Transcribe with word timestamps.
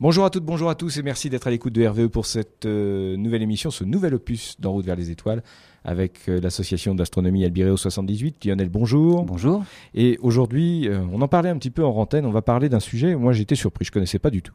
Bonjour 0.00 0.24
à 0.24 0.30
toutes, 0.30 0.44
bonjour 0.44 0.70
à 0.70 0.76
tous 0.76 0.96
et 0.98 1.02
merci 1.02 1.28
d'être 1.28 1.48
à 1.48 1.50
l'écoute 1.50 1.72
de 1.72 1.84
RVE 1.84 2.06
pour 2.06 2.24
cette 2.24 2.66
euh, 2.66 3.16
nouvelle 3.16 3.42
émission, 3.42 3.72
ce 3.72 3.82
nouvel 3.82 4.14
opus 4.14 4.54
d'En 4.60 4.70
route 4.70 4.86
vers 4.86 4.94
les 4.94 5.10
étoiles 5.10 5.42
avec 5.84 6.28
euh, 6.28 6.40
l'association 6.40 6.94
d'astronomie 6.94 7.44
Albireo 7.44 7.76
78. 7.76 8.44
Lionel, 8.44 8.68
bonjour. 8.68 9.24
Bonjour. 9.24 9.64
Et 9.94 10.18
aujourd'hui, 10.20 10.88
euh, 10.88 11.00
on 11.12 11.22
en 11.22 11.28
parlait 11.28 11.48
un 11.48 11.56
petit 11.56 11.70
peu 11.70 11.84
en 11.84 11.92
rantaine, 11.92 12.26
on 12.26 12.30
va 12.30 12.42
parler 12.42 12.68
d'un 12.68 12.80
sujet, 12.80 13.14
moi 13.14 13.32
j'étais 13.32 13.54
surpris, 13.54 13.84
je 13.84 13.92
connaissais 13.92 14.18
pas 14.18 14.30
du 14.30 14.42
tout. 14.42 14.54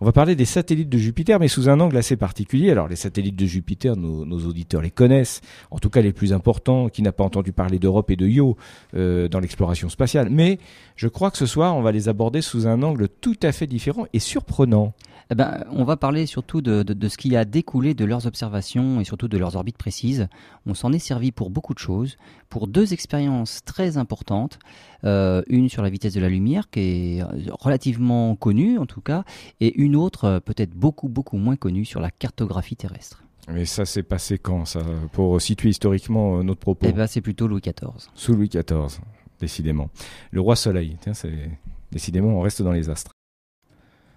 On 0.00 0.04
va 0.04 0.12
parler 0.12 0.36
des 0.36 0.44
satellites 0.44 0.88
de 0.88 0.98
Jupiter, 0.98 1.38
mais 1.40 1.48
sous 1.48 1.68
un 1.68 1.80
angle 1.80 1.96
assez 1.96 2.16
particulier. 2.16 2.70
Alors 2.70 2.88
les 2.88 2.96
satellites 2.96 3.36
de 3.36 3.46
Jupiter, 3.46 3.96
nos, 3.96 4.24
nos 4.24 4.46
auditeurs 4.46 4.82
les 4.82 4.90
connaissent, 4.90 5.40
en 5.70 5.78
tout 5.78 5.90
cas 5.90 6.00
les 6.00 6.12
plus 6.12 6.32
importants, 6.32 6.88
qui 6.88 7.02
n'a 7.02 7.12
pas 7.12 7.24
entendu 7.24 7.52
parler 7.52 7.78
d'Europe 7.78 8.10
et 8.10 8.16
de 8.16 8.26
Io 8.26 8.56
euh, 8.94 9.28
dans 9.28 9.40
l'exploration 9.40 9.88
spatiale. 9.88 10.28
Mais 10.30 10.58
je 10.96 11.08
crois 11.08 11.30
que 11.30 11.38
ce 11.38 11.46
soir, 11.46 11.76
on 11.76 11.82
va 11.82 11.92
les 11.92 12.08
aborder 12.08 12.42
sous 12.42 12.66
un 12.66 12.82
angle 12.82 13.08
tout 13.08 13.36
à 13.42 13.52
fait 13.52 13.66
différent 13.66 14.06
et 14.12 14.18
surprenant. 14.18 14.92
Eh 15.30 15.34
ben, 15.34 15.64
on 15.70 15.84
va 15.84 15.96
parler 15.96 16.26
surtout 16.26 16.60
de, 16.60 16.82
de, 16.82 16.92
de, 16.92 17.08
ce 17.08 17.16
qui 17.16 17.34
a 17.34 17.46
découlé 17.46 17.94
de 17.94 18.04
leurs 18.04 18.26
observations 18.26 19.00
et 19.00 19.04
surtout 19.04 19.26
de 19.26 19.38
leurs 19.38 19.56
orbites 19.56 19.78
précises. 19.78 20.28
On 20.66 20.74
s'en 20.74 20.92
est 20.92 20.98
servi 20.98 21.32
pour 21.32 21.50
beaucoup 21.50 21.74
de 21.74 21.78
choses, 21.78 22.16
pour 22.48 22.66
deux 22.66 22.92
expériences 22.92 23.60
très 23.64 23.96
importantes. 23.96 24.58
Euh, 25.04 25.42
une 25.48 25.68
sur 25.68 25.82
la 25.82 25.90
vitesse 25.90 26.14
de 26.14 26.20
la 26.20 26.28
lumière, 26.28 26.70
qui 26.70 27.18
est 27.18 27.22
relativement 27.50 28.36
connue 28.36 28.78
en 28.78 28.86
tout 28.86 29.02
cas, 29.02 29.24
et 29.60 29.78
une 29.80 29.96
autre 29.96 30.24
euh, 30.24 30.40
peut-être 30.40 30.74
beaucoup 30.74 31.08
beaucoup 31.08 31.36
moins 31.36 31.56
connue 31.56 31.84
sur 31.84 32.00
la 32.00 32.10
cartographie 32.10 32.76
terrestre. 32.76 33.22
Mais 33.48 33.66
ça 33.66 33.84
s'est 33.84 34.02
passé 34.02 34.38
quand, 34.38 34.64
ça, 34.64 34.80
pour 35.12 35.40
situer 35.40 35.68
historiquement 35.68 36.38
euh, 36.38 36.42
notre 36.42 36.60
propos? 36.60 36.86
Eh 36.88 36.92
ben, 36.92 37.06
c'est 37.06 37.20
plutôt 37.20 37.46
Louis 37.46 37.60
XIV. 37.60 38.08
Sous 38.14 38.32
Louis 38.32 38.48
XIV, 38.48 39.00
décidément. 39.38 39.90
Le 40.30 40.40
roi 40.40 40.56
Soleil, 40.56 40.96
tiens, 41.00 41.12
c'est 41.12 41.50
décidément, 41.92 42.28
on 42.28 42.40
reste 42.40 42.62
dans 42.62 42.72
les 42.72 42.88
astres. 42.88 43.12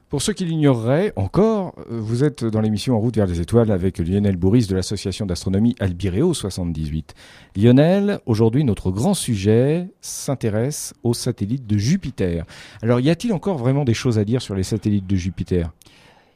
Pour 0.10 0.22
ceux 0.22 0.32
qui 0.32 0.46
l'ignoreraient 0.46 1.12
encore, 1.18 1.76
euh, 1.92 2.00
vous 2.00 2.24
êtes 2.24 2.46
dans 2.46 2.62
l'émission 2.62 2.96
En 2.96 3.00
route 3.00 3.18
vers 3.18 3.28
les 3.28 3.42
étoiles 3.42 3.72
avec 3.72 3.98
Lionel 3.98 4.38
Bourris 4.38 4.66
de 4.68 4.74
l'association 4.74 5.26
d'astronomie 5.26 5.76
Albireo 5.82 6.34
78. 6.34 7.14
Lionel, 7.58 8.22
aujourd'hui 8.26 8.64
notre 8.64 8.90
grand 8.90 9.14
sujet 9.14 9.90
s'intéresse 10.00 10.94
aux 11.04 11.14
satellites 11.14 11.68
de 11.68 11.78
Jupiter. 11.78 12.46
Alors 12.82 13.02
y 13.02 13.10
a-t-il 13.10 13.34
encore 13.34 13.58
vraiment 13.58 13.84
des 13.84 13.94
choses 13.94 14.18
à 14.18 14.24
dire 14.24 14.42
sur 14.42 14.56
les 14.56 14.64
satellites 14.64 15.08
de 15.08 15.16
Jupiter? 15.18 15.74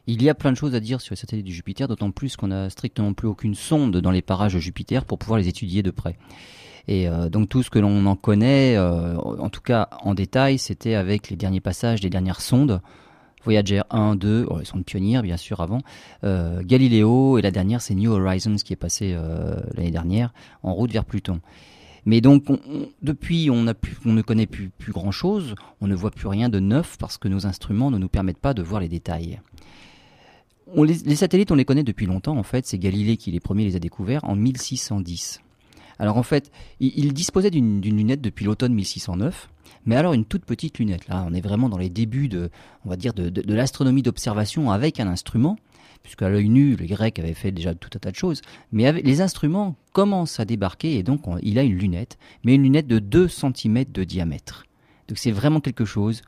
Il 0.06 0.22
y 0.22 0.28
a 0.28 0.36
plein 0.36 0.52
de 0.52 0.58
choses 0.58 0.76
à 0.76 0.82
dire 0.82 1.00
sur 1.00 1.14
les 1.14 1.20
satellites 1.20 1.46
de 1.46 1.52
Jupiter, 1.52 1.88
d'autant 1.88 2.12
plus 2.12 2.36
qu'on 2.36 2.48
n'a 2.48 2.70
strictement 2.70 3.14
plus 3.14 3.30
aucune 3.30 3.56
sonde 3.56 3.96
dans 3.96 4.12
les 4.12 4.22
parages 4.22 4.56
de 4.56 4.60
Jupiter 4.60 5.06
pour 5.06 5.18
pouvoir 5.18 5.40
les 5.40 5.48
étudier 5.48 5.82
de 5.82 5.92
près. 5.92 6.18
Et 6.90 7.08
euh, 7.08 7.30
donc 7.30 7.48
tout 7.48 7.64
ce 7.64 7.70
que 7.70 7.80
l'on 7.80 8.06
en 8.06 8.18
connaît, 8.18 8.76
euh, 8.76 9.16
en 9.16 9.50
tout 9.50 9.62
cas 9.62 9.88
en 10.02 10.14
détail, 10.14 10.58
c'était 10.58 10.96
avec 10.96 11.30
les 11.30 11.38
derniers 11.38 11.62
passages 11.62 12.02
des 12.02 12.10
dernières 12.10 12.42
sondes 12.42 12.82
Voyager 13.44 13.82
1, 13.90 14.16
2, 14.16 14.48
oh, 14.50 14.58
ils 14.60 14.66
sont 14.66 14.78
de 14.78 14.84
pionniers 14.84 15.22
bien 15.22 15.38
sûr 15.38 15.62
avant, 15.62 15.82
euh, 16.24 16.62
Galileo 16.64 17.38
et 17.38 17.42
la 17.42 17.52
dernière 17.52 17.82
c'est 17.82 17.96
New 17.96 18.12
Horizons 18.12 18.56
qui 18.56 18.74
est 18.74 18.78
passé 18.78 19.14
euh, 19.16 19.60
l'année 19.76 19.92
dernière 19.92 20.34
en 20.64 20.74
route 20.74 20.92
vers 20.92 21.06
Pluton. 21.06 21.42
Mais 22.06 22.22
donc 22.22 22.50
on, 22.50 22.60
on, 22.70 22.90
depuis 23.02 23.50
on, 23.50 23.64
ne 23.64 24.22
connaît 24.22 24.48
plus, 24.48 24.70
plus 24.70 24.92
grand 24.92 25.12
chose, 25.12 25.56
on 25.82 25.88
ne 25.88 25.96
voit 25.96 26.12
plus 26.12 26.28
rien 26.28 26.50
de 26.50 26.60
neuf 26.60 26.98
parce 27.00 27.18
que 27.18 27.28
nos 27.28 27.46
instruments 27.46 27.92
ne 27.92 27.98
nous 27.98 28.10
permettent 28.10 28.38
pas 28.38 28.54
de 28.54 28.62
voir 28.62 28.82
les 28.82 28.90
détails. 28.90 29.40
Les, 30.76 30.94
les, 31.06 31.16
satellites 31.16 31.52
on 31.52 31.56
les 31.56 31.66
connaît 31.66 31.84
depuis 31.84 32.06
longtemps 32.06 32.38
en 32.38 32.44
fait, 32.44 32.66
c'est 32.66 32.78
Galilée 32.78 33.18
qui 33.18 33.32
les 33.32 33.40
premiers 33.40 33.66
les 33.66 33.76
a 33.76 33.80
découverts 33.80 34.24
en 34.24 34.36
1610. 34.36 35.42
Alors 36.02 36.18
en 36.18 36.24
fait, 36.24 36.52
il, 36.80 37.14
disposait 37.14 37.52
d'une 37.52 37.80
lunette 37.80 38.22
depuis 38.22 38.44
l'automne 38.44 38.74
1609 38.74 39.50
mais 39.86 39.96
alors 39.96 40.14
une 40.14 40.26
toute 40.26 40.46
petite 40.46 40.80
lunette. 40.80 41.08
Là, 41.08 41.26
on 41.28 41.34
est 41.34 41.42
vraiment 41.42 41.70
dans 41.70 41.78
les 41.78 41.90
débuts 41.90 42.28
de, 42.28 42.50
va 42.86 42.96
dire, 42.96 43.14
de, 43.14 43.54
l'astronomie 43.54 44.02
d'observation 44.02 44.72
avec 44.72 45.00
un 45.00 45.08
instrument, 45.08 45.58
puisqu'à 46.04 46.30
l'œil 46.30 46.50
nu, 46.50 46.76
les 46.76 46.88
Grecs 46.88 47.18
avaient 47.20 47.34
fait 47.34 47.52
déjà 47.52 47.74
tout 47.74 47.90
un 47.96 48.00
tas 48.00 48.12
de 48.12 48.16
choses. 48.16 48.42
Mais 48.72 48.92
les 48.92 49.22
instruments 49.22 49.76
commencent 49.94 50.40
à 50.40 50.46
débarquer 50.46 50.98
et 50.98 51.04
donc 51.04 51.28
on, 51.28 51.38
il 51.42 51.58
a 51.58 51.64
une 51.64 51.78
lunette, 51.78 52.18
mais 52.44 52.56
une 52.56 52.64
lunette 52.64 52.88
de 52.88 53.00
2 53.00 53.28
cm 53.28 53.86
de 53.92 54.04
diamètre. 54.04 54.66
Donc 55.08 55.18
c'est 55.18 55.32
vraiment 55.32 55.62
quelque 55.62 55.86
chose 55.86 56.22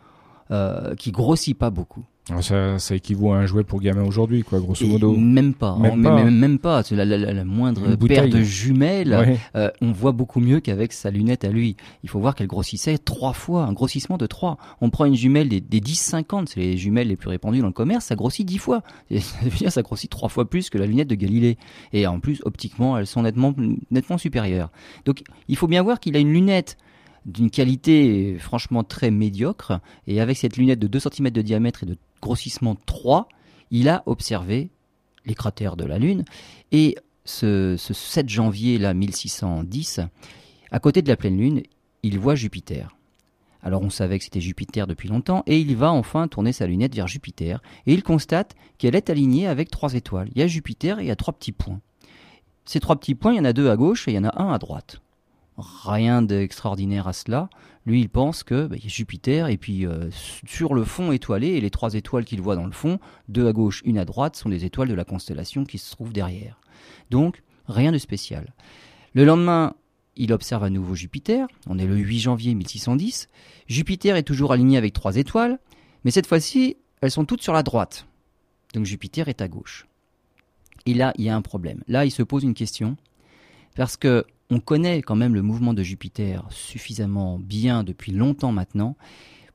euh, 0.52 0.96
qui 0.96 1.12
grossit 1.12 1.58
pas 1.58 1.70
beaucoup. 1.70 2.06
Ça, 2.40 2.80
ça, 2.80 2.96
équivaut 2.96 3.34
à 3.34 3.38
un 3.40 3.46
jouet 3.46 3.66
pour 3.66 3.82
gamin 3.82 4.06
aujourd'hui, 4.06 4.44
quoi, 4.44 4.62
grosso 4.62 4.88
modo. 4.88 5.14
Et 5.14 5.18
même 5.18 5.54
pas, 5.54 5.76
même, 5.78 6.00
oh, 6.00 6.04
pas. 6.04 6.24
même, 6.24 6.34
même 6.34 6.58
pas. 6.58 6.82
La, 6.92 7.04
la, 7.04 7.18
la, 7.18 7.34
la 7.34 7.44
moindre 7.44 7.98
paire 7.98 8.30
de 8.30 8.42
jumelles, 8.42 9.14
ouais. 9.14 9.38
euh, 9.56 9.70
on 9.82 9.92
voit 9.92 10.14
beaucoup 10.14 10.40
mieux 10.40 10.62
qu'avec 10.62 10.94
sa 10.94 11.12
lunette 11.12 11.44
à 11.44 11.50
lui. 11.50 11.76
Il 12.02 12.10
faut 12.10 12.22
voir 12.22 12.34
qu'elle 12.34 12.48
grossissait 12.48 12.98
trois 12.98 13.34
fois, 13.34 13.66
un 13.66 13.74
grossissement 13.74 14.18
de 14.18 14.26
trois. 14.26 14.58
On 14.80 14.90
prend 14.90 15.04
une 15.04 15.16
jumelle 15.16 15.50
des, 15.50 15.60
des 15.60 15.82
10-50, 15.82 16.46
c'est 16.48 16.62
les 16.62 16.78
jumelles 16.78 17.10
les 17.10 17.18
plus 17.18 17.28
répandues 17.28 17.60
dans 17.60 17.68
le 17.68 17.74
commerce, 17.74 18.06
ça 18.06 18.16
grossit 18.16 18.48
dix 18.48 18.58
fois. 18.58 18.84
Et 19.10 19.20
ça 19.20 19.38
veut 19.44 19.50
dire 19.50 19.72
ça 19.72 19.82
grossit 19.82 20.10
trois 20.10 20.30
fois 20.30 20.50
plus 20.50 20.70
que 20.70 20.78
la 20.78 20.86
lunette 20.86 21.10
de 21.10 21.16
Galilée. 21.16 21.58
Et 21.92 22.08
en 22.08 22.22
plus, 22.22 22.42
optiquement, 22.46 22.98
elles 22.98 23.08
sont 23.08 23.24
nettement, 23.24 23.54
nettement 23.92 24.18
supérieures. 24.18 24.72
Donc, 25.04 25.24
il 25.50 25.58
faut 25.58 25.68
bien 25.68 25.84
voir 25.84 26.00
qu'il 26.00 26.16
a 26.16 26.20
une 26.20 26.32
lunette 26.32 26.78
d'une 27.26 27.50
qualité 27.50 28.38
franchement 28.40 28.84
très 28.84 29.12
médiocre. 29.12 29.80
Et 30.08 30.22
avec 30.22 30.38
cette 30.38 30.58
lunette 30.58 30.80
de 30.80 30.88
2 30.88 31.00
cm 31.00 31.30
de 31.30 31.42
diamètre 31.42 31.84
et 31.84 31.86
de 31.86 31.98
grossissement 32.22 32.76
3, 32.86 33.28
il 33.72 33.90
a 33.90 34.04
observé 34.06 34.70
les 35.26 35.36
cratères 35.36 35.76
de 35.76 35.86
la 35.86 36.00
Lune. 36.00 36.26
Et 36.72 36.96
ce, 37.26 37.76
ce 37.78 37.94
7 37.94 38.30
janvier 38.30 38.78
là, 38.78 38.94
1610, 38.94 40.02
à 40.72 40.80
côté 40.80 41.02
de 41.02 41.10
la 41.10 41.16
pleine 41.16 41.38
Lune, 41.38 41.64
il 42.04 42.20
voit 42.20 42.36
Jupiter. 42.36 42.96
Alors 43.62 43.82
on 43.82 43.90
savait 43.90 44.18
que 44.18 44.26
c'était 44.26 44.42
Jupiter 44.42 44.88
depuis 44.88 45.08
longtemps, 45.08 45.44
et 45.48 45.58
il 45.58 45.76
va 45.78 45.92
enfin 45.92 46.28
tourner 46.28 46.52
sa 46.52 46.68
lunette 46.68 46.94
vers 46.94 47.08
Jupiter, 47.08 47.62
et 47.86 47.94
il 47.94 48.04
constate 48.04 48.56
qu'elle 48.78 48.96
est 48.96 49.10
alignée 49.10 49.48
avec 49.48 49.72
trois 49.72 49.94
étoiles. 49.94 50.30
Il 50.36 50.40
y 50.40 50.44
a 50.44 50.48
Jupiter 50.48 51.00
et 51.00 51.04
il 51.04 51.08
y 51.08 51.12
a 51.12 51.16
trois 51.16 51.34
petits 51.34 51.54
points. 51.54 51.80
Ces 52.66 52.82
trois 52.82 52.98
petits 52.98 53.16
points, 53.16 53.34
il 53.34 53.38
y 53.38 53.40
en 53.40 53.46
a 53.46 53.54
deux 53.54 53.70
à 53.70 53.78
gauche 53.78 54.08
et 54.08 54.12
il 54.12 54.16
y 54.16 54.20
en 54.20 54.26
a 54.26 54.42
un 54.42 54.52
à 54.52 54.58
droite 54.58 55.03
rien 55.58 56.22
d'extraordinaire 56.22 57.08
à 57.08 57.14
cela. 57.14 57.50
Lui, 57.86 58.02
il 58.02 58.10
pense 58.10 58.44
que 58.44 58.68
bah, 58.68 58.78
Jupiter 58.84 59.48
et 59.48 59.58
puis 59.58 59.86
euh, 59.86 60.10
sur 60.46 60.74
le 60.74 60.84
fond 60.84 61.12
étoilé 61.12 61.50
et 61.50 61.62
les 61.62 61.70
trois 61.70 61.94
étoiles 61.94 62.26
qu'il 62.26 62.42
voit 62.42 62.56
dans 62.56 62.66
le 62.66 62.72
fond, 62.72 63.00
deux 63.28 63.48
à 63.48 63.54
gauche, 63.54 63.82
une 63.86 63.98
à 63.98 64.06
droite, 64.06 64.36
sont 64.36 64.50
des 64.50 64.66
étoiles 64.66 64.88
de 64.88 64.94
la 64.94 65.04
constellation 65.04 65.66
qui 65.66 65.78
se 65.78 65.92
trouve 65.92 66.14
derrière. 66.14 66.60
Donc 67.10 67.44
rien 67.68 67.92
de 67.92 67.98
spécial. 67.98 68.54
Le 69.14 69.26
lendemain, 69.26 69.76
il 70.16 70.32
observe 70.32 70.64
à 70.64 70.70
nouveau 70.70 70.96
Jupiter. 70.96 71.48
On 71.68 71.78
est 71.78 71.86
le 71.86 71.96
8 71.96 72.20
janvier 72.20 72.56
1610. 72.56 73.28
Jupiter 73.68 74.16
est 74.16 74.24
toujours 74.24 74.54
aligné 74.54 74.78
avec 74.78 74.94
trois 74.94 75.18
étoiles, 75.18 75.60
mais 76.04 76.12
cette 76.12 76.28
fois-ci, 76.28 76.78
elles 77.02 77.12
sont 77.12 77.26
toutes 77.26 77.42
sur 77.42 77.54
la 77.54 77.64
droite. 77.64 78.08
Donc 78.74 78.86
Jupiter 78.86 79.28
est 79.28 79.42
à 79.42 79.48
gauche. 79.48 79.88
Et 80.86 80.94
là, 80.94 81.14
il 81.18 81.26
y 81.26 81.30
a 81.30 81.36
un 81.36 81.42
problème. 81.42 81.84
Là, 81.88 82.06
il 82.06 82.12
se 82.12 82.24
pose 82.24 82.44
une 82.44 82.54
question 82.54 82.98
parce 83.76 83.98
que 83.98 84.26
on 84.50 84.60
connaît 84.60 85.02
quand 85.02 85.16
même 85.16 85.34
le 85.34 85.42
mouvement 85.42 85.74
de 85.74 85.84
Jupiter 85.84 86.46
suffisamment 86.50 87.40
bien 87.40 87.84
depuis 87.84 88.12
longtemps 88.12 88.52
maintenant 88.52 88.96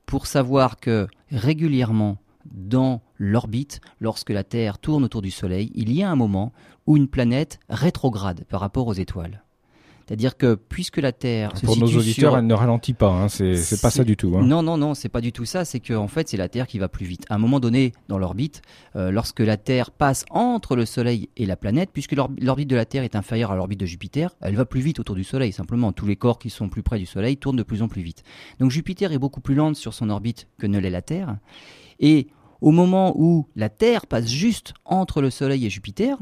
pour 0.05 0.27
savoir 0.27 0.79
que 0.79 1.07
régulièrement 1.31 2.17
dans 2.45 3.01
l'orbite, 3.17 3.81
lorsque 3.99 4.31
la 4.31 4.43
Terre 4.43 4.79
tourne 4.79 5.03
autour 5.03 5.21
du 5.21 5.31
Soleil, 5.31 5.71
il 5.75 5.93
y 5.93 6.01
a 6.03 6.09
un 6.09 6.15
moment 6.15 6.51
où 6.87 6.97
une 6.97 7.07
planète 7.07 7.59
rétrograde 7.69 8.45
par 8.49 8.59
rapport 8.59 8.87
aux 8.87 8.93
étoiles. 8.93 9.43
C'est-à-dire 10.09 10.37
que 10.37 10.55
puisque 10.55 10.97
la 10.97 11.11
Terre 11.11 11.53
pour 11.63 11.77
nos 11.77 11.85
auditeurs, 11.85 12.31
sur... 12.31 12.37
elle 12.39 12.47
ne 12.47 12.53
ralentit 12.55 12.93
pas. 12.93 13.11
Hein, 13.11 13.29
c'est 13.29 13.79
pas 13.79 13.91
ça 13.91 14.03
du 14.03 14.17
tout. 14.17 14.33
Hein. 14.35 14.41
Non, 14.41 14.63
non, 14.63 14.75
non, 14.75 14.95
c'est 14.95 15.07
pas 15.07 15.21
du 15.21 15.31
tout 15.31 15.45
ça. 15.45 15.65
C'est 15.65 15.79
que 15.79 15.93
en 15.93 16.07
fait, 16.07 16.29
c'est 16.29 16.35
la 16.35 16.49
Terre 16.49 16.65
qui 16.65 16.79
va 16.79 16.89
plus 16.89 17.05
vite. 17.05 17.27
À 17.29 17.35
un 17.35 17.37
moment 17.37 17.59
donné, 17.59 17.91
dans 18.07 18.17
l'orbite, 18.17 18.63
euh, 18.95 19.11
lorsque 19.11 19.39
la 19.39 19.55
Terre 19.55 19.91
passe 19.91 20.25
entre 20.31 20.75
le 20.75 20.87
Soleil 20.87 21.29
et 21.37 21.45
la 21.45 21.55
planète, 21.55 21.91
puisque 21.93 22.13
l'orbite 22.13 22.67
de 22.67 22.75
la 22.75 22.85
Terre 22.85 23.03
est 23.03 23.15
inférieure 23.15 23.51
à 23.51 23.55
l'orbite 23.55 23.79
de 23.81 23.85
Jupiter, 23.85 24.35
elle 24.41 24.55
va 24.55 24.65
plus 24.65 24.81
vite 24.81 24.99
autour 24.99 25.13
du 25.13 25.23
Soleil. 25.23 25.51
Simplement, 25.51 25.91
tous 25.91 26.07
les 26.07 26.15
corps 26.15 26.39
qui 26.39 26.49
sont 26.49 26.69
plus 26.69 26.81
près 26.81 26.97
du 26.97 27.05
Soleil 27.05 27.37
tournent 27.37 27.57
de 27.57 27.61
plus 27.61 27.83
en 27.83 27.87
plus 27.87 28.01
vite. 28.01 28.23
Donc 28.59 28.71
Jupiter 28.71 29.11
est 29.11 29.19
beaucoup 29.19 29.41
plus 29.41 29.53
lente 29.53 29.75
sur 29.75 29.93
son 29.93 30.09
orbite 30.09 30.47
que 30.57 30.65
ne 30.65 30.79
l'est 30.79 30.89
la 30.89 31.03
Terre. 31.03 31.37
Et 31.99 32.29
au 32.61 32.71
moment 32.71 33.13
où 33.15 33.47
la 33.55 33.69
Terre 33.69 34.07
passe 34.07 34.27
juste 34.27 34.73
entre 34.85 35.21
le 35.21 35.29
Soleil 35.29 35.67
et 35.67 35.69
Jupiter, 35.69 36.17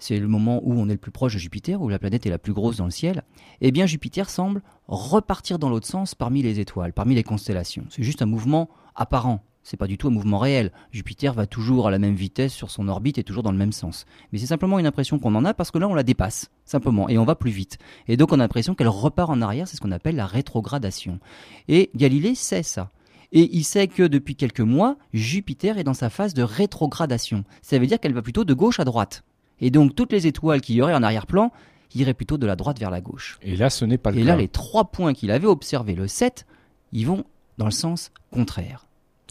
c'est 0.00 0.18
le 0.18 0.26
moment 0.26 0.60
où 0.64 0.72
on 0.72 0.88
est 0.88 0.92
le 0.92 0.98
plus 0.98 1.12
proche 1.12 1.34
de 1.34 1.38
Jupiter, 1.38 1.80
où 1.80 1.88
la 1.88 1.98
planète 1.98 2.26
est 2.26 2.30
la 2.30 2.38
plus 2.38 2.52
grosse 2.52 2.78
dans 2.78 2.86
le 2.86 2.90
ciel, 2.90 3.22
eh 3.60 3.70
bien 3.70 3.86
Jupiter 3.86 4.28
semble 4.28 4.62
repartir 4.88 5.58
dans 5.58 5.68
l'autre 5.68 5.86
sens 5.86 6.14
parmi 6.14 6.42
les 6.42 6.58
étoiles, 6.58 6.92
parmi 6.92 7.14
les 7.14 7.22
constellations. 7.22 7.84
C'est 7.90 8.02
juste 8.02 8.22
un 8.22 8.26
mouvement 8.26 8.68
apparent. 8.96 9.44
C'est 9.62 9.76
pas 9.76 9.86
du 9.86 9.98
tout 9.98 10.08
un 10.08 10.10
mouvement 10.10 10.38
réel. 10.38 10.72
Jupiter 10.90 11.34
va 11.34 11.46
toujours 11.46 11.86
à 11.86 11.90
la 11.90 11.98
même 11.98 12.14
vitesse 12.14 12.54
sur 12.54 12.70
son 12.70 12.88
orbite 12.88 13.18
et 13.18 13.24
toujours 13.24 13.42
dans 13.42 13.52
le 13.52 13.58
même 13.58 13.72
sens. 13.72 14.06
Mais 14.32 14.38
c'est 14.38 14.46
simplement 14.46 14.78
une 14.78 14.86
impression 14.86 15.18
qu'on 15.18 15.34
en 15.34 15.44
a 15.44 15.52
parce 15.52 15.70
que 15.70 15.78
là 15.78 15.86
on 15.86 15.94
la 15.94 16.02
dépasse, 16.02 16.50
simplement, 16.64 17.08
et 17.08 17.18
on 17.18 17.24
va 17.24 17.34
plus 17.34 17.50
vite. 17.50 17.78
Et 18.08 18.16
donc 18.16 18.32
on 18.32 18.36
a 18.36 18.38
l'impression 18.38 18.74
qu'elle 18.74 18.88
repart 18.88 19.28
en 19.28 19.42
arrière, 19.42 19.68
c'est 19.68 19.76
ce 19.76 19.80
qu'on 19.82 19.92
appelle 19.92 20.16
la 20.16 20.26
rétrogradation. 20.26 21.20
Et 21.68 21.90
Galilée 21.94 22.34
sait 22.34 22.62
ça. 22.62 22.90
Et 23.32 23.54
il 23.54 23.64
sait 23.64 23.86
que 23.86 24.02
depuis 24.02 24.34
quelques 24.34 24.60
mois, 24.60 24.96
Jupiter 25.12 25.78
est 25.78 25.84
dans 25.84 25.94
sa 25.94 26.10
phase 26.10 26.34
de 26.34 26.42
rétrogradation. 26.42 27.44
Ça 27.62 27.78
veut 27.78 27.86
dire 27.86 28.00
qu'elle 28.00 28.14
va 28.14 28.22
plutôt 28.22 28.44
de 28.44 28.54
gauche 28.54 28.80
à 28.80 28.84
droite. 28.84 29.22
Et 29.60 29.70
donc 29.70 29.94
toutes 29.94 30.12
les 30.12 30.26
étoiles 30.26 30.60
qu'il 30.60 30.76
y 30.76 30.82
aurait 30.82 30.94
en 30.94 31.02
arrière-plan 31.02 31.52
iraient 31.94 32.14
plutôt 32.14 32.38
de 32.38 32.46
la 32.46 32.56
droite 32.56 32.78
vers 32.78 32.90
la 32.90 33.00
gauche. 33.00 33.38
Et 33.42 33.56
là, 33.56 33.68
ce 33.70 33.84
n'est 33.84 33.98
pas 33.98 34.10
le 34.10 34.18
Et 34.18 34.20
cas. 34.20 34.26
là, 34.28 34.36
les 34.36 34.48
trois 34.48 34.84
points 34.84 35.12
qu'il 35.12 35.30
avait 35.30 35.46
observés, 35.46 35.94
le 35.94 36.06
7, 36.06 36.46
ils 36.92 37.06
vont 37.06 37.24
dans 37.58 37.64
le 37.66 37.70
sens 37.72 38.12
contraire. 38.30 38.86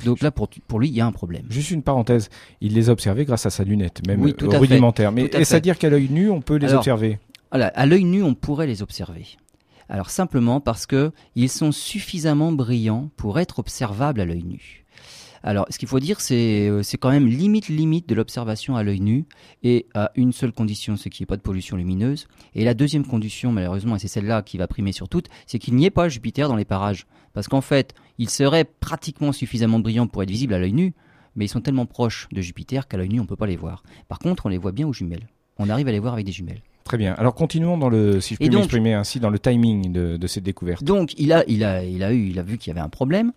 Donc 0.06 0.22
là, 0.22 0.32
pour, 0.32 0.50
pour 0.68 0.80
lui, 0.80 0.88
il 0.90 0.94
y 0.96 1.02
a 1.02 1.06
un 1.06 1.12
problème. 1.12 1.46
Juste 1.50 1.72
une 1.72 1.84
parenthèse, 1.84 2.30
il 2.62 2.74
les 2.74 2.90
a 2.90 2.94
observés 2.94 3.26
grâce 3.26 3.46
à 3.46 3.50
sa 3.50 3.64
lunette, 3.64 4.06
même 4.08 4.24
rudimentaire. 4.24 5.12
Mais 5.12 5.24
est-ce 5.26 5.56
à 5.56 5.60
dire 5.60 5.78
qu'à 5.78 5.90
l'œil 5.90 6.10
nu, 6.10 6.30
on 6.30 6.42
peut 6.42 6.56
les 6.56 6.74
observer 6.74 7.20
À 7.52 7.86
l'œil 7.86 8.06
nu, 8.06 8.24
on 8.24 8.34
pourrait 8.34 8.68
les 8.68 8.82
observer. 8.82 9.26
Alors 9.90 10.12
simplement 10.12 10.62
parce 10.62 10.86
que 10.86 11.12
ils 11.36 11.50
sont 11.50 11.72
suffisamment 11.72 12.52
brillants 12.52 13.10
pour 13.18 13.40
être 13.40 13.58
observables 13.60 14.22
à 14.22 14.26
l'œil 14.26 14.44
nu. 14.44 14.86
Alors, 15.44 15.66
ce 15.70 15.78
qu'il 15.78 15.88
faut 15.88 16.00
dire, 16.00 16.22
c'est 16.22 16.70
euh, 16.70 16.84
c'est 16.84 16.98
quand 16.98 17.10
même 17.10 17.28
limite 17.28 17.68
limite 17.70 18.08
de 18.08 18.16
l'observation 18.16 18.76
à 18.76 18.84
l'œil 18.84 19.00
nu 19.00 19.26
et 19.64 19.86
à 19.94 20.12
une 20.16 20.32
seule 20.32 20.52
condition, 20.52 20.98
c'est 20.98 21.10
qu'il 21.10 21.24
n'y 21.24 21.26
ait 21.26 21.34
pas 21.34 21.38
de 21.38 21.42
pollution 21.42 21.78
lumineuse. 21.78 22.28
Et 22.56 22.64
la 22.64 22.74
deuxième 22.74 23.06
condition, 23.06 23.52
malheureusement, 23.52 23.96
et 23.96 24.00
c'est 24.00 24.08
celle-là 24.08 24.42
qui 24.42 24.58
va 24.58 24.68
primer 24.68 24.92
sur 24.92 25.08
toutes, 25.08 25.28
c'est 25.48 25.60
qu'il 25.60 25.76
n'y 25.76 25.86
ait 25.86 25.92
pas 25.92 26.10
Jupiter 26.10 26.50
dans 26.50 26.56
les 26.56 26.66
parages. 26.66 27.06
Parce 27.34 27.48
qu'en 27.48 27.62
fait, 27.62 27.94
ils 28.18 28.30
seraient 28.30 28.66
pratiquement 28.66 29.32
suffisamment 29.32 29.80
brillants 29.80 30.08
pour 30.08 30.24
être 30.24 30.30
visibles 30.30 30.54
à 30.54 30.60
l'œil 30.60 30.74
nu, 30.74 30.94
mais 31.36 31.46
ils 31.46 31.50
sont 31.50 31.62
tellement 31.62 31.86
proches 31.86 32.28
de 32.32 32.42
Jupiter 32.42 32.88
qu'à 32.88 32.98
l'œil 32.98 33.10
nu, 33.10 33.20
on 33.20 33.24
ne 33.24 33.28
peut 33.28 33.36
pas 33.36 33.48
les 33.48 33.56
voir. 33.56 33.84
Par 34.08 34.20
contre, 34.20 34.46
on 34.46 34.50
les 34.50 34.58
voit 34.58 34.72
bien 34.72 34.88
aux 34.88 34.94
jumelles. 34.94 35.28
On 35.58 35.70
arrive 35.70 35.88
à 35.88 35.92
les 35.92 36.00
voir 36.00 36.14
avec 36.14 36.26
des 36.26 36.32
jumelles. 36.32 36.62
Très 36.90 36.98
bien. 36.98 37.14
Alors 37.14 37.36
continuons 37.36 37.78
dans 37.78 37.90
le, 37.90 38.20
si 38.20 38.34
je 38.34 38.40
peux 38.40 38.50
m'exprimer 38.50 38.96
ainsi, 38.96 39.20
dans 39.20 39.30
le 39.30 39.38
timing 39.38 39.92
de, 39.92 40.18
de, 40.18 40.28
cette 40.28 40.44
découverte. 40.44 40.84
Donc 40.84 41.14
il 41.20 41.32
a, 41.32 41.44
il 41.48 41.64
a, 41.64 41.84
il 41.84 42.04
a 42.04 42.12
eu, 42.12 42.30
il 42.30 42.40
a 42.40 42.42
vu 42.42 42.58
qu'il 42.58 42.70
y 42.70 42.72
avait 42.72 42.84
un 42.84 42.90
problème. 42.90 43.32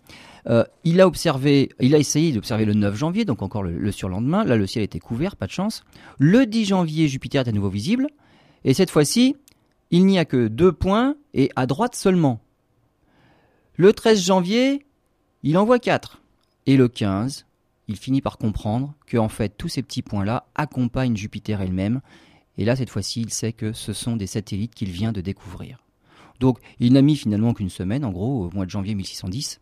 Euh, 0.47 0.63
il 0.83 0.99
a 0.99 1.07
observé, 1.07 1.69
il 1.79 1.95
a 1.95 1.97
essayé 1.97 2.31
d'observer 2.31 2.65
le 2.65 2.73
9 2.73 2.95
janvier, 2.95 3.25
donc 3.25 3.41
encore 3.41 3.63
le, 3.63 3.91
surlendemain. 3.91 4.43
Là, 4.43 4.57
le 4.57 4.67
ciel 4.67 4.83
était 4.83 4.99
couvert, 4.99 5.35
pas 5.35 5.47
de 5.47 5.51
chance. 5.51 5.83
Le 6.19 6.45
10 6.45 6.65
janvier, 6.65 7.07
Jupiter 7.07 7.45
est 7.45 7.49
à 7.49 7.53
nouveau 7.53 7.69
visible. 7.69 8.07
Et 8.65 8.73
cette 8.73 8.89
fois-ci, 8.89 9.35
il 9.91 10.05
n'y 10.05 10.19
a 10.19 10.25
que 10.25 10.47
deux 10.47 10.71
points 10.71 11.15
et 11.33 11.49
à 11.55 11.65
droite 11.65 11.95
seulement. 11.95 12.41
Le 13.75 13.93
13 13.93 14.21
janvier, 14.21 14.85
il 15.43 15.57
en 15.57 15.65
voit 15.65 15.79
quatre. 15.79 16.21
Et 16.65 16.77
le 16.77 16.87
15, 16.87 17.45
il 17.87 17.97
finit 17.97 18.21
par 18.21 18.37
comprendre 18.37 18.93
que 19.07 19.17
en 19.17 19.29
fait 19.29 19.57
tous 19.57 19.67
ces 19.67 19.83
petits 19.83 20.01
points-là 20.01 20.45
accompagnent 20.55 21.17
Jupiter 21.17 21.61
elle-même 21.61 22.01
et 22.57 22.65
là, 22.65 22.75
cette 22.75 22.89
fois-ci, 22.89 23.21
il 23.21 23.31
sait 23.31 23.53
que 23.53 23.73
ce 23.73 23.93
sont 23.93 24.15
des 24.15 24.27
satellites 24.27 24.75
qu'il 24.75 24.91
vient 24.91 25.11
de 25.11 25.21
découvrir. 25.21 25.79
Donc, 26.39 26.59
il 26.79 26.93
n'a 26.93 27.01
mis 27.01 27.15
finalement 27.15 27.53
qu'une 27.53 27.69
semaine, 27.69 28.05
en 28.05 28.11
gros, 28.11 28.45
au 28.45 28.51
mois 28.51 28.65
de 28.65 28.69
janvier 28.69 28.95
1610, 28.95 29.59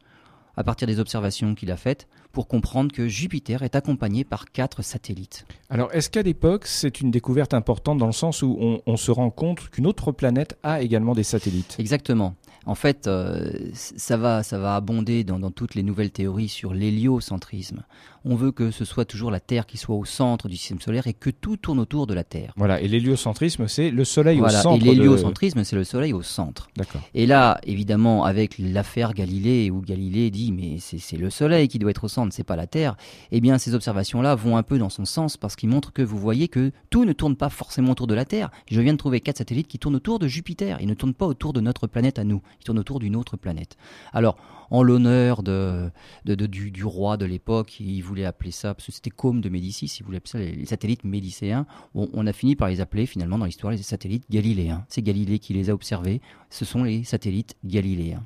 à 0.55 0.63
partir 0.63 0.87
des 0.87 0.99
observations 0.99 1.55
qu'il 1.55 1.71
a 1.71 1.77
faites, 1.77 2.07
pour 2.31 2.47
comprendre 2.47 2.91
que 2.91 3.07
Jupiter 3.07 3.63
est 3.63 3.75
accompagné 3.75 4.23
par 4.23 4.51
quatre 4.51 4.81
satellites. 4.81 5.45
Alors, 5.69 5.93
est-ce 5.93 6.09
qu'à 6.09 6.21
l'époque, 6.21 6.65
c'est 6.65 7.01
une 7.01 7.11
découverte 7.11 7.53
importante 7.53 7.97
dans 7.97 8.05
le 8.05 8.11
sens 8.11 8.41
où 8.41 8.81
on, 8.85 8.97
se 8.97 9.11
rend 9.11 9.29
compte 9.29 9.69
qu'une 9.69 9.87
autre 9.87 10.11
planète 10.11 10.57
a 10.63 10.81
également 10.81 11.13
des 11.13 11.23
satellites? 11.23 11.75
Exactement. 11.79 12.35
En 12.65 12.75
fait, 12.75 13.07
euh, 13.07 13.51
ça, 13.73 14.17
va, 14.17 14.43
ça 14.43 14.59
va 14.59 14.75
abonder 14.75 15.23
dans, 15.23 15.39
dans, 15.39 15.51
toutes 15.51 15.73
les 15.73 15.83
nouvelles 15.83 16.11
théories 16.11 16.47
sur 16.47 16.73
l'héliocentrisme 16.73 17.83
on 18.25 18.35
veut 18.35 18.51
que 18.51 18.71
ce 18.71 18.85
soit 18.85 19.05
toujours 19.05 19.31
la 19.31 19.39
Terre 19.39 19.65
qui 19.65 19.77
soit 19.77 19.95
au 19.95 20.05
centre 20.05 20.47
du 20.47 20.57
système 20.57 20.79
solaire 20.79 21.07
et 21.07 21.13
que 21.13 21.29
tout 21.29 21.57
tourne 21.57 21.79
autour 21.79 22.07
de 22.07 22.13
la 22.13 22.23
Terre. 22.23 22.53
Voilà, 22.55 22.79
et 22.81 22.87
l'héliocentrisme, 22.87 23.67
c'est 23.67 23.89
le 23.89 24.05
Soleil 24.05 24.41
au 24.41 24.49
centre. 24.49 24.75
Et 24.75 24.79
l'héliocentrisme, 24.79 25.63
c'est 25.63 25.75
le 25.75 25.83
Soleil 25.83 26.13
au 26.13 26.21
centre. 26.21 26.69
D'accord. 26.77 27.01
Et 27.13 27.25
là, 27.25 27.59
évidemment, 27.65 28.23
avec 28.23 28.57
l'affaire 28.59 29.13
Galilée, 29.13 29.71
où 29.71 29.81
Galilée 29.81 30.29
dit, 30.29 30.51
mais 30.51 30.77
c'est 30.79 31.17
le 31.17 31.29
Soleil 31.29 31.67
qui 31.67 31.79
doit 31.79 31.91
être 31.91 32.03
au 32.03 32.07
centre, 32.07 32.33
c'est 32.33 32.43
pas 32.43 32.55
la 32.55 32.67
Terre, 32.67 32.95
eh 33.31 33.41
bien, 33.41 33.57
ces 33.57 33.73
observations-là 33.73 34.35
vont 34.35 34.57
un 34.57 34.63
peu 34.63 34.77
dans 34.77 34.89
son 34.89 35.05
sens 35.05 35.37
parce 35.37 35.55
qu'ils 35.55 35.69
montrent 35.69 35.93
que 35.93 36.01
vous 36.01 36.17
voyez 36.17 36.47
que 36.47 36.71
tout 36.89 37.05
ne 37.05 37.13
tourne 37.13 37.35
pas 37.35 37.49
forcément 37.49 37.91
autour 37.91 38.07
de 38.07 38.13
la 38.13 38.25
Terre. 38.25 38.51
Je 38.69 38.79
viens 38.81 38.93
de 38.93 38.97
trouver 38.97 39.21
quatre 39.21 39.37
satellites 39.37 39.67
qui 39.67 39.79
tournent 39.79 39.95
autour 39.95 40.19
de 40.19 40.27
Jupiter. 40.27 40.77
Ils 40.81 40.87
ne 40.87 40.93
tournent 40.93 41.13
pas 41.13 41.25
autour 41.25 41.53
de 41.53 41.61
notre 41.61 41.87
planète 41.87 42.19
à 42.19 42.23
nous. 42.23 42.41
Ils 42.59 42.63
tournent 42.65 42.79
autour 42.79 42.99
d'une 42.99 43.15
autre 43.15 43.37
planète. 43.37 43.77
Alors, 44.13 44.37
en 44.71 44.83
l'honneur 44.83 45.43
de, 45.43 45.91
du, 46.25 46.83
roi 46.83 47.17
de 47.17 47.25
l'époque. 47.25 47.79
Il 47.79 48.01
voulait 48.01 48.25
appeler 48.25 48.51
ça, 48.51 48.73
parce 48.73 48.87
que 48.87 48.91
c'était 48.91 49.09
comme 49.09 49.41
de 49.41 49.49
Médicis, 49.49 49.97
il 49.99 50.05
voulait 50.05 50.17
appeler 50.17 50.31
ça 50.31 50.39
les, 50.39 50.65
satellites 50.65 51.03
médicéens. 51.03 51.67
on 51.93 52.25
a 52.25 52.33
fini 52.33 52.55
par 52.55 52.69
les 52.69 52.81
appeler 52.81 53.05
finalement 53.05 53.37
dans 53.37 53.45
l'histoire 53.45 53.71
les 53.71 53.77
satellites 53.77 54.25
galiléens. 54.31 54.85
C'est 54.87 55.01
Galilée 55.01 55.39
qui 55.39 55.53
les 55.53 55.69
a 55.69 55.73
observés. 55.73 56.21
Ce 56.49 56.65
sont 56.65 56.83
les 56.83 57.03
satellites 57.03 57.55
galiléens. 57.65 58.25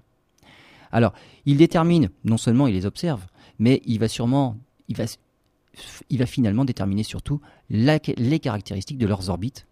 Alors, 0.91 1.13
il 1.45 1.57
détermine, 1.57 2.09
non 2.23 2.37
seulement 2.37 2.67
il 2.67 2.73
les 2.73 2.85
observe, 2.85 3.25
mais 3.59 3.81
il 3.85 3.99
va 3.99 4.07
sûrement, 4.07 4.55
il 4.87 4.95
va 4.95 6.25
finalement 6.25 6.63
déterminer 6.63 7.03
surtout 7.03 7.41
les 7.69 8.39
caractéristiques 8.39 8.99
de 8.99 9.07
leurs 9.07 9.29
orbites 9.29 9.67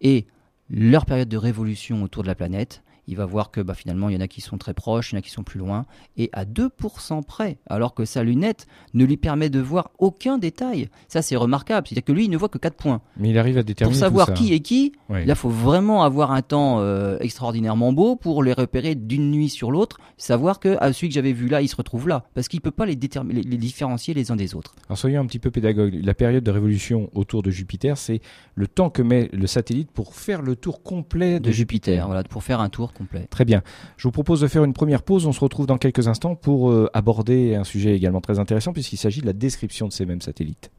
et 0.00 0.26
leur 0.68 1.06
période 1.06 1.28
de 1.28 1.36
révolution 1.36 2.02
autour 2.02 2.24
de 2.24 2.28
la 2.28 2.34
planète, 2.34 2.82
il 3.06 3.16
va 3.16 3.26
voir 3.26 3.50
que 3.50 3.60
bah, 3.60 3.74
finalement, 3.74 4.08
il 4.08 4.14
y 4.14 4.16
en 4.16 4.20
a 4.20 4.28
qui 4.28 4.40
sont 4.40 4.58
très 4.58 4.74
proches, 4.74 5.12
il 5.12 5.14
y 5.14 5.16
en 5.16 5.20
a 5.20 5.22
qui 5.22 5.30
sont 5.30 5.42
plus 5.42 5.58
loin, 5.58 5.86
et 6.16 6.30
à 6.32 6.44
2% 6.44 7.24
près, 7.24 7.58
alors 7.68 7.94
que 7.94 8.04
sa 8.04 8.22
lunette 8.22 8.66
ne 8.94 9.04
lui 9.04 9.16
permet 9.16 9.50
de 9.50 9.60
voir 9.60 9.90
aucun 9.98 10.38
détail. 10.38 10.88
Ça, 11.08 11.22
c'est 11.22 11.36
remarquable. 11.36 11.86
C'est-à-dire 11.86 12.04
que 12.04 12.12
lui, 12.12 12.24
il 12.24 12.30
ne 12.30 12.36
voit 12.36 12.48
que 12.48 12.58
4 12.58 12.74
points. 12.74 13.00
Mais 13.16 13.30
il 13.30 13.38
arrive 13.38 13.58
à 13.58 13.62
déterminer. 13.62 13.98
Pour 13.98 14.00
savoir 14.00 14.34
qui 14.34 14.52
est 14.52 14.60
qui, 14.60 14.92
il 15.10 15.34
faut 15.34 15.48
vraiment 15.48 16.02
avoir 16.02 16.32
un 16.32 16.42
temps 16.42 16.80
euh, 16.80 17.18
extraordinairement 17.20 17.92
beau 17.92 18.16
pour 18.16 18.42
les 18.42 18.52
repérer 18.52 18.94
d'une 18.94 19.30
nuit 19.30 19.48
sur 19.48 19.70
l'autre, 19.70 19.98
savoir 20.16 20.60
que 20.60 20.76
ah, 20.80 20.92
celui 20.92 21.08
que 21.08 21.14
j'avais 21.14 21.32
vu 21.32 21.48
là, 21.48 21.62
il 21.62 21.68
se 21.68 21.76
retrouve 21.76 22.08
là, 22.08 22.24
parce 22.34 22.48
qu'il 22.48 22.58
ne 22.58 22.62
peut 22.62 22.70
pas 22.70 22.86
les, 22.86 22.96
les, 22.96 23.42
les 23.42 23.56
différencier 23.56 24.14
les 24.14 24.30
uns 24.30 24.36
des 24.36 24.54
autres. 24.54 24.74
Alors 24.88 24.98
soyons 24.98 25.20
un 25.20 25.26
petit 25.26 25.38
peu 25.38 25.50
pédagogue. 25.50 26.00
La 26.02 26.14
période 26.14 26.44
de 26.44 26.50
révolution 26.50 27.10
autour 27.14 27.42
de 27.42 27.50
Jupiter, 27.50 27.98
c'est 27.98 28.20
le 28.54 28.66
temps 28.66 28.90
que 28.90 29.02
met 29.02 29.28
le 29.32 29.46
satellite 29.46 29.90
pour 29.90 30.14
faire 30.14 30.42
le 30.42 30.56
tour 30.56 30.82
complet 30.82 31.40
de, 31.40 31.50
Jupiter. 31.50 31.94
Jupiter. 31.94 32.06
Voilà, 32.06 32.22
pour 32.24 32.42
faire 32.42 32.60
un 32.60 32.68
tour 32.68 32.92
Très 33.30 33.44
bien. 33.44 33.62
Je 33.96 34.04
vous 34.04 34.12
propose 34.12 34.40
de 34.40 34.48
faire 34.48 34.64
une 34.64 34.72
première 34.72 35.02
pause. 35.02 35.26
On 35.26 35.32
se 35.32 35.40
retrouve 35.40 35.66
dans 35.66 35.78
quelques 35.78 36.08
instants 36.08 36.34
pour 36.34 36.70
euh, 36.70 36.88
aborder 36.94 37.54
un 37.54 37.64
sujet 37.64 37.94
également 37.94 38.20
très 38.20 38.38
intéressant 38.38 38.72
puisqu'il 38.72 38.96
s'agit 38.96 39.20
de 39.20 39.26
la 39.26 39.32
description 39.32 39.88
de 39.88 39.92
ces 39.92 40.06
mêmes 40.06 40.20
satellites. 40.20 40.70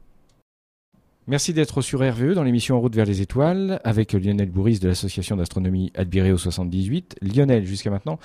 Merci 1.30 1.52
d'être 1.52 1.82
sur 1.82 2.00
RVE 2.00 2.32
dans 2.32 2.42
l'émission 2.42 2.78
En 2.78 2.80
route 2.80 2.96
vers 2.96 3.04
les 3.04 3.20
étoiles 3.20 3.82
avec 3.84 4.14
Lionel 4.14 4.48
Bourris 4.48 4.78
de 4.78 4.88
l'association 4.88 5.36
d'astronomie 5.36 5.92
Albireo 5.94 6.38
78. 6.38 7.16
Lionel, 7.20 7.66
jusqu'à 7.66 7.90
maintenant, 7.90 8.18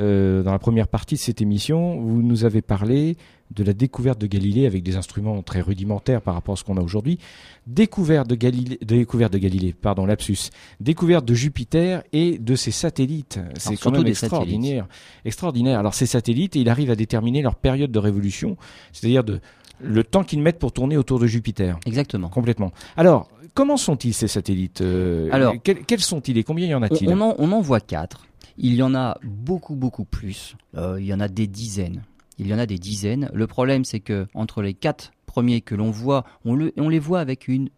euh, 0.00 0.42
dans 0.42 0.50
la 0.50 0.58
première 0.58 0.88
partie 0.88 1.14
de 1.14 1.20
cette 1.20 1.40
émission, 1.40 2.00
vous 2.00 2.20
nous 2.20 2.44
avez 2.44 2.60
parlé 2.60 3.16
de 3.52 3.62
la 3.62 3.72
découverte 3.72 4.20
de 4.20 4.26
Galilée 4.26 4.66
avec 4.66 4.82
des 4.82 4.96
instruments 4.96 5.40
très 5.42 5.60
rudimentaires 5.60 6.20
par 6.20 6.34
rapport 6.34 6.54
à 6.54 6.56
ce 6.56 6.64
qu'on 6.64 6.76
a 6.76 6.80
aujourd'hui. 6.80 7.20
Découverte 7.68 8.28
de 8.28 8.34
Galilée, 8.34 8.78
découverte 8.82 9.32
de 9.32 9.38
Galilée, 9.38 9.72
pardon, 9.72 10.04
lapsus. 10.04 10.50
Découverte 10.80 11.24
de 11.24 11.34
Jupiter 11.34 12.02
et 12.12 12.38
de 12.38 12.56
ses 12.56 12.72
satellites. 12.72 13.38
C'est 13.56 13.76
quand 13.76 13.92
même 13.92 14.06
extraordinaire. 14.06 14.88
Extraordinaire. 15.24 15.78
Alors 15.78 15.94
ces 15.94 16.06
satellites, 16.06 16.56
il 16.56 16.68
arrive 16.68 16.90
à 16.90 16.96
déterminer 16.96 17.40
leur 17.40 17.54
période 17.54 17.92
de 17.92 17.98
révolution, 18.00 18.56
c'est-à-dire 18.92 19.22
de 19.22 19.40
le 19.80 20.04
temps 20.04 20.24
qu'ils 20.24 20.42
mettent 20.42 20.58
pour 20.58 20.72
tourner 20.72 20.96
autour 20.96 21.18
de 21.18 21.26
Jupiter. 21.26 21.78
Exactement. 21.86 22.28
Complètement. 22.28 22.72
Alors, 22.96 23.28
comment 23.54 23.76
sont-ils 23.76 24.14
ces 24.14 24.28
satellites 24.28 24.80
euh, 24.80 25.28
Alors, 25.32 25.54
quels, 25.62 26.00
sont-ils 26.00 26.38
et 26.38 26.44
combien 26.44 26.66
y 26.66 26.74
en 26.74 26.82
a-t-il? 26.82 27.08
on, 27.08 27.20
en, 27.20 27.60
voit 27.60 27.80
quatre. 27.80 28.26
Il 28.56 28.74
y 28.74 28.82
en 28.82 28.94
a 28.94 29.18
beaucoup, 29.22 29.76
beaucoup 29.76 30.04
plus. 30.04 30.56
Euh, 30.76 30.98
il 31.00 31.06
y 31.06 31.14
en 31.14 31.20
a 31.20 31.28
des 31.28 31.46
dizaines. 31.46 32.02
Il 32.38 32.46
y 32.46 32.54
en 32.54 32.58
a 32.58 32.66
des 32.66 32.78
dizaines. 32.78 33.30
Le 33.32 33.46
problème, 33.46 33.84
c'est 33.84 34.00
que 34.00 34.26
entre 34.34 34.62
les 34.62 34.74
quatre 34.74 35.12
premiers 35.26 35.60
que 35.60 35.74
l'on 35.74 35.90
voit, 35.90 36.24
on, 36.44 36.70
on 36.76 36.88
les 36.88 36.98
voit 36.98 37.20
avec 37.20 37.48
une 37.48 37.68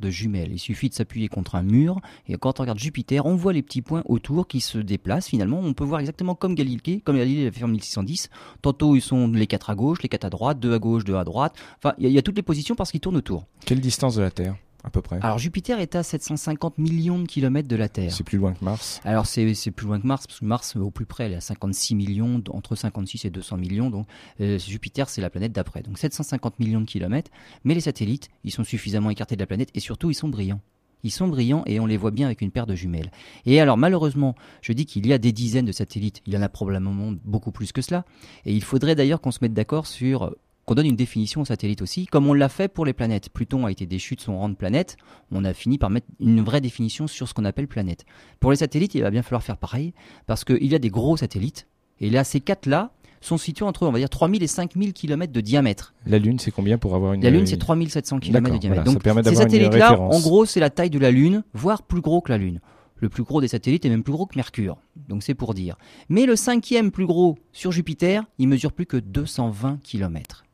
de 0.00 0.10
jumelles. 0.10 0.52
Il 0.52 0.58
suffit 0.58 0.88
de 0.88 0.94
s'appuyer 0.94 1.28
contre 1.28 1.54
un 1.54 1.62
mur 1.62 2.00
et 2.26 2.36
quand 2.36 2.58
on 2.58 2.62
regarde 2.62 2.78
Jupiter, 2.78 3.26
on 3.26 3.36
voit 3.36 3.52
les 3.52 3.62
petits 3.62 3.82
points 3.82 4.02
autour 4.06 4.48
qui 4.48 4.60
se 4.60 4.78
déplacent 4.78 5.28
finalement. 5.28 5.60
On 5.60 5.72
peut 5.72 5.84
voir 5.84 6.00
exactement 6.00 6.34
comme 6.34 6.54
Galilée, 6.54 7.00
comme 7.00 7.16
Galilée 7.16 7.44
l'a 7.44 7.52
fait 7.52 7.64
en 7.64 7.68
1610. 7.68 8.28
Tantôt 8.60 8.96
ils 8.96 9.00
sont 9.00 9.28
les 9.28 9.46
quatre 9.46 9.70
à 9.70 9.74
gauche, 9.74 10.02
les 10.02 10.08
quatre 10.08 10.24
à 10.24 10.30
droite, 10.30 10.58
deux 10.58 10.74
à 10.74 10.78
gauche, 10.78 11.04
deux 11.04 11.16
à 11.16 11.24
droite. 11.24 11.54
Enfin, 11.78 11.94
il 11.98 12.08
y, 12.08 12.12
y, 12.12 12.18
a 12.18 12.22
toutes 12.22 12.36
les 12.36 12.42
positions 12.42 12.74
parce 12.74 12.90
qu'ils 12.90 13.00
tournent 13.00 13.16
autour. 13.16 13.46
Quelle 13.64 13.80
distance 13.80 14.16
de 14.16 14.22
la 14.22 14.30
Terre? 14.30 14.56
À 14.88 14.90
peu 14.90 15.02
près. 15.02 15.18
Alors 15.22 15.38
Jupiter 15.38 15.78
est 15.80 15.94
à 15.94 16.02
750 16.02 16.78
millions 16.78 17.18
de 17.18 17.26
kilomètres 17.26 17.68
de 17.68 17.76
la 17.76 17.88
Terre. 17.88 18.12
C'est 18.12 18.24
plus 18.24 18.38
loin 18.38 18.52
que 18.52 18.64
Mars. 18.64 19.00
Alors 19.04 19.26
c'est 19.26 19.70
plus 19.70 19.86
loin 19.86 20.00
que 20.00 20.06
Mars 20.06 20.26
parce 20.26 20.40
que 20.40 20.44
Mars 20.44 20.76
au 20.76 20.90
plus 20.90 21.06
près 21.06 21.24
elle 21.24 21.32
est 21.32 21.36
à 21.36 21.40
56 21.40 21.94
millions, 21.94 22.42
entre 22.50 22.74
56 22.74 23.24
et 23.26 23.30
200 23.30 23.56
millions. 23.58 23.90
Donc 23.90 24.06
euh, 24.40 24.58
Jupiter 24.58 25.08
c'est 25.08 25.20
la 25.20 25.30
planète 25.30 25.52
d'après. 25.52 25.82
Donc 25.82 25.98
750 25.98 26.58
millions 26.58 26.80
de 26.80 26.86
kilomètres. 26.86 27.30
Mais 27.64 27.74
les 27.74 27.80
satellites 27.80 28.28
ils 28.44 28.50
sont 28.50 28.64
suffisamment 28.64 29.10
écartés 29.10 29.36
de 29.36 29.40
la 29.40 29.46
planète 29.46 29.70
et 29.74 29.80
surtout 29.80 30.10
ils 30.10 30.14
sont 30.14 30.28
brillants. 30.28 30.60
Ils 31.04 31.12
sont 31.12 31.28
brillants 31.28 31.62
et 31.66 31.78
on 31.78 31.86
les 31.86 31.96
voit 31.96 32.10
bien 32.10 32.26
avec 32.26 32.40
une 32.40 32.50
paire 32.50 32.66
de 32.66 32.74
jumelles. 32.74 33.12
Et 33.46 33.60
alors 33.60 33.76
malheureusement, 33.76 34.34
je 34.62 34.72
dis 34.72 34.84
qu'il 34.84 35.06
y 35.06 35.12
a 35.12 35.18
des 35.18 35.32
dizaines 35.32 35.66
de 35.66 35.72
satellites, 35.72 36.22
il 36.26 36.34
y 36.34 36.36
en 36.36 36.42
a 36.42 36.48
probablement 36.48 37.12
beaucoup 37.24 37.52
plus 37.52 37.72
que 37.72 37.82
cela. 37.82 38.04
Et 38.44 38.52
il 38.52 38.64
faudrait 38.64 38.96
d'ailleurs 38.96 39.20
qu'on 39.20 39.30
se 39.30 39.38
mette 39.42 39.54
d'accord 39.54 39.86
sur 39.86 40.34
qu'on 40.68 40.74
donne 40.74 40.86
une 40.86 40.96
définition 40.96 41.40
aux 41.40 41.46
satellites 41.46 41.80
aussi, 41.80 42.04
comme 42.04 42.26
on 42.26 42.34
l'a 42.34 42.50
fait 42.50 42.68
pour 42.68 42.84
les 42.84 42.92
planètes. 42.92 43.30
Pluton 43.30 43.64
a 43.64 43.72
été 43.72 43.86
déchu 43.86 44.16
de 44.16 44.20
son 44.20 44.38
rang 44.38 44.50
de 44.50 44.54
planète, 44.54 44.98
on 45.32 45.42
a 45.46 45.54
fini 45.54 45.78
par 45.78 45.88
mettre 45.88 46.06
une 46.20 46.42
vraie 46.42 46.60
définition 46.60 47.06
sur 47.06 47.26
ce 47.26 47.32
qu'on 47.32 47.46
appelle 47.46 47.66
planète. 47.66 48.04
Pour 48.38 48.50
les 48.50 48.58
satellites, 48.58 48.94
il 48.94 49.00
va 49.00 49.10
bien 49.10 49.22
falloir 49.22 49.42
faire 49.42 49.56
pareil, 49.56 49.94
parce 50.26 50.44
qu'il 50.44 50.66
y 50.66 50.74
a 50.74 50.78
des 50.78 50.90
gros 50.90 51.16
satellites, 51.16 51.66
et 52.00 52.10
là, 52.10 52.22
ces 52.22 52.40
quatre-là 52.40 52.92
sont 53.22 53.38
situés 53.38 53.64
entre, 53.64 53.86
on 53.86 53.92
va 53.92 53.98
dire, 53.98 54.10
3000 54.10 54.42
et 54.42 54.46
5000 54.46 54.92
km 54.92 55.32
de 55.32 55.40
diamètre. 55.40 55.94
La 56.04 56.18
Lune, 56.18 56.38
c'est 56.38 56.50
combien 56.50 56.76
pour 56.76 56.94
avoir 56.94 57.14
une... 57.14 57.22
La 57.22 57.30
Lune, 57.30 57.46
c'est 57.46 57.56
3700 57.56 58.20
km 58.20 58.52
de 58.52 58.58
diamètre. 58.58 58.84
Donc, 58.84 59.02
ces 59.24 59.34
satellites-là, 59.36 59.98
en 59.98 60.20
gros, 60.20 60.44
c'est 60.44 60.60
la 60.60 60.68
taille 60.68 60.90
de 60.90 60.98
la 60.98 61.10
Lune, 61.10 61.44
voire 61.54 61.82
plus 61.82 62.02
gros 62.02 62.20
que 62.20 62.30
la 62.30 62.36
Lune. 62.36 62.60
Le 62.96 63.08
plus 63.08 63.22
gros 63.22 63.40
des 63.40 63.48
satellites 63.48 63.86
est 63.86 63.88
même 63.88 64.02
plus 64.02 64.12
gros 64.12 64.26
que 64.26 64.36
Mercure. 64.36 64.76
Donc 65.08 65.22
c'est 65.22 65.34
pour 65.34 65.54
dire. 65.54 65.76
Mais 66.08 66.26
le 66.26 66.34
cinquième 66.34 66.90
plus 66.90 67.06
gros 67.06 67.38
sur 67.52 67.70
Jupiter, 67.70 68.24
il 68.38 68.48
mesure 68.48 68.72
plus 68.72 68.86
que 68.86 68.96
220 68.96 69.78
km. 69.84 70.44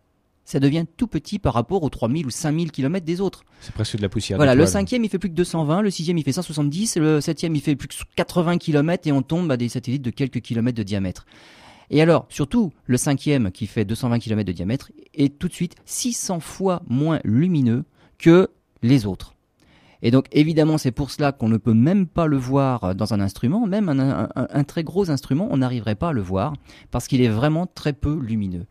Ça 0.44 0.60
devient 0.60 0.84
tout 0.96 1.06
petit 1.06 1.38
par 1.38 1.54
rapport 1.54 1.82
aux 1.82 1.88
3000 1.88 2.26
ou 2.26 2.30
5000 2.30 2.70
km 2.70 3.04
des 3.04 3.20
autres. 3.20 3.44
C'est 3.60 3.74
presque 3.74 3.96
de 3.96 4.02
la 4.02 4.08
poussière. 4.08 4.36
Voilà, 4.36 4.54
le 4.54 4.66
cinquième 4.66 5.04
il 5.04 5.10
fait 5.10 5.18
plus 5.18 5.30
que 5.30 5.34
220, 5.34 5.82
le 5.82 5.90
sixième 5.90 6.18
il 6.18 6.24
fait 6.24 6.32
170, 6.32 6.96
le 6.96 7.20
septième 7.20 7.54
il 7.54 7.60
fait 7.60 7.76
plus 7.76 7.88
que 7.88 7.94
80 8.16 8.58
km 8.58 9.08
et 9.08 9.12
on 9.12 9.22
tombe 9.22 9.50
à 9.50 9.56
des 9.56 9.68
satellites 9.68 10.02
de 10.02 10.10
quelques 10.10 10.40
kilomètres 10.40 10.76
de 10.76 10.82
diamètre. 10.82 11.26
Et 11.90 12.00
alors, 12.00 12.26
surtout, 12.28 12.72
le 12.86 12.96
cinquième 12.96 13.50
qui 13.50 13.66
fait 13.66 13.84
220 13.84 14.18
km 14.18 14.46
de 14.46 14.52
diamètre 14.52 14.90
est 15.14 15.38
tout 15.38 15.48
de 15.48 15.52
suite 15.52 15.76
600 15.84 16.40
fois 16.40 16.82
moins 16.88 17.20
lumineux 17.24 17.84
que 18.18 18.48
les 18.82 19.06
autres. 19.06 19.34
Et 20.02 20.10
donc, 20.10 20.26
évidemment, 20.32 20.76
c'est 20.76 20.90
pour 20.90 21.10
cela 21.10 21.32
qu'on 21.32 21.48
ne 21.48 21.56
peut 21.56 21.72
même 21.72 22.06
pas 22.06 22.26
le 22.26 22.36
voir 22.36 22.94
dans 22.94 23.14
un 23.14 23.20
instrument, 23.20 23.66
même 23.66 23.88
un 23.88 24.64
très 24.64 24.84
gros 24.84 25.10
instrument, 25.10 25.48
on 25.50 25.56
n'arriverait 25.56 25.94
pas 25.94 26.10
à 26.10 26.12
le 26.12 26.20
voir, 26.20 26.52
parce 26.90 27.08
qu'il 27.08 27.22
est 27.22 27.28
vraiment 27.28 27.66
très 27.66 27.94
peu 27.94 28.18
lumineux. 28.18 28.66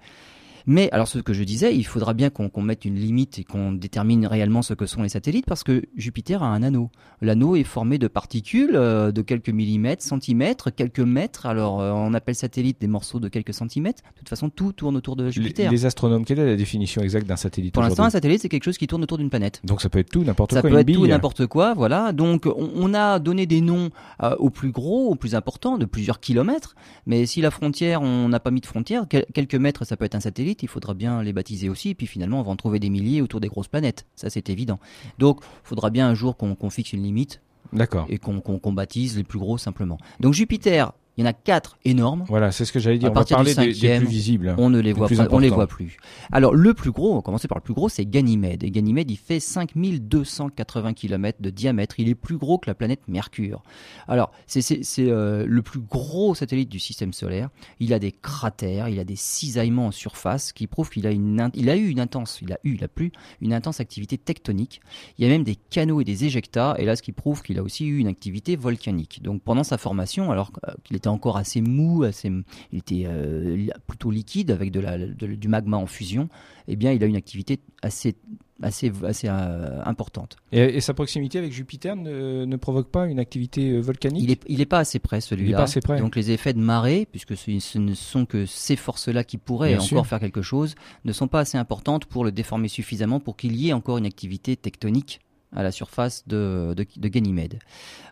Mais 0.65 0.89
alors 0.91 1.07
ce 1.07 1.19
que 1.19 1.33
je 1.33 1.43
disais, 1.43 1.75
il 1.75 1.83
faudra 1.83 2.13
bien 2.13 2.29
qu'on 2.29 2.61
mette 2.61 2.85
une 2.85 2.95
limite 2.95 3.39
et 3.39 3.43
qu'on 3.43 3.73
détermine 3.73 4.25
réellement 4.25 4.61
ce 4.61 4.73
que 4.73 4.85
sont 4.85 5.03
les 5.03 5.09
satellites 5.09 5.45
parce 5.45 5.63
que 5.63 5.83
Jupiter 5.95 6.43
a 6.43 6.47
un 6.47 6.63
anneau. 6.63 6.89
L'anneau 7.21 7.55
est 7.55 7.63
formé 7.63 7.97
de 7.97 8.07
particules 8.07 8.75
euh, 8.75 9.11
de 9.11 9.21
quelques 9.21 9.49
millimètres, 9.49 10.03
centimètres, 10.03 10.69
quelques 10.71 10.99
mètres. 10.99 11.45
Alors 11.45 11.81
euh, 11.81 11.91
on 11.91 12.13
appelle 12.13 12.35
satellite 12.35 12.79
des 12.79 12.87
morceaux 12.87 13.19
de 13.19 13.27
quelques 13.27 13.53
centimètres. 13.53 14.01
De 14.13 14.19
toute 14.19 14.29
façon, 14.29 14.49
tout 14.49 14.71
tourne 14.71 14.95
autour 14.95 15.15
de 15.15 15.29
Jupiter. 15.29 15.71
Les, 15.71 15.85
astronomes, 15.85 16.25
quelle 16.25 16.39
est 16.39 16.45
la 16.45 16.55
définition 16.55 17.01
exacte 17.01 17.27
d'un 17.27 17.35
satellite 17.35 17.73
Pour 17.73 17.83
l'instant, 17.83 18.03
un 18.03 18.09
satellite, 18.09 18.41
c'est 18.41 18.49
quelque 18.49 18.63
chose 18.63 18.77
qui 18.77 18.87
tourne 18.87 19.03
autour 19.03 19.17
d'une 19.17 19.29
planète. 19.29 19.61
Donc 19.63 19.81
ça 19.81 19.89
peut 19.89 19.99
être 19.99 20.09
tout, 20.09 20.23
n'importe 20.23 20.51
quoi. 20.51 20.61
Ça 20.61 20.67
peut 20.67 20.77
être 20.77 20.93
tout, 20.93 21.07
n'importe 21.07 21.47
quoi, 21.47 21.73
voilà. 21.73 22.13
Donc 22.13 22.45
on, 22.45 22.93
a 22.93 23.19
donné 23.19 23.45
des 23.45 23.61
noms 23.61 23.89
euh, 24.21 24.35
aux 24.37 24.49
plus 24.49 24.71
gros, 24.71 25.09
aux 25.09 25.15
plus 25.15 25.35
importants, 25.35 25.77
de 25.77 25.85
plusieurs 25.85 26.19
kilomètres. 26.19 26.75
Mais 27.05 27.25
si 27.25 27.41
la 27.41 27.51
frontière, 27.51 28.01
on 28.01 28.29
n'a 28.29 28.39
pas 28.39 28.51
mis 28.51 28.61
de 28.61 28.65
frontière, 28.65 29.05
quelques 29.07 29.55
mètres, 29.55 29.85
ça 29.85 29.97
peut 29.97 30.05
être 30.05 30.15
un 30.15 30.19
satellite. 30.19 30.52
Il 30.61 30.67
faudra 30.67 30.93
bien 30.93 31.23
les 31.23 31.33
baptiser 31.33 31.69
aussi. 31.69 31.89
Et 31.89 31.95
puis 31.95 32.07
finalement, 32.07 32.39
on 32.39 32.43
va 32.43 32.51
en 32.51 32.55
trouver 32.55 32.79
des 32.79 32.89
milliers 32.89 33.21
autour 33.21 33.39
des 33.39 33.47
grosses 33.47 33.67
planètes. 33.67 34.05
Ça, 34.15 34.29
c'est 34.29 34.49
évident. 34.49 34.79
Donc, 35.17 35.39
il 35.41 35.67
faudra 35.67 35.89
bien 35.89 36.07
un 36.07 36.13
jour 36.13 36.37
qu'on 36.37 36.69
fixe 36.69 36.93
une 36.93 37.03
limite. 37.03 37.41
D'accord. 37.71 38.05
Et 38.09 38.19
qu'on 38.19 38.73
baptise 38.73 39.17
les 39.17 39.23
plus 39.23 39.39
gros 39.39 39.57
simplement. 39.57 39.97
Donc 40.19 40.33
Jupiter, 40.33 40.93
il 41.15 41.23
y 41.23 41.27
en 41.27 41.29
a 41.29 41.33
quatre 41.33 41.77
énormes. 41.85 42.23
Voilà, 42.27 42.51
c'est 42.51 42.65
ce 42.65 42.73
que 42.73 42.79
j'allais 42.79 42.97
dire. 42.97 43.11
on 43.11 43.13
va 43.13 43.23
parler 43.23 43.53
des, 43.53 43.97
plus 43.97 44.07
visibles. 44.07 44.55
On 44.57 44.69
ne 44.69 44.79
les 44.79 44.93
voit 44.93 45.07
pas, 45.07 45.27
on 45.29 45.37
les 45.37 45.49
voit 45.49 45.67
plus. 45.67 45.97
Alors 46.31 46.55
le 46.55 46.73
plus 46.73 46.91
gros, 46.91 47.13
on 47.13 47.15
va 47.17 47.21
commencer 47.21 47.47
par 47.47 47.57
le 47.57 47.63
plus 47.63 47.75
gros, 47.75 47.87
c'est 47.87 48.05
Ganymède. 48.05 48.63
Et 48.63 48.71
Ganymède, 48.71 49.11
il 49.11 49.17
fait 49.17 49.39
5280 49.39 50.93
km 50.93 51.39
de 51.39 51.49
diamètre. 51.51 51.99
Il 51.99 52.09
est 52.09 52.15
plus 52.15 52.37
gros 52.37 52.57
que 52.57 52.67
la 52.69 52.73
planète 52.73 53.01
Mercure. 53.07 53.61
Alors 54.07 54.31
c'est 54.47 54.63
euh, 54.99 55.45
le 55.47 55.61
plus 55.61 55.81
gros 55.81 56.33
satellite 56.33 56.69
du 56.69 56.79
système 56.79 57.13
solaire. 57.13 57.49
Il 57.79 57.93
a 57.93 57.99
des 57.99 58.11
cratères, 58.11 58.89
il 58.89 58.99
a 58.99 59.03
des 59.03 59.15
cisaillements 59.15 59.87
en 59.87 59.91
surface 59.91 60.51
qui 60.51 60.65
prouvent 60.65 60.89
qu'il 60.89 61.05
a 61.05 61.11
une, 61.11 61.51
il 61.53 61.69
a 61.69 61.75
eu 61.75 61.89
une 61.89 61.99
intense, 61.99 62.39
il 62.41 62.53
a 62.53 62.59
eu, 62.63 62.73
il 62.73 62.83
a 62.83 62.87
plus 62.87 63.11
une 63.39 63.53
intense 63.53 63.79
activité 63.79 64.17
tectonique. 64.17 64.81
Il 65.19 65.25
y 65.25 65.27
a 65.27 65.29
même 65.29 65.43
des 65.43 65.55
canaux 65.55 66.01
et 66.01 66.05
des 66.05 66.25
éjectats. 66.25 66.75
Et 66.79 66.85
là, 66.85 66.95
ce 66.95 67.03
qui 67.03 67.11
prouve 67.11 67.43
qu'il 67.43 67.59
a 67.59 67.63
aussi 67.63 67.85
eu 67.85 67.99
une 67.99 68.07
activité 68.07 68.55
volcanique. 68.55 69.21
Donc 69.21 69.43
pendant 69.43 69.63
sa 69.63 69.77
formation, 69.77 70.31
alors 70.31 70.51
euh, 70.67 70.73
qu'il 70.83 70.97
était 71.03 71.09
encore 71.09 71.37
assez 71.37 71.61
mou, 71.61 72.03
assez, 72.03 72.31
il 72.71 72.79
était 72.79 73.03
euh, 73.05 73.67
plutôt 73.87 74.09
liquide 74.09 74.51
avec 74.51 74.71
de 74.71 74.79
la, 74.79 74.97
du 74.97 75.47
magma 75.47 75.77
en 75.77 75.85
fusion, 75.85 76.29
eh 76.67 76.77
bien, 76.77 76.93
il 76.93 77.03
a 77.03 77.07
une 77.07 77.17
activité 77.17 77.59
assez 77.81 78.15
assez, 78.61 78.93
assez 79.03 79.27
euh, 79.29 79.81
importante. 79.83 80.37
Et, 80.53 80.79
sa 80.79 80.93
proximité 80.93 81.37
avec 81.37 81.51
Jupiter 81.51 81.97
ne, 81.97 82.55
provoque 82.55 82.89
pas 82.89 83.07
une 83.07 83.19
activité 83.19 83.71
euh, 83.71 83.81
volcanique? 83.81 84.23
Il 84.23 84.29
n'est 84.29 84.39
il 84.47 84.61
est 84.61 84.65
pas 84.65 84.79
assez 84.79 84.99
près 84.99 85.19
celui-là. 85.19 85.65
Donc 85.99 86.15
les 86.15 86.31
effets 86.31 86.53
de 86.53 86.59
marée, 86.59 87.05
puisque 87.11 87.35
ce, 87.35 87.77
ne 87.77 87.93
sont 87.93 88.25
que 88.25 88.45
ces 88.45 88.77
forces-là 88.77 89.25
qui 89.25 89.37
pourraient 89.37 89.75
encore 89.75 90.07
faire 90.07 90.21
quelque 90.21 90.41
chose, 90.41 90.75
ne 91.03 91.11
sont 91.11 91.27
pas 91.27 91.41
assez 91.41 91.57
importantes 91.57 92.05
pour 92.05 92.23
le 92.23 92.31
déformer 92.31 92.69
suffisamment 92.69 93.19
pour 93.19 93.35
qu'il 93.35 93.57
y 93.57 93.69
ait 93.69 93.73
encore 93.73 93.97
une 93.97 94.05
activité 94.05 94.55
tectonique 94.55 95.19
à 95.51 95.61
la 95.61 95.71
surface 95.71 96.25
de, 96.27 96.73
de, 96.75 97.07
Ganymède. 97.09 97.59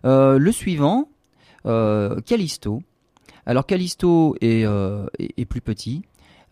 le 0.03 0.51
suivant, 0.51 1.07
Callisto, 1.63 2.81
alors 3.45 3.65
Callisto 3.65 4.35
est, 4.41 4.65
euh, 4.65 5.05
plus 5.49 5.61
petit. 5.61 6.03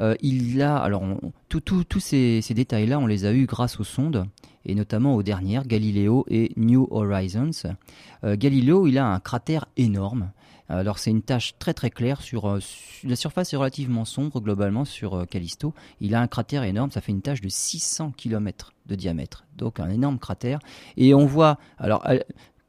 Euh, 0.01 0.15
il 0.21 0.61
a 0.61 0.77
alors 0.77 1.03
tous 1.49 1.99
ces, 1.99 2.41
détails-là, 2.49 2.99
on 2.99 3.07
les 3.07 3.25
a 3.25 3.33
eus 3.33 3.45
grâce 3.45 3.79
aux 3.79 3.83
sondes 3.83 4.25
et 4.65 4.75
notamment 4.75 5.15
aux 5.15 5.23
dernières, 5.23 5.65
Galileo 5.65 6.25
et 6.29 6.51
New 6.57 6.87
Horizons. 6.91 7.51
Euh, 8.23 8.35
Galileo, 8.37 8.87
il 8.87 8.97
a 8.97 9.05
un 9.05 9.19
cratère 9.19 9.65
énorme. 9.77 10.31
Alors 10.71 10.99
c'est 10.99 11.09
une 11.09 11.23
tache 11.23 11.57
très 11.57 11.73
très 11.73 11.89
claire 11.89 12.21
sur, 12.21 12.59
la 13.03 13.15
surface 13.15 13.53
est 13.53 13.57
relativement 13.57 14.05
sombre 14.05 14.39
globalement 14.39 14.85
sur 14.85 15.25
Callisto. 15.27 15.73
Il 15.99 16.13
a 16.13 16.21
un 16.21 16.27
cratère 16.27 16.61
énorme, 16.61 16.91
ça 16.91 17.01
fait 17.01 17.11
une 17.11 17.23
tache 17.23 17.41
de 17.41 17.49
600 17.49 18.11
km 18.15 18.73
de 18.85 18.93
diamètre, 18.93 19.45
donc 19.57 19.79
un 19.79 19.89
énorme 19.89 20.19
cratère. 20.19 20.59
Et 20.95 21.15
on 21.15 21.25
voit 21.25 21.57
alors 21.79 22.03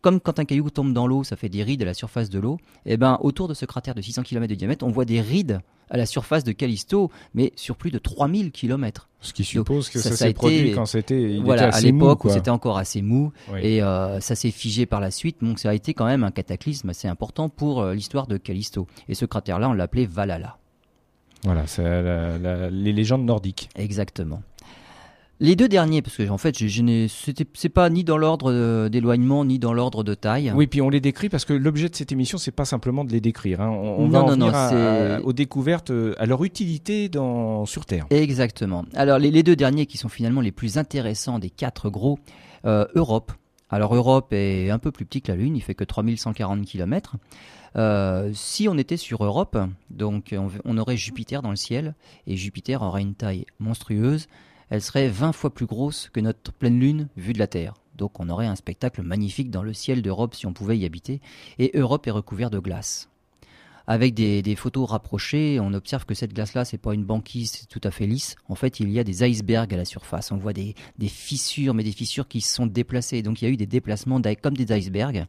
comme 0.02 0.21
quand 0.21 0.38
un 0.38 0.45
caillou 0.45 0.71
tombe 0.71 0.92
dans 0.92 1.07
l'eau, 1.07 1.25
ça 1.25 1.37
fait 1.37 1.49
des 1.49 1.62
rides 1.62 1.83
à 1.83 1.85
la 1.85 1.95
surface 1.95 2.30
de 2.30 2.38
l'eau, 2.38 2.59
et 2.87 2.95
eh 2.95 2.97
ben 2.97 3.19
autour 3.23 3.49
de 3.49 3.54
ce 3.54 3.64
cratère 3.66 3.95
de 3.95 4.00
600 4.00 4.23
km 4.23 4.49
de 4.49 4.54
diamètre, 4.54 4.85
on 4.85 4.90
voit 4.90 5.04
des 5.04 5.21
rides 5.21 5.61
à 5.90 5.97
la 5.97 6.07
surface 6.07 6.45
de 6.45 6.52
Callisto, 6.52 7.11
mais 7.35 7.52
sur 7.57 7.76
plus 7.76 7.90
de 7.90 7.99
3000 7.99 8.52
km. 8.52 9.09
Ce 9.21 9.33
qui 9.33 9.45
suppose 9.45 9.90
que 9.90 9.99
ça, 9.99 10.16
s'est 10.16 10.33
produit 10.33 10.73
quand 10.73 10.87
c'était 10.87 11.38
voilà, 11.42 11.75
à 11.75 11.80
l'époque 11.80 12.25
où 12.25 12.30
c'était 12.30 12.50
encore 12.50 12.78
assez 12.78 13.02
mou 13.02 13.33
et 13.61 13.83
euh, 13.83 14.21
ça 14.21 14.35
s'est 14.35 14.52
figé 14.52 14.87
par 14.87 15.00
la 15.00 15.11
suite. 15.11 15.38
Donc 15.42 15.59
ça 15.59 15.71
a 15.71 15.75
été 15.75 15.92
quand 15.92 16.07
même 16.07 16.25
un 16.25 16.30
cataclysme 16.30 16.88
assez 16.90 17.09
important 17.09 17.49
pour 17.49 17.83
euh, 17.83 17.92
l'histoire 17.92 18.26
de 18.26 18.38
Callisto. 18.38 18.87
Et 19.09 19.14
ce 19.14 19.26
cratère-là, 19.26 19.69
on 19.69 19.75
l'appelait 19.75 20.07
Valhalla. 20.07 20.57
Voilà, 21.45 21.66
c'est 21.66 21.83
les 22.71 22.92
légendes 22.92 23.25
nordiques. 23.25 23.69
Exactement. 23.75 24.42
Les 25.42 25.56
deux 25.56 25.68
derniers, 25.68 26.02
parce 26.02 26.18
que 26.18 26.28
en 26.28 26.37
fait, 26.37 26.54
c'est 27.54 27.68
pas 27.70 27.88
ni 27.88 28.04
dans 28.04 28.18
l'ordre 28.18 28.52
euh, 28.52 28.90
d'éloignement 28.90 29.47
ni 29.47 29.59
dans 29.59 29.73
l'ordre 29.73 30.04
de 30.04 30.12
taille. 30.12 30.52
Oui, 30.54 30.66
puis 30.66 30.82
on 30.82 30.90
les 30.90 31.00
décrit 31.00 31.30
parce 31.30 31.47
que 31.47 31.54
l'objet 31.54 31.88
de 31.88 31.97
cette 31.97 32.12
émission, 32.12 32.37
c'est 32.37 32.50
pas 32.50 32.66
simplement 32.66 33.04
de 33.04 33.12
les 33.12 33.23
décrire. 33.23 33.62
Hein. 33.62 33.70
On, 33.70 34.06
va 34.09 34.23
en 34.23 34.26
venir 34.26 35.25
aux 35.25 35.32
découvertes, 35.32 35.90
euh, 35.92 36.14
à 36.18 36.26
leur 36.26 36.44
utilité 36.44 37.09
dans, 37.09 37.64
sur 37.64 37.87
Terre. 37.87 38.06
Exactement. 38.11 38.85
Alors 38.94 39.18
les, 39.18 39.42
deux 39.42 39.56
derniers 39.56 39.87
qui 39.87 39.97
sont 39.97 40.11
finalement 40.11 40.42
les 40.42 40.52
plus 40.52 40.76
intéressants 40.76 41.38
des 41.38 41.49
quatre 41.49 41.88
gros, 41.88 42.18
euh, 42.66 42.85
Europe. 42.94 43.32
Alors 43.70 43.94
Europe 43.94 44.35
est 44.35 44.68
un 44.68 44.78
peu 44.78 44.90
plus 44.90 45.06
petit 45.06 45.23
que 45.23 45.32
la 45.32 45.38
Lune, 45.38 45.56
il 45.56 45.62
fait 45.62 45.75
que 45.75 45.85
3140 45.85 46.66
km. 46.66 47.16
si 48.35 48.68
on 48.68 48.76
était 48.76 48.99
sur 48.99 49.25
Europe, 49.25 49.56
donc 49.88 50.35
on, 50.66 50.76
aurait 50.76 50.99
Jupiter 50.99 51.40
dans 51.40 51.50
le 51.50 51.56
ciel, 51.56 51.94
et 52.26 52.37
Jupiter 52.37 52.82
aurait 52.82 53.00
une 53.00 53.14
taille 53.14 53.47
monstrueuse 53.59 54.26
elle 54.70 54.82
serait 54.82 55.08
20 55.08 55.32
fois 55.32 55.52
plus 55.52 55.66
grosse 55.66 56.08
que 56.12 56.20
notre 56.20 56.52
pleine 56.52 56.78
lune 56.78 57.08
vue 57.16 57.32
de 57.32 57.38
la 57.38 57.48
Terre. 57.48 57.74
Donc 57.96 58.18
on 58.18 58.28
aurait 58.28 58.46
un 58.46 58.56
spectacle 58.56 59.02
magnifique 59.02 59.50
dans 59.50 59.62
le 59.62 59.74
ciel 59.74 60.00
d'Europe 60.00 60.34
si 60.34 60.46
on 60.46 60.52
pouvait 60.52 60.78
y 60.78 60.86
habiter. 60.86 61.20
Et 61.58 61.72
Europe 61.74 62.06
est 62.06 62.12
recouverte 62.12 62.52
de 62.52 62.58
glace. 62.58 63.10
Avec 63.86 64.14
des, 64.14 64.54
photos 64.54 64.88
rapprochées, 64.88 65.58
on 65.60 65.74
observe 65.74 66.04
que 66.04 66.14
cette 66.14 66.32
glace-là, 66.32 66.64
c'est 66.64 66.78
pas 66.78 66.94
une 66.94 67.04
banquise 67.04 67.66
tout 67.68 67.80
à 67.82 67.90
fait 67.90 68.06
lisse. 68.06 68.36
En 68.48 68.54
fait, 68.54 68.78
il 68.78 68.88
y 68.92 69.00
a 69.00 69.04
des 69.04 69.24
icebergs 69.24 69.74
à 69.74 69.76
la 69.76 69.84
surface. 69.84 70.30
On 70.30 70.36
voit 70.36 70.52
des, 70.52 70.74
fissures, 71.08 71.74
mais 71.74 71.82
des 71.82 71.90
fissures 71.90 72.28
qui 72.28 72.40
sont 72.40 72.66
déplacées. 72.66 73.22
Donc 73.22 73.42
il 73.42 73.46
y 73.46 73.48
a 73.48 73.50
eu 73.50 73.56
des 73.56 73.66
déplacements 73.66 74.20
comme 74.40 74.56
des 74.56 74.72
icebergs. 74.72 75.26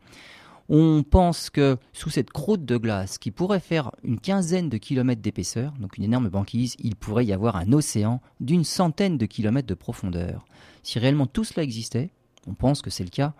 On 0.73 1.03
pense 1.03 1.49
que 1.49 1.77
sous 1.91 2.09
cette 2.09 2.31
croûte 2.31 2.63
de 2.63 2.77
glace 2.77 3.17
qui 3.17 3.29
pourrait 3.29 3.59
faire 3.59 3.91
une 4.05 4.21
quinzaine 4.21 4.69
de 4.69 4.77
kilomètres 4.77 5.21
d'épaisseur, 5.21 5.73
donc 5.81 5.97
une 5.97 6.05
énorme 6.05 6.29
banquise, 6.29 6.77
il 6.79 6.95
pourrait 6.95 7.25
y 7.25 7.33
avoir 7.33 7.57
un 7.57 7.73
océan 7.73 8.21
d'une 8.39 8.63
centaine 8.63 9.17
de 9.17 9.25
kilomètres 9.25 9.67
de 9.67 9.73
profondeur. 9.73 10.45
Si 10.81 10.97
réellement 10.97 11.27
tout 11.27 11.43
cela 11.43 11.63
existait, 11.63 12.11
on 12.47 12.53
pense 12.53 12.81
que 12.81 12.89
c'est 12.89 13.03
le 13.03 13.09
cas, 13.09 13.33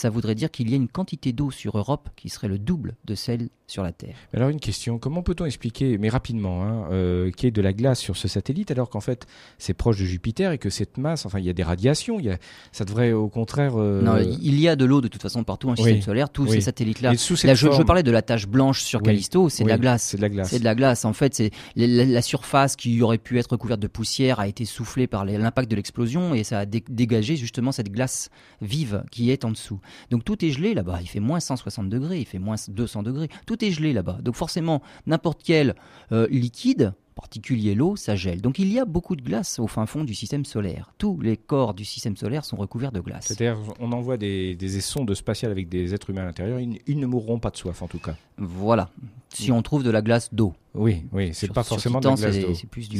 ça 0.00 0.10
voudrait 0.10 0.34
dire 0.34 0.50
qu'il 0.50 0.70
y 0.70 0.72
a 0.72 0.76
une 0.76 0.88
quantité 0.88 1.32
d'eau 1.32 1.50
sur 1.50 1.76
Europe 1.76 2.08
qui 2.16 2.30
serait 2.30 2.48
le 2.48 2.58
double 2.58 2.96
de 3.04 3.14
celle 3.14 3.50
sur 3.66 3.82
la 3.82 3.92
Terre. 3.92 4.16
Alors 4.34 4.48
une 4.48 4.58
question, 4.58 4.98
comment 4.98 5.22
peut-on 5.22 5.44
expliquer, 5.44 5.96
mais 5.98 6.08
rapidement, 6.08 6.64
hein, 6.64 6.86
euh, 6.90 7.30
qu'il 7.30 7.44
y 7.44 7.48
ait 7.48 7.52
de 7.52 7.62
la 7.62 7.72
glace 7.72 8.00
sur 8.00 8.16
ce 8.16 8.26
satellite 8.26 8.70
alors 8.70 8.90
qu'en 8.90 9.00
fait 9.00 9.26
c'est 9.58 9.74
proche 9.74 9.98
de 9.98 10.04
Jupiter 10.04 10.52
et 10.52 10.58
que 10.58 10.70
cette 10.70 10.98
masse, 10.98 11.26
enfin 11.26 11.38
il 11.38 11.44
y 11.44 11.50
a 11.50 11.52
des 11.52 11.62
radiations, 11.62 12.18
il 12.18 12.26
y 12.26 12.30
a, 12.30 12.38
ça 12.72 12.84
devrait 12.84 13.12
au 13.12 13.28
contraire... 13.28 13.74
Euh, 13.76 14.02
non, 14.02 14.16
il 14.18 14.58
y 14.58 14.68
a 14.68 14.74
de 14.74 14.84
l'eau 14.84 15.00
de 15.00 15.08
toute 15.08 15.22
façon 15.22 15.44
partout 15.44 15.70
le 15.70 15.76
système 15.76 16.02
solaire, 16.02 16.30
tous 16.30 16.48
ces 16.48 16.62
satellites-là. 16.62 17.12
Là, 17.12 17.54
je, 17.54 17.82
parlais 17.82 18.02
de 18.02 18.10
la 18.10 18.22
tache 18.22 18.48
blanche 18.48 18.82
sur 18.82 19.02
Callisto, 19.02 19.48
c'est 19.48 19.64
de 19.64 19.68
la 19.68 19.78
glace. 19.78 20.02
C'est 20.02 20.16
de 20.16 20.22
la 20.22 20.28
glace. 20.30 20.50
C'est 20.50 20.58
de 20.58 20.64
la 20.64 20.74
glace. 20.74 21.04
En 21.04 21.12
fait, 21.12 21.34
c'est 21.34 21.50
la, 21.76 22.22
surface 22.22 22.76
qui 22.76 23.02
aurait 23.02 23.18
pu 23.18 23.38
être 23.38 23.52
recouverte 23.52 23.80
de 23.80 23.86
poussière 23.86 24.40
a 24.40 24.48
été 24.48 24.64
soufflée 24.64 25.06
par 25.06 25.24
l'impact 25.24 25.70
de 25.70 25.76
l'explosion 25.76 26.34
et 26.34 26.44
ça 26.44 26.60
a 26.60 26.66
dégagé 26.66 27.36
justement 27.36 27.72
cette 27.72 27.90
glace 27.90 28.30
vive 28.60 29.04
qui 29.10 29.30
est 29.30 29.44
en 29.44 29.50
dessous. 29.50 29.80
Donc 30.10 30.24
tout 30.24 30.44
est 30.44 30.50
gelé 30.50 30.74
là-bas. 30.74 30.98
Il 31.00 31.08
fait 31.08 31.20
moins 31.20 31.40
160 31.40 31.88
degrés, 31.88 32.18
il 32.18 32.26
fait 32.26 32.38
moins 32.38 32.56
200 32.68 33.02
degrés. 33.02 33.28
Tout 33.46 33.64
est 33.64 33.70
gelé 33.70 33.92
là-bas. 33.92 34.18
Donc 34.22 34.36
forcément, 34.36 34.82
n'importe 35.06 35.42
quel 35.44 35.74
euh, 36.12 36.26
liquide, 36.30 36.94
particulier 37.20 37.74
l'eau, 37.74 37.96
ça 37.96 38.16
gèle. 38.16 38.40
Donc 38.40 38.58
il 38.58 38.72
y 38.72 38.78
a 38.78 38.84
beaucoup 38.84 39.14
de 39.14 39.22
glace 39.22 39.58
au 39.58 39.66
fin 39.66 39.86
fond 39.86 40.04
du 40.04 40.14
système 40.14 40.44
solaire. 40.44 40.92
Tous 40.98 41.20
les 41.20 41.36
corps 41.36 41.74
du 41.74 41.84
système 41.84 42.16
solaire 42.16 42.44
sont 42.44 42.56
recouverts 42.56 42.92
de 42.92 43.00
glace. 43.00 43.26
C'est-à-dire, 43.26 43.58
on 43.78 43.92
envoie 43.92 44.16
des, 44.16 44.56
des 44.56 44.80
sondes 44.80 45.14
spatiales 45.14 45.52
avec 45.52 45.68
des 45.68 45.94
êtres 45.94 46.10
humains 46.10 46.22
à 46.22 46.26
l'intérieur, 46.26 46.58
ils, 46.58 46.98
ne 46.98 47.06
mourront 47.06 47.38
pas 47.38 47.50
de 47.50 47.56
soif 47.56 47.82
en 47.82 47.88
tout 47.88 47.98
cas. 47.98 48.16
Voilà. 48.38 48.90
Si 49.28 49.52
on 49.52 49.62
trouve 49.62 49.84
de 49.84 49.90
la 49.90 50.02
glace 50.02 50.32
d'eau. 50.34 50.54
Oui, 50.74 51.04
oui, 51.12 51.30
c'est 51.34 51.52
pas 51.52 51.62
forcément 51.62 52.00
de 52.00 52.08
la 52.08 52.14
glace 52.14 52.38
d'eau. 52.38 52.54
C'est 52.54 52.66
plus 52.66 52.88
du, 52.88 52.98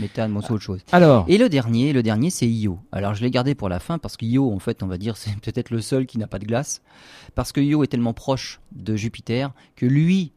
méthane, 0.00 0.32
ou 0.32 0.38
autre 0.38 0.58
chose. 0.58 0.80
Alors. 0.92 1.24
Et 1.28 1.36
le 1.36 1.48
dernier, 1.48 1.92
le 1.92 2.02
dernier, 2.02 2.30
c'est 2.30 2.48
Io. 2.48 2.78
Alors 2.92 3.14
je 3.14 3.22
l'ai 3.22 3.30
gardé 3.30 3.54
pour 3.54 3.68
la 3.68 3.80
fin 3.80 3.98
parce 3.98 4.16
que 4.16 4.24
Io, 4.24 4.52
en 4.52 4.58
fait, 4.58 4.82
on 4.82 4.86
va 4.86 4.96
dire, 4.96 5.16
c'est 5.16 5.36
peut-être 5.40 5.70
le 5.70 5.80
seul 5.80 6.06
qui 6.06 6.18
n'a 6.18 6.26
pas 6.26 6.38
de 6.38 6.46
glace, 6.46 6.82
parce 7.34 7.52
que 7.52 7.60
Io 7.60 7.82
est 7.82 7.88
tellement 7.88 8.14
proche 8.14 8.60
de 8.72 8.96
Jupiter 8.96 9.52
que 9.74 9.86
lui 9.86 10.32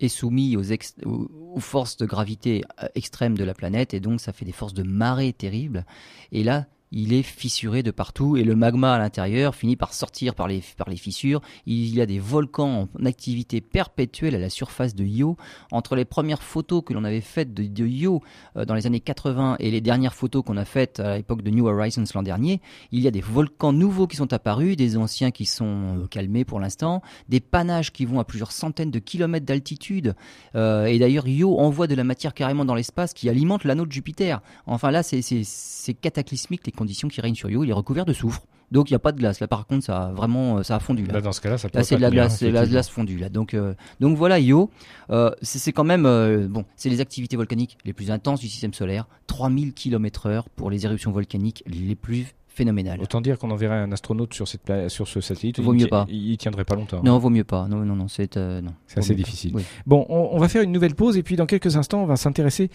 est 0.00 0.08
soumis 0.08 0.56
aux, 0.56 1.60
forces 1.60 1.96
de 1.96 2.06
gravité 2.06 2.64
euh, 2.82 2.88
extrêmes 2.94 3.36
de 3.38 3.44
la 3.44 3.54
planète 3.54 3.94
et 3.94 4.00
donc 4.00 4.20
ça 4.20 4.32
fait 4.32 4.44
des 4.44 4.52
forces 4.52 4.74
de 4.74 4.82
marée 4.82 5.32
terribles. 5.32 5.84
Et 6.32 6.42
là, 6.42 6.66
il 6.92 7.12
est 7.12 7.22
fissuré 7.22 7.82
de 7.82 7.90
partout 7.90 8.36
et 8.36 8.44
le 8.44 8.54
magma 8.54 8.94
à 8.94 8.98
l'intérieur 8.98 9.54
finit 9.54 9.76
par 9.76 9.92
sortir 9.92 10.34
par 10.34 10.46
les, 10.46 10.62
par 10.76 10.88
les 10.88 10.96
fissures. 10.96 11.40
Il 11.66 11.94
y 11.94 12.00
a 12.00 12.06
des 12.06 12.18
volcans 12.18 12.88
en 12.98 13.04
activité 13.04 13.60
perpétuelle 13.60 14.34
à 14.34 14.38
la 14.38 14.50
surface 14.50 14.94
de 14.94 15.04
Io. 15.04 15.36
Entre 15.72 15.96
les 15.96 16.04
premières 16.04 16.42
photos 16.42 16.82
que 16.84 16.92
l'on 16.92 17.04
avait 17.04 17.20
faites 17.20 17.52
de, 17.52 17.84
Io 17.84 18.22
euh, 18.56 18.64
dans 18.64 18.74
les 18.74 18.86
années 18.86 19.00
80 19.00 19.56
et 19.58 19.70
les 19.70 19.80
dernières 19.80 20.14
photos 20.14 20.44
qu'on 20.44 20.56
a 20.56 20.64
faites 20.64 21.00
à 21.00 21.16
l'époque 21.16 21.42
de 21.42 21.50
New 21.50 21.66
Horizons 21.66 22.04
l'an 22.14 22.22
dernier, 22.22 22.60
il 22.92 23.00
y 23.00 23.08
a 23.08 23.10
des 23.10 23.20
volcans 23.20 23.72
nouveaux 23.72 24.06
qui 24.06 24.16
sont 24.16 24.32
apparus, 24.32 24.76
des 24.76 24.96
anciens 24.96 25.30
qui 25.30 25.46
sont 25.46 25.98
euh, 25.98 26.06
calmés 26.06 26.44
pour 26.44 26.60
l'instant, 26.60 27.02
des 27.28 27.40
panaches 27.40 27.92
qui 27.92 28.04
vont 28.04 28.20
à 28.20 28.24
plusieurs 28.24 28.52
centaines 28.52 28.90
de 28.90 28.98
kilomètres 28.98 29.46
d'altitude. 29.46 30.14
Euh, 30.54 30.86
et 30.86 30.98
d'ailleurs, 30.98 31.26
Io 31.26 31.58
envoie 31.58 31.86
de 31.86 31.94
la 31.94 32.04
matière 32.04 32.34
carrément 32.34 32.64
dans 32.64 32.74
l'espace 32.74 33.14
qui 33.14 33.28
alimente 33.28 33.64
l'anneau 33.64 33.86
de 33.86 33.92
Jupiter. 33.92 34.40
Enfin 34.66 34.90
là, 34.90 35.02
c'est 35.02 35.94
cataclysmique 36.00 36.66
les 36.66 36.72
conditions 36.84 37.08
qui 37.08 37.20
règnent 37.22 37.34
sur 37.34 37.50
Io, 37.50 37.64
il 37.64 37.70
est 37.70 37.74
recouvert 37.74 38.04
de 38.04 38.12
soufre. 38.12 38.42
Donc 38.70 38.90
il 38.90 38.92
n'y 38.92 38.96
a 38.96 39.00
pas 39.00 39.12
de 39.12 39.18
glace. 39.18 39.40
Là 39.40 39.48
par 39.48 39.66
contre, 39.66 39.84
ça 39.84 40.06
a 40.06 40.12
vraiment 40.12 40.62
ça 40.62 40.76
a 40.76 40.80
fondu. 40.80 41.04
Là, 41.06 41.20
dans 41.20 41.32
ce 41.32 41.40
cas-là, 41.40 41.58
ça 41.58 41.68
c'est 41.82 41.96
de 41.96 42.00
la 42.00 42.10
glace, 42.10 42.38
c'est 42.38 42.50
la 42.50 42.66
glace 42.66 42.88
fondue 42.88 43.18
là. 43.18 43.28
Donc 43.28 43.54
euh, 43.54 43.74
donc 44.00 44.16
voilà 44.16 44.40
Io. 44.40 44.70
Euh, 45.10 45.30
c'est 45.42 45.72
quand 45.72 45.84
même 45.84 46.06
euh, 46.06 46.48
bon, 46.48 46.64
c'est 46.76 46.90
les 46.90 47.00
activités 47.00 47.36
volcaniques 47.36 47.78
les 47.84 47.92
plus 47.92 48.10
intenses 48.10 48.40
du 48.40 48.48
système 48.48 48.74
solaire. 48.74 49.06
3000 49.26 49.74
km/h 49.74 50.44
pour 50.56 50.70
les 50.70 50.84
éruptions 50.84 51.12
volcaniques 51.12 51.62
les 51.66 51.94
plus 51.94 52.34
phénoménales. 52.48 53.00
Autant 53.00 53.20
dire 53.20 53.38
qu'on 53.38 53.50
enverrait 53.50 53.78
un 53.78 53.90
astronaute 53.90 54.32
sur 54.32 54.46
cette 54.46 54.88
sur 54.88 55.08
ce 55.08 55.20
satellite. 55.20 55.60
Vaut 55.60 55.72
mieux 55.72 55.88
pas. 55.88 56.06
Il, 56.08 56.36
tiendrait 56.36 56.64
pas 56.64 56.76
longtemps. 56.76 57.02
Non, 57.02 57.18
vaut 57.18 57.30
mieux 57.30 57.44
pas. 57.44 57.66
Non, 57.68 57.78
non, 57.78 57.96
non, 57.96 58.08
c'est 58.08 58.36
non. 58.36 58.74
C'est 58.86 58.98
assez 58.98 59.14
difficile. 59.14 59.54
Bon, 59.86 60.06
on, 60.08 60.38
va 60.38 60.48
faire 60.48 60.62
une 60.62 60.72
nouvelle 60.72 60.94
pause 60.94 61.16
et 61.16 61.22
puis 61.22 61.36
dans 61.36 61.46
quelques 61.46 61.76
instants, 61.76 62.02
on 62.02 62.06
va 62.06 62.16
s'intéresser 62.16 62.70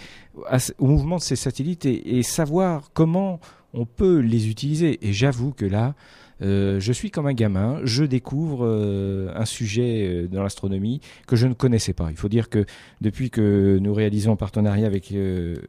au 0.77 0.85
mouvement 0.85 1.17
de 1.17 1.21
ces 1.21 1.35
satellites 1.35 1.85
et 1.85 2.23
savoir 2.23 2.91
comment 2.93 3.39
on 3.73 3.85
peut 3.85 4.19
les 4.19 4.49
utiliser. 4.49 4.99
Et 5.07 5.13
j'avoue 5.13 5.51
que 5.51 5.65
là, 5.65 5.95
euh, 6.41 6.79
je 6.79 6.93
suis 6.93 7.11
comme 7.11 7.27
un 7.27 7.33
gamin, 7.33 7.79
je 7.83 8.03
découvre 8.03 8.65
euh, 8.65 9.31
un 9.35 9.45
sujet 9.45 10.07
euh, 10.07 10.27
dans 10.27 10.41
l'astronomie 10.41 11.01
que 11.27 11.35
je 11.35 11.47
ne 11.47 11.53
connaissais 11.53 11.93
pas. 11.93 12.09
Il 12.11 12.17
faut 12.17 12.29
dire 12.29 12.49
que 12.49 12.65
depuis 13.01 13.29
que 13.29 13.77
nous 13.81 13.93
réalisons 13.93 14.31
en 14.31 14.35
partenariat 14.37 14.87
avec 14.87 15.13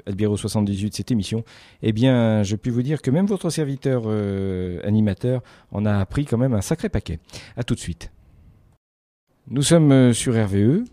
Albiro 0.06 0.36
78 0.36 0.94
cette 0.94 1.10
émission, 1.10 1.44
eh 1.82 1.92
bien, 1.92 2.42
je 2.42 2.56
puis 2.56 2.70
vous 2.70 2.82
dire 2.82 3.02
que 3.02 3.10
même 3.10 3.26
votre 3.26 3.50
serviteur 3.50 4.08
animateur 4.84 5.42
en 5.72 5.84
a 5.84 5.98
appris 5.98 6.24
quand 6.24 6.38
même 6.38 6.54
un 6.54 6.60
sacré 6.60 6.88
paquet. 6.88 7.18
À 7.56 7.64
tout 7.64 7.74
de 7.74 7.80
suite. 7.80 8.10
Nous 9.48 9.62
sommes 9.62 10.12
sur 10.12 10.34
RVE. 10.34 10.84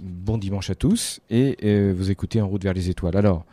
Bon 0.00 0.36
dimanche 0.36 0.68
à 0.68 0.74
tous 0.74 1.20
et 1.30 1.92
vous 1.92 2.10
écoutez 2.10 2.40
En 2.40 2.48
route 2.48 2.62
vers 2.62 2.74
les 2.74 2.90
étoiles. 2.90 3.16
Alors, 3.16 3.46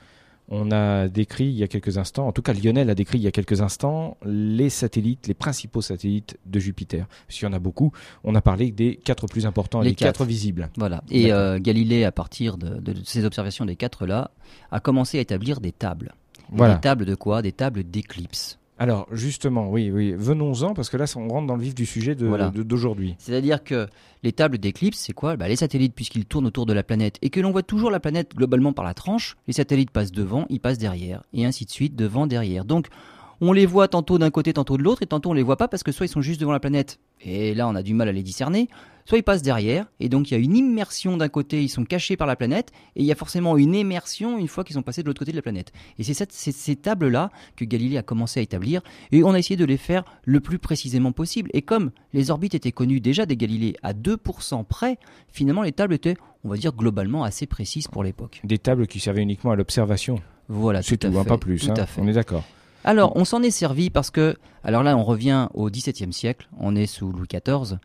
on 0.50 0.72
a 0.72 1.08
décrit 1.08 1.46
il 1.46 1.56
y 1.56 1.64
a 1.64 1.68
quelques 1.68 1.98
instants, 1.98 2.28
en 2.28 2.32
tout 2.32 2.42
cas 2.42 2.54
Lionel 2.54 2.90
a 2.90 2.96
décrit 2.96 3.20
il 3.20 3.24
y 3.24 3.28
a 3.28 3.32
quelques 3.32 3.62
instants, 3.62 4.18
les 4.26 4.70
satellites, 4.70 5.28
les 5.28 5.34
principaux 5.34 5.82
satellites 5.82 6.38
de 6.46 6.60
Jupiter. 6.60 7.08
Puisqu'il 7.28 7.46
y 7.46 7.48
en 7.48 7.54
a 7.54 7.60
beaucoup, 7.60 7.92
on 8.24 8.36
a 8.36 8.42
parlé 8.42 8.72
des 8.72 8.96
quatre 8.96 9.28
plus 9.28 9.46
importants, 9.46 9.82
les, 9.82 9.96
quatre. 9.96 10.26
visibles. 10.26 10.70
Voilà. 10.78 11.04
Et 11.10 11.32
euh, 11.32 11.60
Galilée, 11.60 12.04
à 12.04 12.12
partir 12.12 12.58
de, 12.58 12.80
de, 12.80 12.96
ces 13.04 13.26
observations 13.26 13.66
des 13.66 13.76
quatre 13.76 14.06
là, 14.06 14.32
a 14.72 14.80
commencé 14.80 15.20
à 15.20 15.22
établir 15.22 15.62
des 15.62 15.72
tables. 15.72 16.14
Des 16.52 16.80
tables 16.82 17.06
de 17.06 17.16
quoi? 17.16 17.42
Des 17.42 17.52
tables 17.52 17.84
d'éclipses. 17.84 18.59
Alors 18.80 19.08
justement, 19.12 19.70
oui, 19.70 19.92
oui, 19.92 20.14
venons-en 20.18 20.74
parce 20.74 20.90
que 20.90 20.96
là, 20.96 21.06
on 21.18 21.28
rentre 21.28 21.48
dans 21.48 21.58
le 21.58 21.62
vif 21.62 21.76
du 21.76 21.86
sujet 21.86 22.16
d'aujourd'hui. 22.16 23.16
C'est-à-dire 23.20 23.62
que 23.64 23.88
les 24.24 24.32
tables 24.32 24.58
d'éclipse, 24.58 24.98
c'est 24.98 25.14
quoi? 25.14 25.36
Bah, 25.36 25.50
Les 25.50 25.58
satellites, 25.58 25.94
puisqu'ils 25.94 26.26
tournent 26.26 26.48
autour 26.48 26.66
de 26.66 26.72
la 26.72 26.82
planète 26.82 27.18
et 27.22 27.30
que 27.30 27.42
l'on 27.42 27.52
voit 27.52 27.62
toujours 27.62 27.92
la 27.92 28.00
planète 28.00 28.34
globalement 28.36 28.72
par 28.72 28.86
la 28.86 28.94
tranche, 28.94 29.36
les 29.48 29.54
satellites 29.54 29.92
passent 29.92 30.14
devant, 30.14 30.46
ils 30.50 30.62
passent 30.62 30.78
derrière, 30.78 31.24
et 31.34 31.46
ainsi 31.46 31.66
de 31.66 31.72
suite, 31.72 31.96
devant, 31.96 32.26
derrière. 32.26 32.64
Donc, 32.64 32.88
on 33.42 33.54
les 33.54 33.66
voit 33.66 33.88
tantôt 33.88 34.18
d'un 34.18 34.30
côté, 34.30 34.54
tantôt 34.54 34.78
de 34.78 34.84
l'autre, 34.84 35.04
et 35.04 35.08
tantôt 35.08 35.30
on 35.30 35.34
les 35.34 35.44
voit 35.44 35.58
pas 35.58 35.68
parce 35.68 35.84
que 35.84 35.92
soit 35.92 36.06
ils 36.06 36.10
sont 36.10 36.22
juste 36.22 36.40
devant 36.40 36.52
la 36.52 36.60
planète, 36.60 37.00
et 37.22 37.54
là 37.54 37.68
on 37.68 37.76
a 37.76 37.84
du 37.84 37.94
mal 37.94 38.10
à 38.10 38.12
les 38.12 38.24
discerner, 38.24 38.68
soit 39.06 39.18
ils 39.18 39.24
passent 39.24 39.42
derrière, 39.42 39.86
et 40.00 40.10
donc 40.10 40.30
il 40.30 40.34
y 40.34 40.38
a 40.38 40.40
une 40.40 40.56
immersion 40.56 41.18
d'un 41.18 41.30
côté, 41.30 41.64
ils 41.64 41.70
sont 41.70 41.86
cachés 41.86 42.18
par 42.18 42.28
la 42.28 42.36
planète, 42.36 42.72
et 42.96 43.02
il 43.02 43.06
y 43.06 43.12
a 43.12 43.16
forcément 43.16 43.58
une 43.58 43.76
immersion 43.76 44.38
une 44.38 44.48
fois 44.48 44.64
qu'ils 44.64 44.76
sont 44.76 44.82
passés 44.82 45.02
de 45.02 45.08
l'autre 45.08 45.20
côté 45.20 45.32
de 45.32 45.38
la 45.38 45.42
planète. 45.42 45.72
Et 45.98 46.04
c'est 46.04 46.32
ces 46.32 46.76
tables-là 46.76 47.32
que 47.56 47.66
Galilée 47.66 47.98
a 47.98 48.04
commencé 48.04 48.40
à 48.40 48.44
établir, 48.44 48.82
et 49.12 49.24
on 49.24 49.32
a 49.32 49.40
essayé 49.40 49.58
de 49.58 49.66
les 49.66 49.78
faire 49.78 50.04
le 50.26 50.40
plus 50.40 50.60
précisément 50.60 51.12
possible. 51.12 51.50
Et 51.54 51.62
comme 51.62 51.92
les 52.14 52.32
orbites 52.32 52.56
étaient 52.56 52.72
connues 52.72 53.00
déjà 53.00 53.26
des 53.26 53.38
Galilées 53.38 53.76
à 53.84 53.94
2% 53.94 54.66
près, 54.66 54.98
finalement 55.28 55.62
les 55.62 55.72
tables 55.72 55.94
étaient, 55.94 56.16
on 56.44 56.50
va 56.50 56.58
dire, 56.58 56.74
globalement 56.74 57.24
assez 57.24 57.48
précises 57.48 57.88
pour 57.88 58.04
l'époque. 58.04 58.42
Des 58.44 58.58
tables 58.58 58.88
qui 58.88 59.00
servaient 59.00 59.24
uniquement 59.24 59.52
à 59.52 59.56
l'observation. 59.56 60.22
Voilà, 60.50 60.82
c'est 60.82 60.98
tout, 60.98 61.10
tout 61.10 61.18
hein, 61.18 61.24
pas 61.24 61.38
plus. 61.38 61.60
Tout 61.62 61.72
hein. 61.72 61.76
à 61.78 61.86
fait. 61.86 62.02
On 62.02 62.08
est 62.08 62.14
d'accord. 62.14 62.44
Alors, 62.84 63.16
on 63.16 63.26
s'en 63.26 63.44
est 63.44 63.52
servi 63.52 63.90
parce 63.90 64.10
que, 64.10 64.36
alors 64.64 64.84
là, 64.84 64.96
on 64.96 65.04
revient 65.04 65.50
au 65.54 65.70
XVIIe 65.70 66.14
siècle, 66.14 66.48
on 66.58 66.76
est 66.76 66.86
sous 66.86 67.12
Louis 67.12 67.28
XIV, 67.28 67.78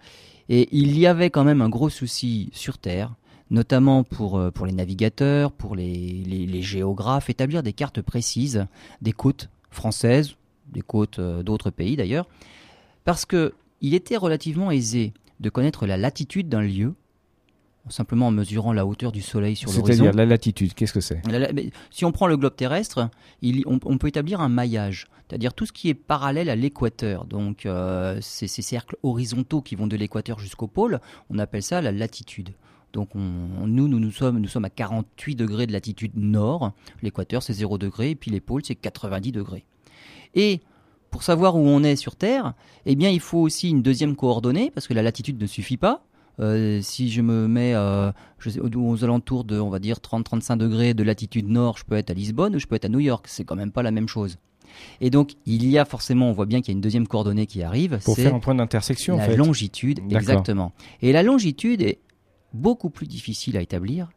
et 0.48 0.68
il 0.72 0.98
y 0.98 1.06
avait 1.06 1.30
quand 1.30 1.44
même 1.44 1.62
un 1.62 1.68
gros 1.68 1.90
souci 1.90 2.50
sur 2.52 2.78
Terre, 2.78 3.14
notamment 3.50 4.04
pour, 4.04 4.38
euh, 4.38 4.50
pour 4.50 4.66
les 4.66 4.72
navigateurs, 4.72 5.52
pour 5.52 5.74
les, 5.74 6.62
géographes, 6.62 7.30
établir 7.30 7.62
des 7.62 7.72
cartes 7.72 8.00
précises 8.00 8.66
des 9.02 9.12
côtes 9.12 9.48
françaises, 9.70 10.36
des 10.68 10.82
côtes 10.82 11.18
euh, 11.18 11.42
d'autres 11.42 11.70
pays 11.70 11.96
d'ailleurs, 11.96 12.26
parce 13.04 13.24
que 13.24 13.54
il 13.80 13.94
était 13.94 14.16
relativement 14.16 14.70
aisé 14.70 15.12
de 15.40 15.50
connaître 15.50 15.86
la 15.86 15.96
latitude 15.96 16.48
d'un 16.48 16.62
lieu 16.62 16.94
simplement 17.88 18.28
en 18.28 18.30
mesurant 18.30 18.72
la 18.72 18.86
hauteur 18.86 19.12
du 19.12 19.22
Soleil 19.22 19.56
sur 19.56 19.70
l'horizon. 19.70 19.86
C'est-à-dire 19.86 20.12
la 20.12 20.26
latitude, 20.26 20.74
qu'est-ce 20.74 20.92
que 20.92 21.00
c'est 21.00 21.22
Si 21.90 22.04
on 22.04 22.12
prend 22.12 22.26
le 22.26 22.36
globe 22.36 22.56
terrestre, 22.56 23.10
on, 23.66 23.98
peut 23.98 24.08
établir 24.08 24.40
un 24.40 24.48
maillage, 24.48 25.08
c'est-à-dire 25.28 25.54
tout 25.54 25.66
ce 25.66 25.72
qui 25.72 25.88
est 25.88 25.94
parallèle 25.94 26.48
à 26.48 26.56
l'équateur. 26.56 27.24
Donc 27.26 27.66
euh, 27.66 28.18
ces, 28.20 28.46
cercles 28.46 28.96
horizontaux 29.02 29.62
qui 29.62 29.74
vont 29.74 29.86
de 29.86 29.96
l'équateur 29.96 30.38
jusqu'au 30.38 30.66
pôle, 30.66 31.00
on 31.30 31.38
appelle 31.38 31.62
ça 31.62 31.80
la 31.80 31.92
latitude. 31.92 32.54
Donc 32.92 33.10
nous, 33.14 33.88
nous, 33.88 33.98
nous, 33.98 34.10
sommes, 34.12 34.38
nous 34.38 34.48
sommes 34.48 34.64
à 34.64 34.70
48 34.70 35.34
degrés 35.34 35.66
de 35.66 35.72
latitude 35.72 36.12
nord, 36.14 36.72
l'équateur 37.02 37.42
c'est 37.42 37.52
0 37.52 37.76
degré, 37.76 38.10
et 38.10 38.14
puis 38.14 38.30
les 38.30 38.40
pôles 38.40 38.64
c'est 38.64 38.76
90 38.76 39.32
degrés. 39.32 39.64
Et 40.34 40.60
pour 41.14 41.22
savoir 41.22 41.54
où 41.54 41.60
on 41.60 41.84
est 41.84 41.94
sur 41.94 42.16
Terre, 42.16 42.54
eh 42.86 42.96
bien, 42.96 43.08
il 43.08 43.20
faut 43.20 43.38
aussi 43.38 43.70
une 43.70 43.82
deuxième 43.82 44.16
coordonnée, 44.16 44.72
parce 44.74 44.88
que 44.88 44.94
la 44.94 45.02
latitude 45.02 45.40
ne 45.40 45.46
suffit 45.46 45.76
pas. 45.76 46.04
Euh, 46.40 46.80
si 46.82 47.10
je 47.10 47.22
me 47.22 47.46
mets 47.46 47.74
euh, 47.74 48.10
aux 48.74 49.04
alentours 49.04 49.44
de, 49.44 49.58
on 49.58 49.70
va 49.70 49.78
dire, 49.78 49.98
30-35 49.98 50.56
degrés 50.58 50.94
de 50.94 51.02
latitude 51.02 51.48
nord, 51.48 51.78
je 51.78 51.84
peux 51.84 51.96
être 51.96 52.10
à 52.10 52.14
Lisbonne 52.14 52.56
ou 52.56 52.58
je 52.58 52.66
peux 52.66 52.74
être 52.74 52.84
à 52.84 52.88
New 52.88 53.00
York. 53.00 53.26
C'est 53.28 53.44
quand 53.44 53.56
même 53.56 53.70
pas 53.70 53.82
la 53.82 53.90
même 53.90 54.08
chose. 54.08 54.38
Et 55.00 55.10
donc, 55.10 55.34
il 55.46 55.66
y 55.66 55.78
a 55.78 55.84
forcément, 55.84 56.28
on 56.28 56.32
voit 56.32 56.46
bien 56.46 56.60
qu'il 56.60 56.68
y 56.68 56.74
a 56.74 56.76
une 56.76 56.80
deuxième 56.80 57.06
coordonnée 57.06 57.46
qui 57.46 57.62
arrive. 57.62 58.00
Pour 58.04 58.16
faire 58.16 58.34
un 58.34 58.40
point 58.40 58.54
d'intersection, 58.54 59.16
La 59.16 59.34
longitude, 59.36 60.00
exactement. 60.10 60.72
Et 61.02 61.12
la 61.12 61.22
longitude 61.22 61.82
est 61.82 62.00
beaucoup 62.52 62.90
plus 62.90 63.06
difficile 63.06 63.56
à 63.56 63.60
établir 63.60 64.10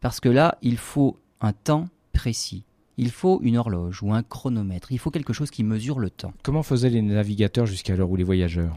parce 0.00 0.20
que 0.20 0.28
là, 0.28 0.58
il 0.62 0.76
faut 0.76 1.18
un 1.40 1.52
temps 1.52 1.86
précis. 2.12 2.64
Il 2.96 3.10
faut 3.10 3.40
une 3.42 3.56
horloge 3.56 4.02
ou 4.02 4.12
un 4.12 4.22
chronomètre. 4.22 4.92
Il 4.92 4.98
faut 4.98 5.10
quelque 5.10 5.32
chose 5.32 5.50
qui 5.50 5.64
mesure 5.64 5.98
le 5.98 6.10
temps. 6.10 6.32
Comment 6.42 6.62
faisaient 6.62 6.90
les 6.90 7.02
navigateurs 7.02 7.66
jusqu'à 7.66 7.96
l'heure 7.96 8.10
ou 8.10 8.16
les 8.16 8.22
voyageurs? 8.22 8.76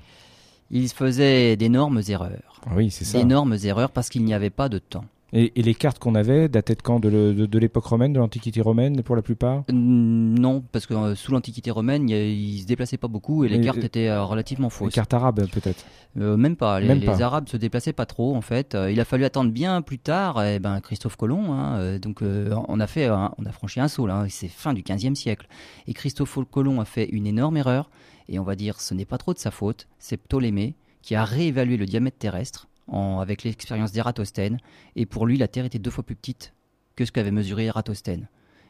Ils 0.71 0.89
faisaient 0.89 1.55
d'énormes 1.55 2.01
erreurs. 2.07 2.61
Ah 2.65 2.73
oui, 2.75 2.91
c'est 2.91 3.05
ça. 3.05 3.17
D'énormes 3.17 3.57
erreurs 3.63 3.91
parce 3.91 4.09
qu'il 4.09 4.23
n'y 4.23 4.33
avait 4.33 4.49
pas 4.49 4.69
de 4.69 4.79
temps. 4.79 5.05
Et, 5.33 5.51
les 5.55 5.75
cartes 5.75 5.99
qu'on 5.99 6.15
avait 6.15 6.47
dataient 6.47 6.75
de 6.75 6.81
quand? 6.81 7.01
De 7.01 7.59
l'époque 7.59 7.85
romaine, 7.85 8.13
de 8.13 8.19
l'Antiquité 8.19 8.61
romaine 8.61 9.03
pour 9.03 9.15
la 9.15 9.21
plupart? 9.21 9.63
Non, 9.71 10.63
parce 10.71 10.85
que 10.85 10.93
euh, 10.93 11.15
sous 11.15 11.33
l'Antiquité 11.33 11.69
romaine, 11.69 12.09
ils 12.09 12.61
se 12.61 12.65
déplaçaient 12.65 12.97
pas 12.97 13.09
beaucoup 13.09 13.43
et 13.43 13.49
les 13.49 13.59
cartes 13.59 13.83
étaient 13.83 14.07
euh, 14.07 14.23
relativement 14.23 14.69
fausses. 14.69 14.87
Les 14.87 14.93
cartes 14.93 15.13
arabes 15.13 15.45
peut-être 15.51 15.85
euh, 16.17 16.37
Même 16.37 16.55
pas. 16.55 16.79
Les, 16.79 16.95
les, 16.95 17.21
Arabes 17.21 17.49
se 17.49 17.57
déplaçaient 17.57 17.93
pas 17.93 18.05
trop 18.05 18.35
en 18.35 18.41
fait. 18.41 18.77
il 18.89 18.99
a 18.99 19.05
fallu 19.05 19.25
attendre 19.25 19.51
bien 19.51 19.81
plus 19.81 19.99
tard. 19.99 20.43
Eh 20.43 20.59
ben 20.59 20.79
Christophe 20.79 21.17
Colomb, 21.17 21.51
hein, 21.51 21.99
donc 21.99 22.21
on 22.21 22.79
a 22.79 22.87
fait, 22.87 23.09
on 23.09 23.45
a 23.45 23.51
franchi 23.51 23.81
un 23.81 23.89
saut 23.89 24.07
là. 24.07 24.25
C'est 24.29 24.47
fin 24.47 24.73
du 24.73 24.81
15e 24.81 25.15
siècle. 25.15 25.47
Et 25.87 25.93
Christophe 25.93 26.39
Colomb 26.49 26.79
a 26.79 26.85
fait 26.85 27.05
une 27.05 27.27
énorme 27.27 27.57
erreur 27.57 27.89
et 28.29 28.39
on 28.39 28.43
va 28.43 28.55
dire 28.55 28.81
ce 28.81 28.93
n'est 28.93 29.05
pas 29.05 29.17
trop 29.17 29.33
de 29.33 29.39
sa 29.39 29.51
faute, 29.51 29.87
c'est 29.99 30.17
Ptolémée 30.17 30.75
qui 31.01 31.15
a 31.15 31.23
réévalué 31.23 31.77
le 31.77 31.85
diamètre 31.85 32.17
terrestre 32.17 32.67
en, 32.87 33.19
avec 33.19 33.43
l'expérience 33.43 33.91
d'Ératosthène, 33.91 34.59
et 34.95 35.05
pour 35.05 35.25
lui 35.25 35.37
la 35.37 35.47
Terre 35.47 35.65
était 35.65 35.79
deux 35.79 35.91
fois 35.91 36.03
plus 36.03 36.15
petite 36.15 36.53
que 36.95 37.05
ce 37.05 37.11
qu'avait 37.11 37.31
mesuré 37.31 37.65
Eratosthène. 37.65 38.27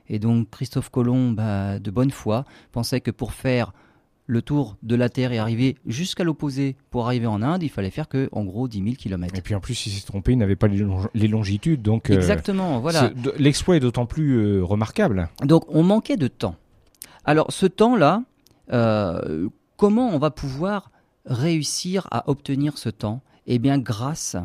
Et 0.10 0.20
donc 0.20 0.50
Christophe 0.50 0.90
Colomb, 0.90 1.32
bah, 1.32 1.80
de 1.80 1.92
bonne 1.92 2.12
foi, 2.12 2.46
pensait 2.72 3.02
que 3.02 3.12
pour 3.12 3.34
faire 3.34 3.74
le 4.28 4.42
tour 4.42 4.76
de 4.84 4.96
la 4.96 5.10
Terre 5.10 5.32
et 5.32 5.40
arriver 5.40 5.78
jusqu'à 5.86 6.24
l'opposé 6.24 6.76
pour 6.92 7.08
arriver 7.08 7.28
en 7.28 7.42
Inde, 7.42 7.64
il 7.64 7.70
fallait 7.70 7.90
faire 7.90 8.10
que, 8.10 8.28
en 8.34 8.44
gros, 8.44 8.68
10 8.68 8.84
000 8.84 8.96
km. 8.96 9.34
Et 9.38 9.42
puis 9.42 9.56
en 9.56 9.62
plus, 9.62 9.86
il 9.86 9.92
s'est 9.92 10.06
trompé, 10.06 10.34
il 10.34 10.38
n'avait 10.38 10.58
pas 10.58 10.68
les, 10.68 11.28
longitudes. 11.28 11.82
Donc, 11.82 12.10
euh, 12.10 12.14
Exactement, 12.14 12.80
voilà. 12.80 13.12
L'exploit 13.40 13.78
est 13.78 13.80
d'autant 13.80 14.06
plus 14.06 14.34
euh, 14.34 14.64
remarquable. 14.64 15.30
Donc 15.44 15.64
on 15.70 15.82
manquait 15.82 16.18
de 16.18 16.28
temps. 16.28 16.56
Alors 17.24 17.52
ce 17.52 17.66
temps-là, 17.66 18.24
euh, 18.72 19.50
comment 19.76 20.10
on 20.10 20.18
va 20.18 20.32
pouvoir 20.32 20.92
réussir 21.26 22.08
à 22.12 22.30
obtenir 22.30 22.78
ce 22.78 22.90
temps? 22.90 23.22
Eh 23.46 23.60
bien 23.60 23.78
grâce, 23.78 24.36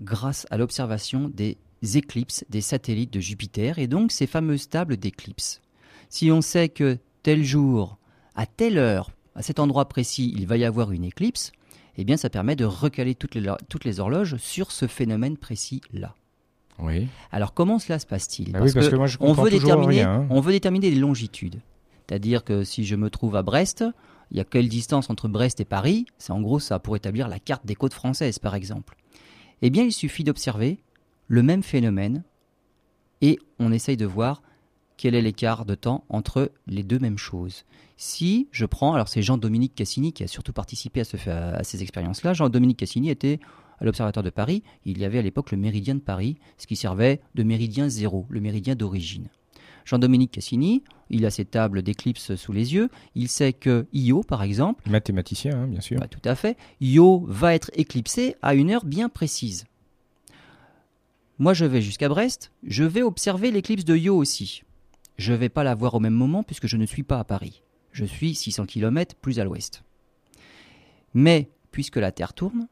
grâce 0.00 0.46
à 0.50 0.56
l'observation 0.56 1.28
des 1.28 1.58
éclipses 1.94 2.44
des 2.48 2.60
satellites 2.60 3.12
de 3.12 3.20
Jupiter 3.20 3.78
et 3.78 3.86
donc 3.86 4.12
ces 4.12 4.26
fameuses 4.26 4.68
tables 4.68 4.96
d'éclipses. 4.96 5.60
Si 6.08 6.30
on 6.30 6.40
sait 6.40 6.68
que 6.68 6.98
tel 7.22 7.42
jour, 7.42 7.98
à 8.34 8.46
telle 8.46 8.78
heure, 8.78 9.10
à 9.34 9.42
cet 9.42 9.58
endroit 9.58 9.88
précis, 9.88 10.32
il 10.36 10.46
va 10.46 10.56
y 10.56 10.64
avoir 10.64 10.92
une 10.92 11.04
éclipse, 11.04 11.52
eh 11.96 12.04
bien 12.04 12.16
ça 12.16 12.30
permet 12.30 12.56
de 12.56 12.64
recaler 12.64 13.14
toutes 13.14 13.34
les, 13.34 13.52
toutes 13.68 13.84
les 13.84 14.00
horloges 14.00 14.36
sur 14.36 14.70
ce 14.70 14.86
phénomène 14.86 15.36
précis-là. 15.36 16.14
Oui. 16.78 17.08
Alors 17.30 17.54
comment 17.54 17.78
cela 17.78 17.98
se 17.98 18.06
passe-t-il? 18.06 18.52
Bah 18.52 18.60
Parce, 18.60 18.72
que, 18.74 19.16
on 19.20 19.32
veut 19.32 19.50
déterminer, 19.50 20.02
hein. 20.02 20.26
on 20.30 20.40
veut 20.40 20.52
déterminer 20.52 20.90
les 20.90 20.96
longitudes. 20.96 21.60
C'est-à-dire 22.06 22.44
que 22.44 22.64
si 22.64 22.84
je 22.84 22.96
me 22.96 23.10
trouve 23.10 23.36
à 23.36 23.42
Brest, 23.42 23.84
il 24.30 24.38
y 24.38 24.40
a 24.40 24.44
quelle 24.44 24.68
distance 24.68 25.10
entre 25.10 25.28
Brest 25.28 25.60
et 25.60 25.64
Paris? 25.64 26.06
C'est 26.18 26.32
en 26.32 26.40
gros 26.40 26.58
ça 26.58 26.78
pour 26.78 26.96
établir 26.96 27.28
la 27.28 27.38
carte 27.38 27.66
des 27.66 27.74
côtes 27.74 27.94
françaises 27.94 28.38
par 28.38 28.54
exemple. 28.54 28.96
Eh 29.60 29.70
bien 29.70 29.84
il 29.84 29.92
suffit 29.92 30.24
d'observer 30.24 30.78
le 31.28 31.42
même 31.42 31.62
phénomène 31.62 32.24
et 33.20 33.38
on 33.58 33.72
essaye 33.72 33.96
de 33.96 34.06
voir 34.06 34.42
quel 34.96 35.14
est 35.14 35.22
l'écart 35.22 35.64
de 35.64 35.74
temps 35.74 36.04
entre 36.08 36.52
les 36.66 36.82
deux 36.82 36.98
mêmes 36.98 37.18
choses. 37.18 37.64
Si 37.96 38.48
je 38.52 38.66
prends, 38.66 38.94
alors 38.94 39.08
c'est 39.08 39.22
Jean-Dominique 39.22 39.74
Cassini 39.74 40.12
qui 40.12 40.24
a 40.24 40.28
surtout 40.28 40.52
participé 40.52 41.00
à, 41.00 41.04
ce, 41.04 41.16
à 41.28 41.62
ces 41.62 41.82
expériences-là, 41.82 42.34
Jean-Dominique 42.34 42.78
Cassini 42.78 43.10
était 43.10 43.38
à 43.78 43.84
l'Observatoire 43.84 44.22
de 44.22 44.30
Paris, 44.30 44.62
il 44.84 44.98
y 44.98 45.04
avait 45.04 45.18
à 45.18 45.22
l'époque 45.22 45.50
le 45.50 45.58
méridien 45.58 45.94
de 45.94 46.00
Paris, 46.00 46.38
ce 46.56 46.66
qui 46.66 46.76
servait 46.76 47.20
de 47.34 47.42
méridien 47.42 47.88
zéro, 47.88 48.26
le 48.28 48.40
méridien 48.40 48.76
d'origine. 48.76 49.28
Jean-Dominique 49.84 50.32
Cassini, 50.32 50.82
il 51.10 51.26
a 51.26 51.30
ses 51.30 51.44
tables 51.44 51.82
d'éclipse 51.82 52.34
sous 52.36 52.52
les 52.52 52.74
yeux, 52.74 52.88
il 53.14 53.28
sait 53.28 53.52
que 53.52 53.86
Io, 53.92 54.22
par 54.22 54.42
exemple... 54.42 54.88
Mathématicien, 54.88 55.52
hein, 55.54 55.66
bien 55.66 55.80
sûr. 55.80 55.98
Bah, 55.98 56.08
tout 56.08 56.26
à 56.26 56.34
fait. 56.34 56.56
Io 56.80 57.24
va 57.26 57.54
être 57.54 57.70
éclipsé 57.74 58.36
à 58.42 58.54
une 58.54 58.70
heure 58.70 58.84
bien 58.84 59.08
précise. 59.08 59.64
Moi, 61.38 61.54
je 61.54 61.64
vais 61.64 61.82
jusqu'à 61.82 62.08
Brest, 62.08 62.52
je 62.62 62.84
vais 62.84 63.02
observer 63.02 63.50
l'éclipse 63.50 63.84
de 63.84 63.96
Io 63.96 64.16
aussi. 64.16 64.62
Je 65.16 65.32
ne 65.32 65.38
vais 65.38 65.48
pas 65.48 65.64
la 65.64 65.74
voir 65.74 65.94
au 65.94 66.00
même 66.00 66.14
moment 66.14 66.42
puisque 66.42 66.66
je 66.66 66.76
ne 66.76 66.86
suis 66.86 67.02
pas 67.02 67.18
à 67.18 67.24
Paris. 67.24 67.62
Je 67.92 68.04
suis 68.04 68.34
600 68.34 68.66
km 68.66 69.14
plus 69.16 69.38
à 69.38 69.44
l'ouest. 69.44 69.84
Mais, 71.14 71.50
puisque 71.70 71.96
la 71.96 72.12
Terre 72.12 72.32
tourne, 72.32 72.68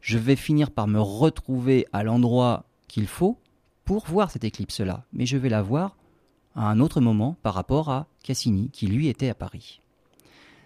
je 0.00 0.18
vais 0.18 0.36
finir 0.36 0.70
par 0.70 0.88
me 0.88 1.00
retrouver 1.00 1.86
à 1.92 2.02
l'endroit 2.02 2.64
qu'il 2.88 3.06
faut 3.06 3.38
pour 3.84 4.06
voir 4.06 4.30
cette 4.30 4.44
éclipse-là. 4.44 5.04
Mais 5.12 5.26
je 5.26 5.36
vais 5.36 5.48
la 5.48 5.62
voir 5.62 5.96
à 6.54 6.70
un 6.70 6.80
autre 6.80 7.00
moment 7.00 7.36
par 7.42 7.54
rapport 7.54 7.90
à 7.90 8.06
Cassini, 8.22 8.70
qui 8.70 8.86
lui 8.86 9.08
était 9.08 9.28
à 9.28 9.34
Paris. 9.34 9.80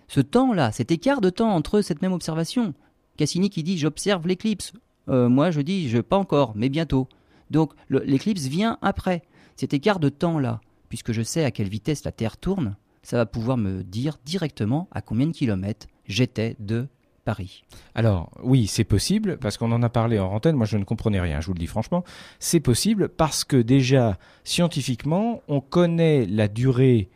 Ce 0.09 0.21
temps-là, 0.21 0.73
cet 0.73 0.91
écart 0.91 1.21
de 1.21 1.31
temps 1.31 1.51
entre 1.51 1.83
cette 1.83 2.03
même 2.03 2.13
observation, 2.13 2.75
Cassini 3.17 3.51
qui 3.51 3.63
dit 3.63 3.79
j'observe 3.79 4.27
l'éclipse, 4.27 4.73
euh, 5.09 5.29
moi 5.29 5.51
je 5.51 5.61
dis 5.61 5.89
je 5.89 5.99
pas 5.99 6.17
encore, 6.17 6.53
mais 6.55 6.69
bientôt. 6.69 7.09
Donc 7.51 7.73
l'éclipse 7.91 8.47
vient 8.47 8.79
après. 8.83 9.23
Cet 9.57 9.75
écart 9.75 9.99
de 9.99 10.09
temps-là, 10.09 10.61
puisque 10.89 11.13
je 11.13 11.23
sais 11.23 11.45
à 11.45 11.51
quelle 11.51 11.69
vitesse 11.69 12.05
la 12.05 12.13
Terre 12.13 12.37
tourne, 12.37 12.77
ça 13.03 13.17
va 13.17 13.27
pouvoir 13.27 13.57
me 13.57 13.83
dire 13.83 14.19
directement 14.25 14.89
à 14.93 15.01
combien 15.01 15.27
de 15.27 15.33
kilomètres 15.33 15.87
j'étais 16.07 16.57
de 16.59 16.89
Paris. 17.29 17.63
Alors 17.95 18.31
oui, 18.43 18.67
c'est 18.69 18.85
possible, 18.85 19.37
parce 19.37 19.59
qu'on 19.59 19.71
en 19.71 19.83
a 19.83 19.91
parlé 19.91 20.19
en 20.19 20.33
antenne, 20.33 20.57
moi 20.57 20.65
je 20.65 20.79
ne 20.79 20.85
comprenais 20.85 21.21
rien, 21.21 21.43
je 21.43 21.49
vous 21.49 21.53
le 21.53 21.59
dis 21.59 21.67
franchement. 21.67 22.03
C'est 22.39 22.59
possible 22.61 23.11
parce 23.11 23.45
que 23.45 23.59
déjà, 23.59 24.17
scientifiquement, 24.45 25.43
on 25.47 25.61
connaît 25.61 26.25
la 26.25 26.49
durée 26.49 27.11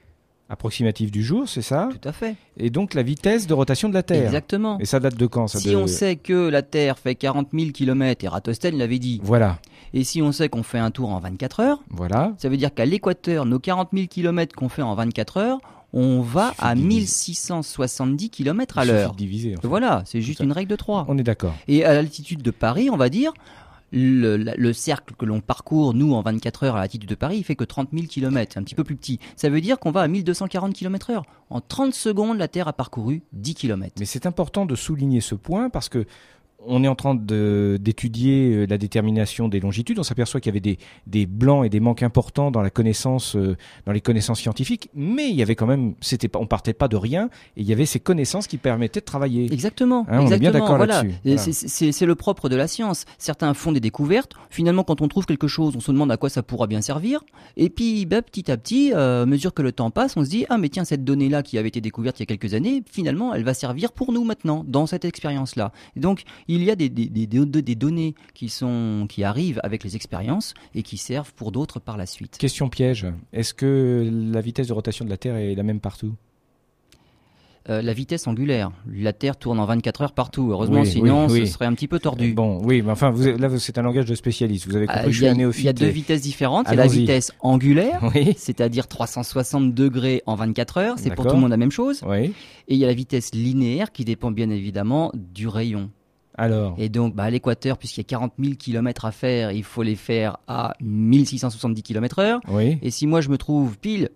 approximative 0.50 1.10
du 1.10 1.22
jour, 1.22 1.48
c'est 1.48 1.62
ça? 1.62 1.88
Tout 1.90 2.06
à 2.06 2.12
fait. 2.12 2.34
Et 2.58 2.68
donc 2.68 2.92
la 2.92 3.02
vitesse 3.02 3.46
de 3.46 3.54
rotation 3.54 3.88
de 3.88 3.94
la 3.94 4.02
Terre. 4.02 4.26
Exactement. 4.26 4.78
Et 4.80 4.84
ça 4.84 5.00
date 5.00 5.16
de 5.16 5.26
quand 5.26 5.46
ça 5.46 5.58
Si 5.60 5.74
on 5.74 5.86
sait 5.86 6.16
que 6.16 6.50
la 6.50 6.60
Terre 6.60 6.98
fait 6.98 7.14
40 7.14 7.48
000 7.54 7.70
km, 7.70 8.22
Eratosthène 8.22 8.76
l'avait 8.76 8.98
dit. 8.98 9.18
Voilà. 9.24 9.60
Et 9.94 10.04
si 10.04 10.20
on 10.20 10.30
sait 10.30 10.50
qu'on 10.50 10.62
fait 10.62 10.78
un 10.78 10.90
tour 10.90 11.08
en 11.08 11.20
24 11.20 11.60
heures, 11.60 11.82
voilà. 11.88 12.34
ça 12.36 12.50
veut 12.50 12.58
dire 12.58 12.74
qu'à 12.74 12.84
l'équateur, 12.84 13.46
nos 13.46 13.58
40 13.58 13.88
000 13.94 14.08
km 14.08 14.54
qu'on 14.54 14.68
fait 14.68 14.82
en 14.82 14.94
24 14.94 15.38
heures, 15.38 15.58
on 15.92 16.20
va 16.22 16.54
à 16.58 16.74
1670 16.74 18.30
km 18.30 18.78
à 18.78 18.84
l'heure. 18.84 19.14
diviser. 19.14 19.54
Voilà, 19.62 20.02
c'est 20.06 20.20
juste 20.20 20.40
une 20.40 20.52
règle 20.52 20.70
de 20.70 20.76
3. 20.76 21.06
On 21.08 21.18
est 21.18 21.22
d'accord. 21.22 21.54
Et 21.68 21.84
à 21.84 21.94
l'altitude 21.94 22.42
de 22.42 22.50
Paris, 22.50 22.88
on 22.90 22.96
va 22.96 23.08
dire, 23.08 23.32
le, 23.92 24.72
cercle 24.72 25.14
que 25.16 25.26
l'on 25.26 25.40
parcourt, 25.40 25.94
nous, 25.94 26.14
en 26.14 26.22
24 26.22 26.64
heures 26.64 26.76
à 26.76 26.80
l'altitude 26.80 27.08
de 27.08 27.14
Paris, 27.14 27.38
il 27.38 27.44
fait 27.44 27.56
que 27.56 27.64
30 27.64 27.90
000 27.92 28.06
km, 28.06 28.58
un 28.58 28.62
petit 28.62 28.74
peu 28.74 28.84
plus 28.84 28.96
petit. 28.96 29.18
Ça 29.36 29.50
veut 29.50 29.60
dire 29.60 29.78
qu'on 29.78 29.90
va 29.90 30.00
à 30.00 30.08
1240 30.08 30.74
km 30.74 31.10
heure. 31.10 31.24
En 31.50 31.60
30 31.60 31.94
secondes, 31.94 32.38
la 32.38 32.48
Terre 32.48 32.68
a 32.68 32.72
parcouru 32.72 33.22
10 33.32 33.54
km. 33.54 33.94
Mais 33.98 34.06
c'est 34.06 34.26
important 34.26 34.64
de 34.64 34.74
souligner 34.74 35.20
ce 35.20 35.34
point 35.34 35.68
parce 35.68 35.88
que 35.88 36.06
on 36.66 36.84
est 36.84 36.88
en 36.88 36.94
train 36.94 37.14
d'étudier 37.14 38.54
euh, 38.54 38.66
la 38.66 38.78
détermination 38.78 39.48
des 39.48 39.60
longitudes. 39.60 39.98
On 39.98 40.02
s'aperçoit 40.02 40.40
qu'il 40.40 40.54
y 40.54 40.56
avait 40.56 40.78
des, 41.06 41.26
blancs 41.26 41.64
et 41.64 41.68
des 41.68 41.80
manques 41.80 42.02
importants 42.02 42.50
dans 42.50 42.62
la 42.62 42.70
connaissance, 42.70 43.36
euh, 43.36 43.56
dans 43.86 43.92
les 43.92 44.00
connaissances 44.00 44.40
scientifiques, 44.40 44.88
mais 44.94 45.28
il 45.28 45.36
y 45.36 45.42
avait 45.42 45.54
quand 45.54 45.66
même, 45.66 45.94
c'était 46.00 46.28
pas, 46.28 46.38
on 46.38 46.46
partait 46.46 46.72
pas 46.72 46.88
de 46.88 46.96
rien, 46.96 47.30
et 47.56 47.62
il 47.62 47.66
y 47.66 47.72
avait 47.72 47.86
ces 47.86 48.00
connaissances 48.00 48.46
qui 48.46 48.58
permettaient 48.58 49.00
de 49.00 49.04
travailler. 49.04 49.52
Exactement. 49.52 50.06
Hein, 50.08 50.20
on 50.22 50.30
est 50.30 50.38
bien 50.38 50.50
d'accord 50.50 50.78
là-dessus. 50.78 51.52
C'est 51.68 52.06
le 52.06 52.14
propre 52.14 52.48
de 52.48 52.56
la 52.56 52.68
science. 52.68 53.04
Certains 53.18 53.54
font 53.54 53.72
des 53.72 53.80
découvertes. 53.80 54.32
Finalement, 54.50 54.84
quand 54.84 55.00
on 55.00 55.08
trouve 55.08 55.26
quelque 55.26 55.48
chose, 55.48 55.74
on 55.76 55.80
se 55.80 55.90
demande 55.92 56.10
à 56.10 56.16
quoi 56.16 56.28
ça 56.28 56.42
pourra 56.42 56.66
bien 56.66 56.80
servir. 56.80 57.20
Et 57.56 57.70
puis, 57.70 58.06
bah, 58.06 58.22
petit 58.22 58.50
à 58.50 58.56
petit, 58.56 58.92
euh, 58.92 59.22
à 59.22 59.26
mesure 59.26 59.54
que 59.54 59.62
le 59.62 59.72
temps 59.72 59.90
passe, 59.90 60.16
on 60.16 60.24
se 60.24 60.30
dit 60.30 60.46
ah 60.48 60.58
mais 60.58 60.68
tiens 60.68 60.84
cette 60.84 61.04
donnée-là 61.04 61.42
qui 61.42 61.58
avait 61.58 61.68
été 61.68 61.80
découverte 61.80 62.18
il 62.20 62.22
y 62.22 62.24
a 62.24 62.26
quelques 62.26 62.54
années, 62.54 62.82
finalement, 62.90 63.34
elle 63.34 63.44
va 63.44 63.54
servir 63.54 63.92
pour 63.92 64.12
nous 64.12 64.24
maintenant 64.24 64.64
dans 64.66 64.86
cette 64.86 65.04
expérience-là. 65.04 65.72
Donc 65.96 66.22
il 66.48 66.51
y 66.60 66.70
a 66.70 66.76
des, 66.76 66.88
des, 66.88 67.74
données 67.74 68.14
qui, 68.34 68.48
sont, 68.48 69.06
qui 69.08 69.24
arrivent 69.24 69.60
avec 69.62 69.84
les 69.84 69.96
expériences 69.96 70.54
et 70.74 70.82
qui 70.82 70.96
servent 70.96 71.32
pour 71.34 71.52
d'autres 71.52 71.80
par 71.80 71.96
la 71.96 72.06
suite. 72.06 72.36
Question 72.38 72.68
piège. 72.68 73.06
Est-ce 73.32 73.54
que 73.54 74.10
la 74.32 74.40
vitesse 74.40 74.66
de 74.66 74.72
rotation 74.72 75.04
de 75.04 75.10
la 75.10 75.16
Terre 75.16 75.36
est 75.36 75.54
la 75.54 75.62
même 75.62 75.80
partout? 75.80 76.14
Euh, 77.70 77.80
la 77.80 77.92
vitesse 77.92 78.26
angulaire. 78.26 78.72
La 78.92 79.12
Terre 79.12 79.36
tourne 79.36 79.60
en 79.60 79.66
24 79.66 80.02
heures 80.02 80.12
partout. 80.12 80.50
Heureusement, 80.50 80.84
sinon, 80.84 81.28
ce 81.28 81.44
serait 81.44 81.66
un 81.66 81.74
petit 81.74 81.86
peu 81.86 82.00
tordu. 82.00 82.32
Bon, 82.32 82.60
oui, 82.64 82.82
mais 82.82 82.90
enfin, 82.90 83.10
vous, 83.10 83.22
là, 83.22 83.48
c'est 83.58 83.78
un 83.78 83.82
langage 83.82 84.06
de 84.06 84.16
spécialiste. 84.16 84.66
Vous 84.66 84.74
avez 84.74 84.88
compris, 84.88 85.06
euh, 85.06 85.10
je 85.12 85.16
suis 85.16 85.28
un 85.28 85.34
néophyte. 85.34 85.62
Il 85.62 85.66
y 85.66 85.68
a 85.68 85.72
deux 85.72 85.86
vitesses 85.86 86.22
différentes. 86.22 86.66
Il 86.68 86.70
y 86.70 86.80
a 86.80 86.84
la 86.84 86.88
vitesse 86.88 87.32
angulaire, 87.40 88.02
c'est-à-dire 88.36 88.88
360 88.88 89.74
degrés 89.74 90.22
en 90.26 90.34
24 90.34 90.78
heures. 90.78 90.94
C'est 90.98 91.14
pour 91.14 91.26
tout 91.26 91.34
le 91.34 91.40
monde 91.40 91.50
la 91.50 91.56
même 91.56 91.70
chose. 91.70 92.02
Et 92.12 92.32
il 92.74 92.78
y 92.78 92.84
a 92.84 92.88
la 92.88 92.94
vitesse 92.94 93.32
linéaire 93.32 93.92
qui 93.92 94.04
dépend 94.04 94.32
bien 94.32 94.50
évidemment 94.50 95.12
du 95.14 95.46
rayon. 95.46 95.90
Alors. 96.36 96.74
Et 96.78 96.88
donc, 96.88 97.14
bah, 97.14 97.24
à 97.24 97.30
l'équateur, 97.30 97.78
puisqu'il 97.78 98.00
y 98.00 98.04
a 98.04 98.08
40 98.08 98.32
000 98.38 98.54
km 98.58 99.04
à 99.04 99.12
faire, 99.12 99.52
il 99.52 99.64
faut 99.64 99.82
les 99.82 99.96
faire 99.96 100.38
à 100.48 100.74
1670 100.80 101.82
km 101.82 102.18
heure. 102.20 102.40
Oui. 102.48 102.78
Et 102.82 102.90
si 102.90 103.06
moi 103.06 103.20
je 103.20 103.28
me 103.28 103.38
trouve 103.38 103.78
pile 103.78 104.10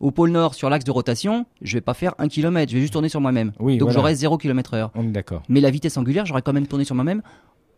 au 0.00 0.10
pôle 0.10 0.30
nord 0.30 0.54
sur 0.54 0.70
l'axe 0.70 0.84
de 0.84 0.90
rotation, 0.90 1.46
je 1.60 1.76
vais 1.76 1.82
pas 1.82 1.94
faire 1.94 2.14
un 2.18 2.28
kilomètre, 2.28 2.70
je 2.70 2.76
vais 2.76 2.80
juste 2.80 2.92
tourner 2.92 3.10
sur 3.10 3.20
moi-même. 3.20 3.52
Oui, 3.60 3.76
donc 3.76 3.90
j'aurai 3.90 4.14
0 4.14 4.38
km 4.38 4.74
heure. 4.74 4.90
On 4.94 5.04
est 5.04 5.12
d'accord. 5.12 5.42
Mais 5.48 5.60
la 5.60 5.70
vitesse 5.70 5.96
angulaire, 5.96 6.26
j'aurais 6.26 6.42
quand 6.42 6.54
même 6.54 6.66
tourné 6.66 6.84
sur 6.84 6.94
moi-même. 6.94 7.22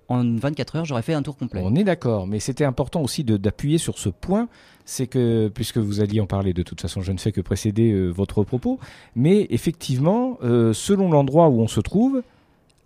En 0.08 0.24
24 0.36 0.76
heures, 0.76 0.84
j'aurais 0.84 1.02
fait 1.02 1.14
un 1.14 1.22
tour 1.22 1.36
complet. 1.36 1.62
On 1.64 1.74
est 1.74 1.84
d'accord, 1.84 2.26
mais 2.26 2.38
c'était 2.38 2.64
important 2.64 3.02
aussi 3.02 3.24
d'appuyer 3.24 3.78
sur 3.78 3.98
ce 3.98 4.08
point, 4.08 4.48
c'est 4.84 5.06
que, 5.06 5.48
puisque 5.48 5.78
vous 5.78 6.00
alliez 6.00 6.20
en 6.20 6.26
parler 6.26 6.52
de 6.52 6.62
toute 6.62 6.80
façon, 6.80 7.00
je 7.00 7.12
ne 7.12 7.18
fais 7.18 7.32
que 7.32 7.40
précéder 7.40 7.92
euh, 7.92 8.10
votre 8.10 8.44
propos, 8.44 8.78
mais 9.16 9.46
effectivement, 9.50 10.38
euh, 10.42 10.72
selon 10.72 11.10
l'endroit 11.10 11.48
où 11.48 11.60
on 11.60 11.68
se 11.68 11.80
trouve, 11.80 12.22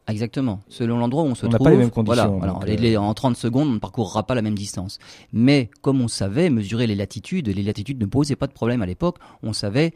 Exactement. 0.09 0.61
Selon 0.69 0.99
l'endroit 0.99 1.25
où 1.25 1.27
on 1.27 1.35
se 1.35 1.47
trouve. 1.47 1.55
On 1.55 1.59
n'a 1.59 1.64
pas 1.64 1.71
les 1.71 1.77
mêmes 1.77 1.90
conditions. 1.90 2.38
Voilà. 2.38 2.59
Euh, 2.69 2.97
en 2.97 3.12
30 3.12 3.37
secondes, 3.37 3.69
on 3.69 3.73
ne 3.73 3.79
parcourra 3.79 4.25
pas 4.25 4.35
la 4.35 4.42
même 4.42 4.55
distance. 4.55 4.99
Mais 5.33 5.69
comme 5.83 6.01
on 6.01 6.09
savait 6.09 6.49
mesurer 6.49 6.87
les 6.87 6.95
latitudes, 6.95 7.49
les 7.49 7.62
latitudes 7.62 8.01
ne 8.01 8.07
posaient 8.07 8.37
pas 8.37 8.47
de 8.47 8.53
problème 8.53 8.83
à 8.83 8.87
l'époque. 8.87 9.16
On 9.42 9.53
savait 9.53 9.95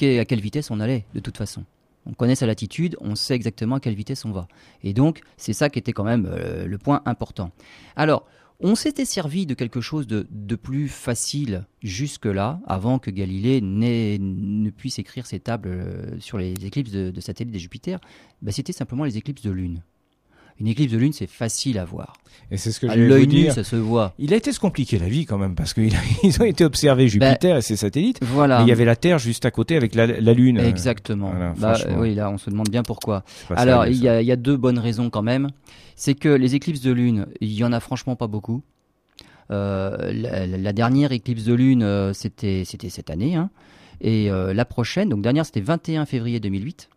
à 0.00 0.24
quelle 0.24 0.40
vitesse 0.40 0.70
on 0.70 0.80
allait, 0.80 1.04
de 1.14 1.20
toute 1.20 1.36
façon. 1.36 1.64
On 2.06 2.12
connaît 2.12 2.34
sa 2.34 2.46
latitude, 2.46 2.96
on 3.00 3.14
sait 3.14 3.34
exactement 3.34 3.76
à 3.76 3.80
quelle 3.80 3.94
vitesse 3.94 4.24
on 4.24 4.32
va. 4.32 4.48
Et 4.82 4.92
donc, 4.92 5.20
c'est 5.36 5.52
ça 5.52 5.70
qui 5.70 5.78
était 5.78 5.92
quand 5.92 6.02
même 6.02 6.28
euh, 6.28 6.66
le 6.66 6.78
point 6.78 7.02
important. 7.04 7.52
Alors, 7.94 8.26
on 8.62 8.74
s'était 8.74 9.04
servi 9.04 9.46
de 9.46 9.54
quelque 9.54 9.80
chose 9.80 10.06
de, 10.06 10.56
plus 10.56 10.88
facile 10.88 11.66
jusque-là, 11.82 12.60
avant 12.66 12.98
que 12.98 13.10
Galilée 13.10 13.60
ne 13.62 14.70
puisse 14.70 14.98
écrire 14.98 15.26
ses 15.26 15.40
tables 15.40 15.68
euh, 15.68 16.20
sur 16.20 16.38
les 16.38 16.52
éclipses 16.64 16.92
de, 16.92 17.20
satellites 17.20 17.54
de 17.54 17.58
Jupiter. 17.58 18.00
Bah, 18.42 18.52
c'était 18.52 18.72
simplement 18.72 19.04
les 19.04 19.16
éclipses 19.16 19.42
de 19.42 19.50
lune. 19.50 19.82
Une 20.62 20.68
éclipse 20.68 20.92
de 20.92 20.98
lune, 20.98 21.12
c'est 21.12 21.26
facile 21.26 21.76
à 21.76 21.84
voir. 21.84 22.12
Et 22.52 22.56
c'est 22.56 22.70
ce 22.70 22.78
que 22.78 22.86
à 22.86 22.94
l'œil 22.94 23.26
nu, 23.26 23.50
ça 23.50 23.64
se 23.64 23.74
voit. 23.74 24.14
Il 24.20 24.32
a 24.32 24.36
été 24.36 24.52
se 24.52 24.60
compliquer 24.60 24.96
la 24.96 25.08
vie 25.08 25.26
quand 25.26 25.36
même 25.36 25.56
parce 25.56 25.74
qu'ils 25.74 25.92
ont 26.40 26.44
été 26.44 26.64
observés 26.64 27.08
Jupiter 27.08 27.54
ben, 27.54 27.58
et 27.58 27.62
ses 27.62 27.74
satellites. 27.74 28.20
Voilà. 28.22 28.58
Mais 28.58 28.66
il 28.66 28.68
y 28.68 28.72
avait 28.72 28.84
la 28.84 28.94
Terre 28.94 29.18
juste 29.18 29.44
à 29.44 29.50
côté 29.50 29.76
avec 29.76 29.96
la, 29.96 30.06
Lune. 30.06 30.58
Exactement. 30.58 31.32
bah, 31.58 31.76
oui, 31.96 32.14
là, 32.14 32.30
on 32.30 32.38
se 32.38 32.48
demande 32.48 32.68
bien 32.68 32.84
pourquoi. 32.84 33.24
Alors, 33.50 33.86
il 33.88 34.00
y, 34.00 34.08
a, 34.08 34.22
il 34.22 34.26
y 34.26 34.30
a 34.30 34.36
deux 34.36 34.56
bonnes 34.56 34.78
raisons 34.78 35.10
quand 35.10 35.22
même. 35.22 35.48
C'est 35.96 36.14
que 36.14 36.28
les 36.28 36.54
éclipses 36.54 36.80
de 36.80 36.92
lune, 36.92 37.26
il 37.40 37.52
y 37.52 37.64
en 37.64 37.72
a 37.72 37.80
franchement 37.80 38.14
pas 38.14 38.28
beaucoup. 38.28 38.62
Euh, 39.50 40.12
la, 40.12 40.72
dernière 40.72 41.10
éclipse 41.10 41.42
de 41.44 41.54
lune, 41.54 41.82
euh, 41.82 42.12
c'était 42.12 42.62
c'était 42.64 42.88
cette 42.88 43.10
année. 43.10 43.34
Hein. 43.34 43.50
Et 44.00 44.30
euh, 44.30 44.54
la 44.54 44.64
prochaine, 44.64 45.08
donc 45.08 45.22
dernière, 45.22 45.44
c'était 45.44 45.60
21 45.60 46.06
février 46.06 46.38
2008 46.38 46.88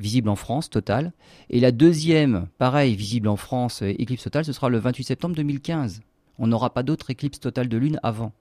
visible 0.00 0.28
en 0.28 0.36
France, 0.36 0.70
totale. 0.70 1.12
Et 1.48 1.60
la 1.60 1.72
deuxième, 1.72 2.48
pareil, 2.58 2.96
visible 2.96 3.28
en 3.28 3.36
France, 3.36 3.82
éclipse 3.82 4.24
totale, 4.24 4.44
ce 4.44 4.52
sera 4.52 4.68
le 4.68 4.78
28 4.78 5.04
septembre 5.04 5.36
2015. 5.36 6.00
On 6.38 6.46
n'aura 6.46 6.72
pas 6.72 6.82
d'autre 6.82 7.10
éclipse 7.10 7.40
totale 7.40 7.68
de 7.68 7.76
lune 7.76 8.00
avant. 8.02 8.32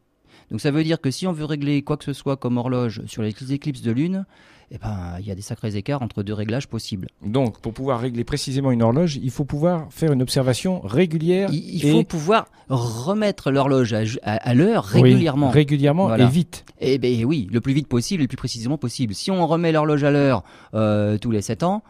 Donc 0.51 0.61
ça 0.61 0.71
veut 0.71 0.83
dire 0.83 0.99
que 0.99 1.11
si 1.11 1.27
on 1.27 1.31
veut 1.31 1.45
régler 1.45 1.81
quoi 1.81 1.97
que 1.97 2.05
ce 2.05 2.13
soit 2.13 2.37
comme 2.37 2.57
horloge 2.57 3.01
sur 3.05 3.21
les 3.21 3.33
éclipses 3.51 3.81
de 3.81 3.91
lune, 3.91 4.25
eh 4.71 4.77
ben, 4.77 5.15
il 5.19 5.25
y 5.25 5.31
a 5.31 5.35
des 5.35 5.41
sacrés 5.41 5.75
écarts 5.75 6.01
entre 6.01 6.21
deux 6.21 6.33
réglages 6.33 6.67
possibles. 6.67 7.07
Donc, 7.23 7.59
pour 7.59 7.73
pouvoir 7.73 7.99
régler 7.99 8.23
précisément 8.23 8.71
une 8.71 8.83
horloge, 8.83 9.15
il 9.15 9.31
faut 9.31 9.45
pouvoir 9.45 9.87
faire 9.91 10.11
une 10.11 10.21
observation 10.21 10.79
régulière. 10.81 11.49
Il, 11.51 11.81
faut 11.91 12.03
pouvoir 12.03 12.47
remettre 12.69 13.49
l'horloge 13.49 13.95
à, 14.21 14.53
l'heure 14.53 14.85
régulièrement. 14.85 15.49
régulièrement 15.49 16.15
et 16.15 16.27
vite. 16.27 16.65
Eh 16.79 16.99
ben 16.99 17.25
oui, 17.25 17.47
le 17.51 17.61
plus 17.61 17.73
vite 17.73 17.87
possible 17.87 18.21
et 18.21 18.25
le 18.25 18.27
plus 18.27 18.37
précisément 18.37 18.77
possible. 18.77 19.15
Si 19.15 19.31
on 19.31 19.47
remet 19.47 19.71
l'horloge 19.71 20.03
à 20.03 20.11
l'heure 20.11 20.43
euh, 20.75 21.17
tous 21.17 21.31
les 21.31 21.41
7 21.41 21.63
ans, 21.63 21.83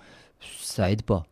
ça 0.62 0.89
aide 0.89 1.02
pas 1.02 1.26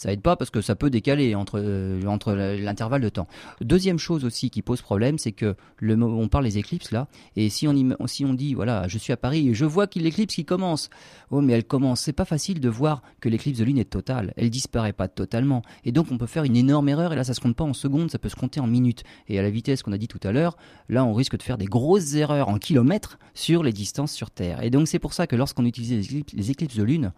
ça 0.00 0.10
aide 0.10 0.22
pas 0.22 0.34
parce 0.34 0.48
que 0.48 0.62
ça 0.62 0.76
peut 0.76 0.88
décaler 0.88 1.34
entre, 1.34 1.60
euh, 1.62 2.02
entre 2.06 2.32
l'intervalle 2.32 3.02
de 3.02 3.10
temps. 3.10 3.28
Deuxième 3.60 3.98
chose 3.98 4.24
aussi 4.24 4.48
qui 4.48 4.62
pose 4.62 4.80
problème, 4.80 5.18
c'est 5.18 5.32
que 5.32 5.56
le, 5.76 6.02
on 6.02 6.26
parle 6.28 6.44
des 6.44 6.56
éclipses 6.56 6.90
là, 6.90 7.06
et 7.36 7.50
si 7.50 7.68
on, 7.68 7.74
si 8.06 8.24
on 8.24 8.32
dit 8.32 8.54
voilà, 8.54 8.88
je 8.88 8.96
suis 8.96 9.12
à 9.12 9.18
Paris 9.18 9.50
et 9.50 9.54
je 9.54 9.66
vois 9.66 9.86
qu'il 9.86 10.04
l'éclipse 10.04 10.34
qui 10.34 10.46
commence, 10.46 10.88
oh 11.30 11.42
mais 11.42 11.52
elle 11.52 11.64
commence, 11.64 12.00
c'est 12.00 12.14
pas 12.14 12.24
facile 12.24 12.60
de 12.60 12.68
voir 12.70 13.02
que 13.20 13.28
l'éclipse 13.28 13.58
de 13.58 13.64
lune 13.64 13.76
est 13.76 13.90
totale, 13.90 14.32
elle 14.38 14.48
disparaît 14.48 14.94
pas 14.94 15.06
totalement, 15.06 15.60
et 15.84 15.92
donc 15.92 16.06
on 16.10 16.16
peut 16.16 16.24
faire 16.24 16.44
une 16.44 16.56
énorme 16.56 16.88
erreur 16.88 17.12
et 17.12 17.16
là 17.16 17.24
ça 17.24 17.34
se 17.34 17.40
compte 17.40 17.56
pas 17.56 17.64
en 17.64 17.74
secondes, 17.74 18.10
ça 18.10 18.18
peut 18.18 18.30
se 18.30 18.36
compter 18.36 18.58
en 18.58 18.66
minutes, 18.66 19.04
et 19.28 19.38
à 19.38 19.42
la 19.42 19.50
vitesse 19.50 19.82
qu'on 19.82 19.92
a 19.92 19.98
dit 19.98 20.08
tout 20.08 20.20
à 20.22 20.32
l'heure, 20.32 20.56
là 20.88 21.04
on 21.04 21.12
risque 21.12 21.36
de 21.36 21.42
faire 21.42 21.58
des 21.58 21.66
grosses 21.66 22.14
erreurs 22.14 22.48
en 22.48 22.56
kilomètres 22.56 23.18
sur 23.34 23.62
les 23.62 23.74
distances 23.74 24.12
sur 24.12 24.30
Terre, 24.30 24.62
et 24.62 24.70
donc 24.70 24.88
c'est 24.88 24.98
pour 24.98 25.12
ça 25.12 25.26
que 25.26 25.36
lorsqu'on 25.36 25.66
utilise 25.66 26.24
les 26.32 26.50
éclipses 26.50 26.76
de 26.76 26.84
lune, 26.84 27.12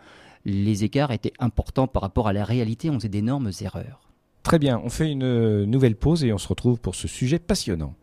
les 0.44 0.84
écarts 0.84 1.12
étaient 1.12 1.32
importants 1.38 1.86
par 1.86 2.02
rapport 2.02 2.28
à 2.28 2.32
la 2.32 2.44
réalité, 2.44 2.90
on 2.90 2.94
faisait 2.94 3.08
d'énormes 3.08 3.50
erreurs. 3.60 4.00
Très 4.42 4.58
bien, 4.58 4.80
on 4.84 4.88
fait 4.88 5.10
une 5.10 5.64
nouvelle 5.64 5.96
pause 5.96 6.24
et 6.24 6.32
on 6.32 6.38
se 6.38 6.48
retrouve 6.48 6.80
pour 6.80 6.94
ce 6.94 7.06
sujet 7.06 7.38
passionnant. 7.38 7.94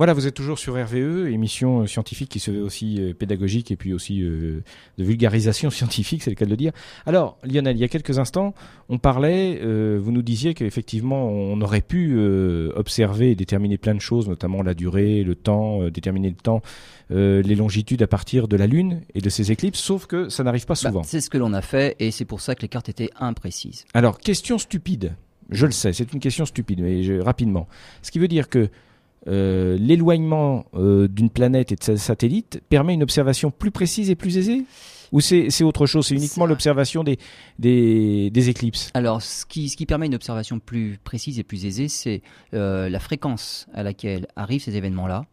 Voilà, 0.00 0.14
vous 0.14 0.26
êtes 0.26 0.32
toujours 0.32 0.58
sur 0.58 0.82
RVE, 0.82 1.28
émission 1.28 1.86
scientifique 1.86 2.30
qui 2.30 2.40
se 2.40 2.50
veut 2.50 2.62
aussi 2.62 2.96
euh, 2.98 3.12
pédagogique 3.12 3.70
et 3.70 3.76
puis 3.76 3.92
aussi 3.92 4.22
euh, 4.22 4.62
de 4.96 5.04
vulgarisation 5.04 5.68
scientifique, 5.70 6.22
c'est 6.22 6.30
le 6.30 6.36
cas 6.36 6.46
de 6.46 6.50
le 6.50 6.56
dire. 6.56 6.72
Alors, 7.04 7.36
Lionel, 7.44 7.76
il 7.76 7.80
y 7.80 7.84
a 7.84 7.88
quelques 7.88 8.18
instants, 8.18 8.54
on 8.88 8.96
parlait, 8.96 9.60
euh, 9.60 10.00
vous 10.02 10.10
nous 10.10 10.22
disiez 10.22 10.54
qu'effectivement, 10.54 11.28
on 11.28 11.60
aurait 11.60 11.82
pu 11.82 12.18
observer 12.74 13.32
et 13.32 13.34
déterminer 13.34 13.76
plein 13.76 13.94
de 13.94 14.00
choses, 14.00 14.26
notamment 14.26 14.62
la 14.62 14.72
durée, 14.72 15.22
le 15.22 15.34
temps, 15.34 15.86
déterminer 15.90 16.30
le 16.30 16.34
temps, 16.34 16.62
les 17.10 17.54
longitudes 17.54 18.00
à 18.00 18.06
partir 18.06 18.48
de 18.48 18.56
la 18.56 18.66
Lune 18.66 19.02
et 19.14 19.20
de 19.20 19.28
ses 19.28 19.52
éclipses, 19.52 19.80
sauf 19.80 20.06
que 20.06 20.30
ça 20.30 20.44
n'arrive 20.44 20.64
pas 20.64 20.72
bah, 20.82 20.88
souvent. 20.88 21.02
c'est 21.02 21.20
ce 21.20 21.28
que 21.28 21.36
l'on 21.36 21.52
a 21.52 21.60
fait 21.60 21.96
et 21.98 22.10
c'est 22.10 22.24
pour 22.24 22.40
ça 22.40 22.54
que 22.54 22.62
les 22.62 22.68
cartes 22.68 22.88
étaient 22.88 23.10
imprécises. 23.16 23.84
Alors, 23.92 24.16
question 24.16 24.56
stupide. 24.56 25.12
Je 25.50 25.66
le 25.66 25.72
sais, 25.72 25.92
c'est 25.92 26.10
une 26.14 26.20
question 26.20 26.46
stupide, 26.46 26.80
mais 26.80 27.20
rapidement. 27.20 27.68
Ce 28.00 28.10
qui 28.10 28.18
veut 28.18 28.28
dire 28.28 28.48
que 28.48 28.70
euh, 29.28 29.76
l'éloignement 29.78 30.64
euh, 30.74 31.08
d'une 31.08 31.30
planète 31.30 31.72
et 31.72 31.76
de 31.76 31.82
sa 31.82 31.96
satellite 31.96 32.62
permet 32.68 32.94
une 32.94 33.02
observation 33.02 33.50
plus 33.50 33.70
précise 33.70 34.10
et 34.10 34.14
plus 34.14 34.38
aisée 34.38 34.64
ou 35.12 35.20
c'est 35.20 35.64
autre 35.64 35.86
chose? 35.86 36.06
C'est 36.06 36.14
uniquement 36.14 36.46
l'observation 36.46 37.02
des, 37.04 37.18
des, 37.58 38.48
éclipses? 38.48 38.90
Alors, 38.94 39.22
ce 39.22 39.44
qui, 39.44 39.68
ce 39.68 39.76
qui 39.76 39.86
permet 39.86 40.06
une 40.06 40.14
observation 40.14 40.60
plus 40.60 40.98
précise 41.02 41.38
et 41.38 41.42
plus 41.42 41.66
aisée, 41.66 41.88
c'est 41.88 42.22
euh, 42.54 42.88
la 42.88 43.00
fréquence 43.00 43.66
à 43.74 43.82
laquelle 43.82 44.28
arrivent 44.36 44.62
ces 44.62 44.76
événements-là 44.76 45.26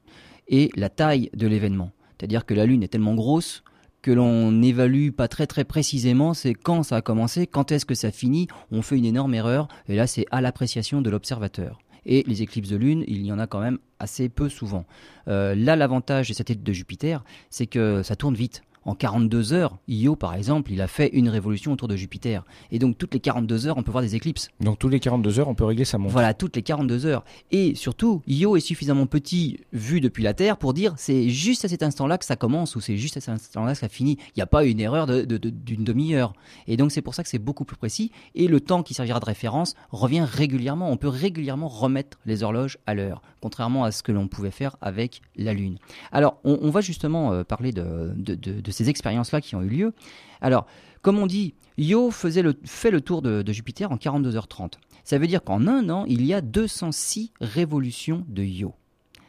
et 0.47 0.71
la 0.75 0.89
taille 0.89 1.29
de 1.35 1.47
l'événement. 1.47 1.91
C'est-à-dire 2.17 2.45
que 2.45 2.53
la 2.53 2.65
Lune 2.65 2.81
est 2.83 2.87
tellement 2.87 3.13
grosse 3.13 3.63
que 4.01 4.11
l'on 4.11 4.51
n'évalue 4.51 5.09
pas 5.09 5.27
très 5.27 5.47
très 5.47 5.65
précisément, 5.65 6.33
c'est 6.33 6.53
quand 6.53 6.83
ça 6.83 6.97
a 6.97 7.01
commencé, 7.01 7.45
quand 7.45 7.71
est-ce 7.71 7.85
que 7.85 7.95
ça 7.95 8.11
finit, 8.11 8.47
on 8.71 8.81
fait 8.81 8.97
une 8.97 9.05
énorme 9.05 9.33
erreur, 9.33 9.67
et 9.89 9.95
là 9.95 10.07
c'est 10.07 10.25
à 10.31 10.39
l'appréciation 10.39 11.01
de 11.01 11.09
l'observateur. 11.09 11.79
Et 12.07 12.23
les 12.25 12.41
éclipses 12.41 12.69
de 12.69 12.77
lune, 12.77 13.03
il 13.07 13.25
y 13.25 13.31
en 13.31 13.37
a 13.37 13.45
quand 13.45 13.59
même 13.59 13.77
assez 13.99 14.29
peu 14.29 14.49
souvent. 14.49 14.85
Euh, 15.27 15.53
là, 15.53 15.75
l'avantage 15.75 16.29
des 16.29 16.33
satellites 16.33 16.63
de 16.63 16.73
Jupiter, 16.73 17.23
c'est 17.49 17.67
que 17.67 18.01
ça 18.01 18.15
tourne 18.15 18.33
vite 18.33 18.63
en 18.87 18.95
42 18.95 19.51
heures, 19.51 19.77
Io 19.89 20.15
par 20.15 20.33
exemple, 20.33 20.71
il 20.71 20.81
a 20.81 20.87
fait 20.87 21.09
une 21.09 21.27
révolution 21.27 21.73
autour 21.73 21.89
de 21.89 21.97
Jupiter. 21.97 22.45
Et 22.71 22.79
donc 22.79 22.97
toutes 22.97 23.13
les 23.13 23.19
42 23.19 23.67
heures, 23.67 23.77
on 23.77 23.83
peut 23.83 23.91
voir 23.91 24.01
des 24.01 24.15
éclipses. 24.15 24.49
Donc 24.61 24.79
toutes 24.79 24.93
les 24.93 25.01
42 25.01 25.39
heures, 25.39 25.49
on 25.49 25.55
peut 25.55 25.65
régler 25.65 25.83
sa 25.83 25.97
montre. 25.97 26.13
Voilà, 26.13 26.33
toutes 26.33 26.55
les 26.55 26.61
42 26.61 27.05
heures. 27.05 27.25
Et 27.51 27.75
surtout, 27.75 28.21
Io 28.27 28.55
est 28.55 28.61
suffisamment 28.61 29.05
petit 29.05 29.59
vu 29.73 29.99
depuis 29.99 30.23
la 30.23 30.33
Terre 30.33 30.55
pour 30.55 30.73
dire 30.73 30.93
c'est 30.95 31.29
juste 31.29 31.65
à 31.65 31.67
cet 31.67 31.83
instant-là 31.83 32.17
que 32.17 32.23
ça 32.23 32.37
commence 32.37 32.77
ou 32.77 32.81
c'est 32.81 32.95
juste 32.95 33.17
à 33.17 33.19
cet 33.19 33.33
instant-là 33.33 33.73
que 33.73 33.77
ça 33.77 33.89
finit. 33.89 34.17
Il 34.29 34.37
n'y 34.37 34.43
a 34.43 34.47
pas 34.47 34.63
une 34.63 34.79
erreur 34.79 35.05
d'une 35.05 35.83
demi-heure. 35.83 36.33
Et 36.67 36.77
donc 36.77 36.93
c'est 36.93 37.01
pour 37.01 37.13
ça 37.13 37.23
que 37.23 37.29
c'est 37.29 37.39
beaucoup 37.39 37.65
plus 37.65 37.77
précis. 37.77 38.11
Et 38.35 38.47
le 38.47 38.61
temps 38.61 38.83
qui 38.83 38.93
servira 38.93 39.19
de 39.19 39.25
référence 39.25 39.75
revient 39.91 40.23
régulièrement. 40.25 40.89
On 40.89 40.97
peut 40.97 41.09
régulièrement 41.09 41.67
remettre 41.67 42.19
les 42.25 42.41
horloges 42.41 42.77
à 42.85 42.93
l'heure, 42.93 43.21
contrairement 43.41 43.83
à 43.83 43.91
ce 43.91 44.01
que 44.01 44.13
l'on 44.13 44.29
pouvait 44.29 44.51
faire 44.51 44.77
avec 44.79 45.21
la 45.35 45.53
Lune. 45.53 45.77
Alors 46.13 46.39
on, 46.45 46.69
va 46.69 46.79
justement 46.79 47.33
euh, 47.33 47.43
parler 47.43 47.73
de, 47.73 48.13
de, 48.15 48.35
de 48.35 48.71
ces 48.77 48.89
expériences-là 48.89 49.41
qui 49.41 49.55
ont 49.55 49.61
eu 49.61 49.69
lieu. 49.69 49.93
Alors, 50.41 50.67
comme 51.01 51.17
on 51.17 51.27
dit, 51.27 51.55
Io 51.77 52.11
faisait 52.11 52.41
le, 52.41 52.55
fait 52.63 52.91
le 52.91 53.01
tour 53.01 53.21
de, 53.21 53.43
Jupiter 53.51 53.91
en 53.91 53.97
42h30. 53.97 54.73
Ça 55.03 55.17
veut 55.17 55.27
dire 55.27 55.43
qu'en 55.43 55.67
un 55.67 55.89
an, 55.89 56.05
il 56.05 56.25
y 56.25 56.33
a 56.33 56.41
206 56.41 57.31
révolutions 57.39 58.25
de 58.27 58.43
Io. 58.43 58.73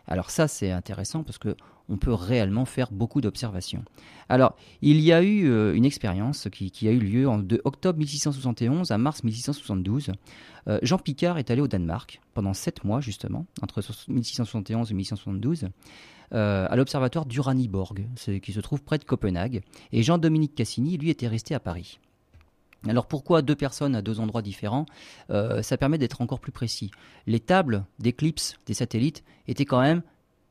Alors 0.06 0.30
ça, 0.30 0.48
c'est 0.48 0.70
intéressant 0.70 1.22
parce 1.22 1.38
que 1.38 1.54
on 1.90 1.96
peut 1.96 2.12
réellement 2.12 2.66
faire 2.66 2.90
beaucoup 2.92 3.22
d'observations. 3.22 3.82
Alors, 4.28 4.56
il 4.82 5.00
y 5.00 5.11
a 5.11 5.22
eu 5.22 5.48
euh, 5.48 5.74
une 5.74 5.87
expérience 5.87 6.48
qui, 6.52 6.87
a 6.87 6.90
eu 6.90 6.98
lieu 6.98 7.26
en, 7.26 7.38
de 7.38 7.62
octobre 7.64 7.98
1671 7.98 8.90
à 8.90 8.98
mars 8.98 9.24
1672. 9.24 10.12
Euh, 10.68 10.78
Jean 10.82 10.98
Picard 10.98 11.38
est 11.38 11.50
allé 11.50 11.62
au 11.62 11.68
Danemark 11.68 12.20
pendant 12.34 12.52
7 12.52 12.84
mois, 12.84 13.00
justement, 13.00 13.46
entre 13.62 13.80
1671 14.08 14.90
et 14.90 14.94
1672. 14.94 15.68
Euh, 16.34 16.66
à 16.68 16.76
l'observatoire 16.76 17.24
d'Uraniborg, 17.24 18.00
qui 18.42 18.52
se 18.52 18.60
trouve 18.60 18.82
près 18.82 18.98
de 18.98 19.04
Copenhague. 19.04 19.62
Et 19.92 20.02
Jean-Dominique 20.02 20.54
Cassini, 20.54 20.98
lui, 20.98 21.08
était 21.08 21.26
resté 21.26 21.54
à 21.54 21.60
Paris. 21.60 22.00
Alors 22.86 23.06
pourquoi 23.06 23.40
deux 23.40 23.56
personnes 23.56 23.96
à 23.96 24.02
deux 24.02 24.20
endroits 24.20 24.42
différents 24.42 24.84
euh, 25.30 25.62
Ça 25.62 25.78
permet 25.78 25.96
d'être 25.96 26.20
encore 26.20 26.40
plus 26.40 26.52
précis. 26.52 26.90
Les 27.26 27.40
tables 27.40 27.84
d'éclipse 27.98 28.58
des 28.66 28.74
satellites 28.74 29.24
étaient 29.48 29.64
quand 29.64 29.80
même 29.80 30.02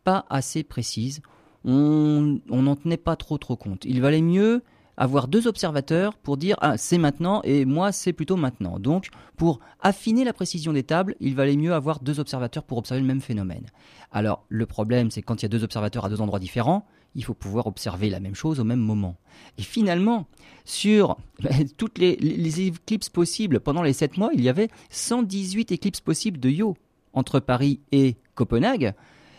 pas 0.04 0.26
assez 0.30 0.64
précises. 0.64 1.22
On 1.64 2.40
n'en 2.50 2.76
tenait 2.76 2.98
pas 2.98 3.16
trop 3.16 3.38
trop 3.38 3.56
compte. 3.56 3.86
Il 3.86 4.02
valait 4.02 4.22
mieux 4.22 4.64
avoir 4.98 5.28
deux 5.28 5.48
observateurs 5.48 6.18
pour 6.18 6.38
dire 6.38 6.58
ah 6.62 6.78
c'est 6.78 6.98
maintenant 6.98 7.42
et 7.44 7.66
moi 7.66 7.92
c'est 7.92 8.14
plutôt 8.14 8.36
maintenant. 8.36 8.80
Donc 8.80 9.10
pour 9.38 9.60
affiner 9.80 10.24
la 10.24 10.34
précision 10.34 10.74
des 10.74 10.84
tables, 10.84 11.16
il 11.20 11.36
valait 11.36 11.56
mieux 11.56 11.74
avoir 11.74 12.00
deux 12.00 12.20
observateurs 12.20 12.64
pour 12.64 12.80
observer 12.80 13.02
le 13.02 13.08
même 13.08 13.22
phénomène. 13.22 13.68
Alors 14.12 14.44
le 14.50 14.66
problème 14.66 15.12
c'est 15.12 15.22
quand 15.22 15.42
il 15.42 15.44
y 15.44 15.46
a 15.46 15.50
deux 15.50 15.64
observateurs 15.64 16.06
à 16.06 16.10
deux 16.10 16.22
endroits 16.22 16.40
différents, 16.40 16.86
il 17.16 17.24
faut 17.24 17.34
pouvoir 17.34 17.68
observer 17.68 18.10
la 18.10 18.20
même 18.20 18.36
chose 18.36 18.60
au 18.60 18.64
même 18.64 18.80
moment. 18.80 19.16
Et 19.58 19.64
finalement, 19.64 20.28
sur 20.66 21.18
toutes 21.78 21.98
les, 21.98 22.16
les, 22.18 22.62
éclipses 22.62 23.10
possibles 23.10 23.60
pendant 23.60 23.82
les 23.82 23.94
sept 23.94 24.18
mois, 24.18 24.30
il 24.34 24.42
y 24.42 24.50
avait 24.50 24.70
118 24.90 25.72
éclipses 25.72 26.02
possibles 26.02 26.40
de 26.40 26.50
Yo 26.50 26.76
entre 27.14 27.40
Paris 27.40 27.80
et 27.92 28.18
Copenhague. 28.36 28.94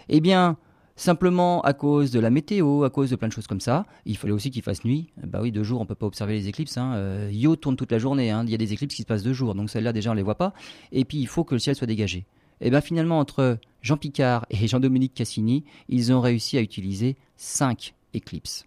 Eh 0.09 0.21
bien, 0.21 0.57
Simplement 0.99 1.61
à 1.61 1.75
cause 1.75 2.11
de 2.11 2.19
la 2.19 2.29
météo, 2.29 2.83
à 2.83 2.91
cause 2.91 3.11
de 3.11 3.15
plein 3.15 3.29
de 3.29 3.33
choses 3.33 3.47
comme 3.47 3.61
ça. 3.61 3.87
Il 4.05 4.17
fallait 4.17 4.33
aussi 4.33 4.51
qu'il 4.51 4.63
fasse 4.63 4.85
nuit. 4.85 5.13
Bah 5.25 5.39
oui, 5.41 5.53
deux 5.53 5.63
jours, 5.63 5.81
on 5.81 5.87
peut 5.87 5.95
pas 5.95 6.07
observer 6.07 6.35
les 6.35 6.49
éclips. 6.49 6.77
Hein. 6.77 6.95
Euh, 6.97 7.31
Yo 7.33 7.55
tourne 7.55 7.77
toute 7.77 7.93
la 7.93 8.01
journée. 8.01 8.33
Hein. 8.33 8.43
Il 8.45 8.51
y 8.51 8.55
a 8.55 8.59
des 8.59 8.73
éclipses 8.73 8.97
qui 8.97 9.03
se 9.03 9.07
passent 9.07 9.23
deux 9.23 9.33
jours, 9.33 9.55
donc 9.55 9.71
celles-là 9.71 9.93
déjà 9.93 10.11
on 10.11 10.15
les 10.15 10.25
voit 10.25 10.35
pas. 10.35 10.53
Et 10.91 11.05
puis 11.05 11.19
il 11.19 11.29
faut 11.29 11.45
que 11.45 11.55
le 11.55 11.61
ciel 11.61 11.77
soit 11.77 11.87
dégagé. 11.87 12.27
Et 12.61 12.71
bien 12.71 12.81
finalement 12.81 13.21
entre 13.21 13.59
Jean 13.81 13.97
Picard 13.97 14.45
et 14.51 14.67
Jean-Dominique 14.67 15.15
Cassini, 15.15 15.63
ils 15.89 16.13
ont 16.13 16.21
réussi 16.21 16.59
à 16.59 16.63
utiliser 16.63 17.17
cinq 17.37 17.95
éclipses. 18.13 18.67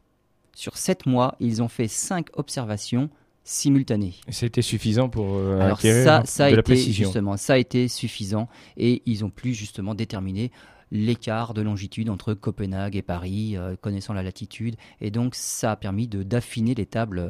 Sur 0.56 0.78
sept 0.78 1.06
mois, 1.06 1.36
ils 1.42 1.62
ont 1.62 1.68
fait 1.68 1.90
cinq 1.90 2.28
observations 2.38 3.10
simultanées. 3.44 4.14
C'était 4.30 4.62
suffisant 4.62 5.10
pour 5.10 5.36
euh, 5.36 5.60
acquérir 5.60 6.06
ça, 6.06 6.22
ça 6.24 6.46
a 6.46 6.50
été, 6.50 6.78
Justement, 6.78 7.36
ça 7.36 7.54
a 7.54 7.58
été 7.58 7.90
suffisant 7.90 8.48
et 8.78 9.02
ils 9.06 9.26
ont 9.26 9.30
pu 9.30 9.54
justement 9.54 9.96
déterminer 9.96 10.50
l'écart 10.92 11.54
de 11.54 11.62
longitude 11.62 12.10
entre 12.10 12.34
Copenhague 12.34 12.96
et 12.96 13.02
Paris, 13.02 13.56
euh, 13.56 13.76
connaissant 13.80 14.14
la 14.14 14.24
latitude. 14.24 14.76
Et 15.00 15.12
donc, 15.12 15.36
ça 15.36 15.72
a 15.72 15.76
permis 15.76 16.08
d'affiner 16.08 16.76
les 16.76 16.86
tables 16.86 17.28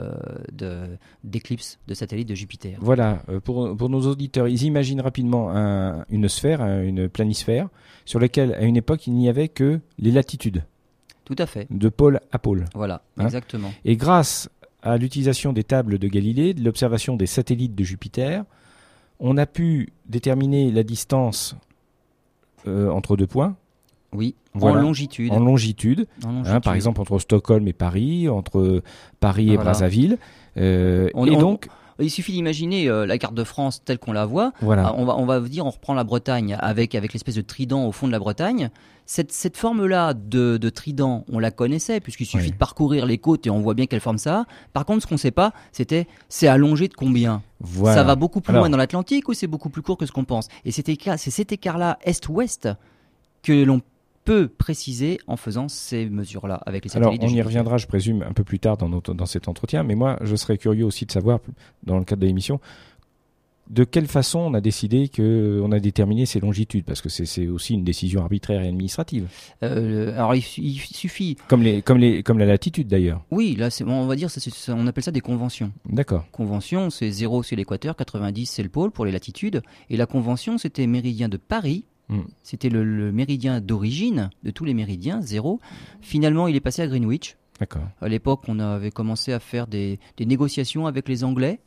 d'éclipse 1.23 1.79
de, 1.87 1.93
satellites 1.93 2.27
de 2.27 2.35
Jupiter. 2.35 2.77
Voilà, 2.81 3.23
pour, 3.43 3.75
pour, 3.75 3.89
nos 3.89 4.01
auditeurs, 4.07 4.47
ils 4.47 4.63
imaginent 4.63 5.01
rapidement 5.01 5.51
une 6.09 6.27
sphère, 6.27 6.61
une 6.61 7.09
planisphère, 7.09 7.69
sur 8.05 8.19
laquelle, 8.19 8.53
à 8.53 8.63
une 8.63 8.77
époque, 8.77 9.07
il 9.07 9.13
n'y 9.13 9.29
avait 9.29 9.47
que 9.47 9.79
les 9.99 10.11
latitudes. 10.11 10.63
Tout 11.25 11.35
à 11.37 11.45
fait. 11.45 11.67
De 11.69 11.89
pôle 11.89 12.19
à 12.31 12.39
pôle. 12.39 12.65
Voilà, 12.73 13.03
hein 13.17 13.25
exactement. 13.25 13.71
Et 13.85 13.95
grâce 13.95 14.49
à 14.81 14.97
l'utilisation 14.97 15.53
des 15.53 15.63
tables 15.63 15.99
de 15.99 16.07
Galilée, 16.07 16.53
de 16.53 16.63
l'observation 16.63 17.15
des 17.15 17.27
satellites 17.27 17.75
de 17.75 17.83
Jupiter, 17.83 18.43
on 19.19 19.37
a 19.37 19.45
pu 19.45 19.93
déterminer 20.07 20.71
la 20.71 20.83
distance 20.83 21.55
euh, 21.55 21.70
entre 22.67 23.17
deux 23.17 23.27
points. 23.27 23.55
Oui, 24.13 24.35
en 24.59 24.73
longitude. 24.73 25.31
En 25.31 25.39
longitude. 25.39 26.07
Hein, 26.25 26.59
par 26.59 26.73
exemple, 26.73 27.01
entre 27.01 27.17
Stockholm 27.19 27.67
et 27.67 27.73
Paris, 27.73 28.27
entre 28.27 28.83
Paris 29.19 29.53
et 29.53 29.57
Brazzaville. 29.57 30.17
Euh, 30.57 31.09
et 31.25 31.35
donc. 31.35 31.67
Il 31.99 32.09
suffit 32.09 32.31
d'imaginer 32.31 32.89
euh, 32.89 33.05
la 33.05 33.19
carte 33.19 33.35
de 33.35 33.43
France 33.43 33.83
telle 33.85 33.99
qu'on 33.99 34.11
la 34.11 34.25
voit. 34.25 34.53
Voilà. 34.61 34.87
Ah, 34.87 34.95
on 34.97 35.05
va, 35.05 35.15
on 35.17 35.25
va 35.25 35.39
dire, 35.39 35.67
on 35.67 35.69
reprend 35.69 35.93
la 35.93 36.03
Bretagne 36.03 36.57
avec, 36.59 36.95
avec 36.95 37.13
l'espèce 37.13 37.35
de 37.35 37.41
trident 37.41 37.85
au 37.85 37.91
fond 37.91 38.07
de 38.07 38.11
la 38.11 38.17
Bretagne. 38.17 38.71
Cette, 39.05 39.31
cette 39.31 39.57
forme-là 39.57 40.13
de, 40.13 40.57
de, 40.57 40.69
trident, 40.69 41.25
on 41.29 41.39
la 41.39 41.51
connaissait, 41.51 41.99
puisqu'il 41.99 42.25
suffit 42.25 42.51
de 42.51 42.55
parcourir 42.55 43.05
les 43.05 43.17
côtes 43.17 43.45
et 43.45 43.49
on 43.49 43.59
voit 43.59 43.73
bien 43.73 43.85
qu'elle 43.85 43.99
forme 43.99 44.17
ça. 44.17 44.45
Par 44.73 44.85
contre, 44.85 45.01
ce 45.01 45.07
qu'on 45.07 45.15
ne 45.15 45.19
sait 45.19 45.31
pas, 45.31 45.53
c'était 45.71 46.07
c'est 46.29 46.47
allongé 46.47 46.87
de 46.87 46.93
combien? 46.93 47.43
Ça 47.83 48.03
va 48.03 48.15
beaucoup 48.15 48.41
plus 48.41 48.53
loin 48.53 48.69
dans 48.69 48.77
l'Atlantique 48.77 49.27
ou 49.27 49.33
c'est 49.33 49.47
beaucoup 49.47 49.69
plus 49.69 49.81
court 49.81 49.97
que 49.97 50.05
ce 50.05 50.11
qu'on 50.11 50.25
pense? 50.25 50.47
Et 50.65 50.71
c'est 50.71 50.85
cet 51.17 51.51
écart-là, 51.51 51.99
est-ouest, 52.03 52.69
que 53.43 53.63
l'on 53.63 53.81
peut 54.23 54.47
préciser 54.47 55.19
en 55.27 55.35
faisant 55.35 55.67
ces 55.67 56.07
mesures-là 56.07 56.61
avec 56.65 56.83
les 56.83 56.89
satellites. 56.89 57.21
Alors, 57.21 57.33
on 57.33 57.35
y 57.35 57.41
reviendra, 57.41 57.77
je 57.77 57.87
présume, 57.87 58.21
un 58.21 58.33
peu 58.33 58.43
plus 58.43 58.59
tard 58.59 58.77
dans, 58.77 58.89
notre, 58.89 59.13
dans 59.13 59.25
cet 59.25 59.47
entretien, 59.47 59.83
mais 59.83 59.95
moi, 59.95 60.17
je 60.21 60.35
serais 60.35 60.57
curieux 60.57 60.85
aussi 60.85 61.05
de 61.05 61.11
savoir, 61.11 61.39
dans 61.83 61.97
le 61.97 62.03
cadre 62.03 62.21
de 62.21 62.27
l'émission, 62.27 62.59
de 63.71 63.83
quelle 63.83 64.07
façon 64.07 64.39
on 64.39 64.53
a 64.53 64.61
décidé 64.61 65.07
que 65.07 65.59
on 65.63 65.71
a 65.71 65.79
déterminé 65.79 66.25
ces 66.25 66.39
longitudes? 66.39 66.85
Parce 66.85 67.01
que 67.01 67.09
c'est 67.09 67.47
aussi 67.47 67.73
une 67.73 67.83
décision 67.83 68.21
arbitraire 68.21 68.61
et 68.61 68.67
administrative. 68.67 69.27
Euh, 69.63 70.13
alors 70.15 70.35
il, 70.35 70.41
suffit. 70.41 71.37
Comme 71.47 71.63
les 71.63 71.81
comme 71.81 71.97
les 71.97 72.23
comme 72.23 72.37
la 72.37 72.45
latitude 72.45 72.87
d'ailleurs. 72.87 73.23
Oui, 73.31 73.55
là 73.55 73.69
on 73.85 74.05
va 74.05 74.15
dire 74.15 74.29
on 74.69 74.87
appelle 74.87 75.03
ça 75.03 75.11
des 75.11 75.21
conventions. 75.21 75.71
D'accord. 75.89 76.25
Convention, 76.31 76.89
c'est 76.89 77.09
0 77.09 77.43
c'est 77.43 77.55
l'équateur, 77.55 77.95
90 77.95 78.45
c'est 78.45 78.63
le 78.63 78.69
pôle 78.69 78.91
pour 78.91 79.05
les 79.05 79.11
latitudes 79.11 79.61
et 79.89 79.97
la 79.97 80.05
convention 80.05 80.57
c'était 80.57 80.87
méridien 80.87 81.29
de 81.29 81.37
Paris 81.37 81.85
Mm. 82.11 82.21
C'était 82.43 82.69
le, 82.69 83.11
méridien 83.11 83.61
d'origine 83.61 84.29
de 84.43 84.51
tous 84.51 84.65
les 84.65 84.73
méridiens, 84.73 85.21
zéro. 85.21 85.59
Finalement, 86.01 86.47
il 86.47 86.55
est 86.55 86.61
passé 86.61 86.81
à 86.81 86.87
Greenwich. 86.87 87.37
D'accord. 87.59 87.87
À 88.01 88.07
l'époque, 88.07 88.41
on 88.47 88.59
avait 88.59 88.91
commencé 88.91 89.33
à 89.33 89.39
faire 89.39 89.67
des, 89.67 89.99
négociations 90.19 90.87
avec 90.87 91.07
les 91.07 91.23
Anglais. 91.23 91.59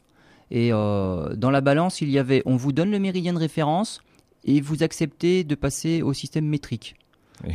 Et 0.51 0.73
euh, 0.73 1.35
dans 1.35 1.51
la 1.51 1.61
balance, 1.61 2.01
il 2.01 2.11
y 2.11 2.19
avait 2.19 2.43
on 2.47 2.57
vous 2.57 2.73
donne 2.73 2.91
le 2.91 2.99
méridien 2.99 3.33
de 3.33 3.39
référence 3.39 4.03
et 4.45 4.61
vous 4.61 4.83
acceptez 4.83 5.45
de 5.45 5.55
passer 5.55 6.03
au 6.03 6.13
système 6.13 6.47
métrique 6.47 6.97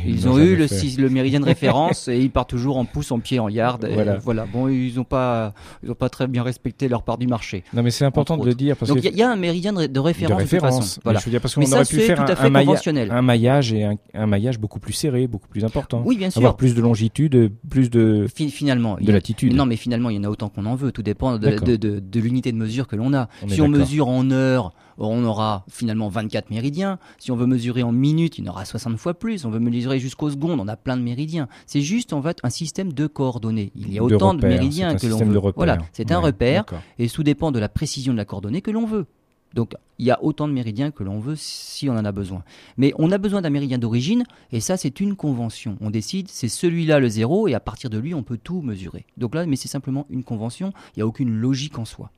ils, 0.06 0.28
ont 0.28 0.38
eu 0.38 0.56
le, 0.56 0.66
le, 1.02 1.08
méridien 1.08 1.40
de 1.40 1.44
référence 1.46 2.08
et 2.08 2.18
ils 2.18 2.30
partent 2.30 2.50
toujours 2.50 2.76
en 2.76 2.84
pouce, 2.84 3.10
en 3.12 3.18
pied, 3.18 3.38
en 3.38 3.48
yard. 3.48 3.86
Voilà. 3.92 4.18
voilà. 4.18 4.46
Bon, 4.46 4.68
ils 4.68 4.94
n'ont 4.96 5.04
pas, 5.04 5.54
ils 5.82 5.90
ont 5.90 5.94
pas 5.94 6.08
très 6.08 6.26
bien 6.26 6.42
respecté 6.42 6.88
leur 6.88 7.02
part 7.02 7.18
du 7.18 7.26
marché. 7.26 7.64
Non, 7.72 7.82
mais 7.82 7.90
c'est 7.90 8.04
important 8.04 8.36
de 8.36 8.44
le 8.44 8.54
dire 8.54 8.76
parce 8.76 8.90
Donc 8.90 9.02
il 9.02 9.16
y, 9.16 9.22
a 9.22 9.30
un 9.30 9.36
méridien 9.36 9.72
de, 9.72 10.00
référence. 10.00 10.36
De 10.36 10.42
référence. 10.42 11.00
Voilà. 11.02 11.18
Je 11.18 11.24
veux 11.24 11.30
dire 11.30 11.40
parce 11.40 11.54
qu'on 11.54 11.62
aurait 11.62 11.84
pu 11.84 12.00
faire 12.00 12.20
un, 12.20 12.44
un, 12.44 13.22
maillage 13.22 13.72
et 13.72 13.88
un, 14.14 14.26
maillage 14.26 14.58
beaucoup 14.58 14.80
plus 14.80 14.92
serré, 14.92 15.26
beaucoup 15.26 15.48
plus 15.48 15.64
important. 15.64 16.02
Oui, 16.04 16.16
bien 16.16 16.30
sûr. 16.30 16.40
Avoir 16.40 16.56
plus 16.56 16.74
de 16.74 16.80
longitude, 16.80 17.52
plus 17.68 17.90
de 17.90 18.26
finalement 18.34 18.96
de 19.00 19.12
latitude. 19.12 19.54
Non, 19.54 19.66
mais 19.66 19.76
finalement, 19.76 20.10
il 20.10 20.16
y 20.16 20.18
en 20.18 20.24
a 20.24 20.28
autant 20.28 20.48
qu'on 20.48 20.66
en 20.66 20.74
veut. 20.74 20.92
Tout 20.92 21.02
dépend 21.02 21.38
de, 21.38 21.76
de 21.76 22.20
l'unité 22.20 22.52
de 22.52 22.56
mesure 22.56 22.86
que 22.86 22.96
l'on 22.96 23.14
a. 23.14 23.28
si 23.48 23.60
on 23.60 23.68
mesure 23.68 24.08
en 24.08 24.30
heures 24.30 24.72
on 25.08 25.24
aura 25.24 25.64
finalement 25.68 26.08
24 26.08 26.50
méridiens. 26.50 26.98
Si 27.18 27.30
on 27.30 27.36
veut 27.36 27.46
mesurer 27.46 27.82
en 27.82 27.92
minutes, 27.92 28.38
il 28.38 28.44
y 28.44 28.48
en 28.48 28.52
aura 28.52 28.64
60 28.64 28.96
fois 28.96 29.14
plus. 29.14 29.44
On 29.44 29.50
veut 29.50 29.58
mesurer 29.58 29.98
jusqu'aux 29.98 30.30
secondes, 30.30 30.60
on 30.60 30.68
a 30.68 30.76
plein 30.76 30.96
de 30.96 31.02
méridiens. 31.02 31.48
C'est 31.66 31.80
juste 31.80 32.12
en 32.12 32.22
fait 32.22 32.38
un 32.42 32.50
système 32.50 32.92
de 32.92 33.06
coordonnées. 33.06 33.72
Il 33.74 33.92
y 33.92 33.98
a 33.98 34.02
autant 34.02 34.34
de, 34.34 34.46
méridiens 34.46 34.96
que 34.96 35.06
l'on 35.06 35.18
veut. 35.18 35.52
voilà, 35.56 35.78
c'est 35.92 36.12
un 36.12 36.18
repère 36.18 36.64
et 36.98 37.08
tout 37.08 37.22
dépend 37.22 37.52
de 37.52 37.58
la 37.58 37.68
précision 37.68 38.12
de 38.12 38.18
la 38.18 38.24
coordonnée 38.24 38.60
que 38.60 38.70
l'on 38.70 38.86
veut. 38.86 39.06
Donc 39.54 39.74
il 39.98 40.06
y 40.06 40.10
a 40.10 40.22
autant 40.22 40.46
de 40.46 40.52
méridiens 40.52 40.90
que 40.90 41.02
l'on 41.02 41.18
veut 41.18 41.34
si 41.36 41.88
on 41.88 41.94
en 41.94 42.04
a 42.04 42.12
besoin. 42.12 42.44
Mais 42.76 42.92
on 42.98 43.10
a 43.10 43.18
besoin 43.18 43.42
d'un 43.42 43.50
méridien 43.50 43.78
d'origine 43.78 44.24
et 44.52 44.60
ça 44.60 44.76
c'est 44.76 45.00
une 45.00 45.16
convention. 45.16 45.76
On 45.80 45.90
décide, 45.90 46.28
c'est 46.28 46.48
celui-là 46.48 47.00
le 47.00 47.08
zéro 47.08 47.48
et 47.48 47.54
à 47.54 47.60
partir 47.60 47.90
de 47.90 47.98
lui 47.98 48.14
on 48.14 48.22
peut 48.22 48.38
tout 48.42 48.62
mesurer. 48.62 49.06
Donc 49.16 49.34
là, 49.34 49.46
mais 49.46 49.56
c'est 49.56 49.68
simplement 49.68 50.06
une 50.08 50.22
convention, 50.22 50.72
il 50.94 51.00
n'y 51.00 51.02
a 51.02 51.06
aucune 51.06 51.30
logique 51.30 51.78
en 51.78 51.84
soi. 51.84 52.10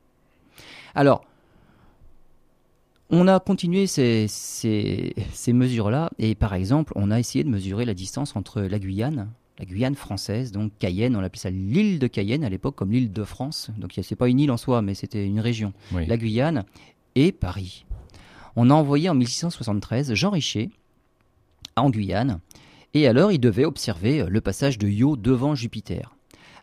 Alors, 0.95 1.25
on 3.15 3.27
a 3.27 3.39
continué 3.39 3.85
ces, 3.85 4.27
mesures-là 5.47 6.09
et 6.17 6.33
par 6.33 6.55
exemple, 6.55 6.93
on 6.95 7.11
a 7.11 7.19
essayé 7.19 7.43
de 7.43 7.49
mesurer 7.49 7.85
la 7.85 7.93
distance 7.93 8.35
entre 8.35 8.61
la 8.61 8.79
Guyane, 8.79 9.29
la 9.59 9.65
Guyane 9.65 9.93
française, 9.93 10.51
donc 10.51 10.71
Cayenne, 10.79 11.15
on 11.15 11.19
appelait 11.19 11.39
ça 11.39 11.51
l'île 11.51 11.99
de 11.99 12.07
Cayenne 12.07 12.43
à 12.43 12.49
l'époque, 12.49 12.75
comme 12.75 12.91
l'île 12.91 13.13
de 13.13 13.23
France. 13.23 13.69
Donc 13.77 13.91
c'est 14.01 14.15
pas 14.15 14.29
une 14.29 14.39
île 14.39 14.49
en 14.49 14.57
soi, 14.57 14.81
mais 14.81 14.95
c'était 14.95 15.27
une 15.27 15.39
région. 15.39 15.73
La 15.91 16.17
Guyane 16.17 16.65
et 17.13 17.31
Paris. 17.31 17.85
On 18.55 18.71
a 18.71 18.73
envoyé 18.73 19.09
en 19.09 19.13
1673 19.13 20.15
Jean 20.15 20.31
Richer 20.31 20.71
en 21.75 21.91
Guyane, 21.91 22.39
et 22.95 23.07
alors 23.07 23.31
il 23.31 23.39
devait 23.39 23.65
observer 23.65 24.25
le 24.27 24.41
passage 24.41 24.79
de 24.79 24.87
Io 24.87 25.17
devant 25.17 25.53
Jupiter. 25.53 26.15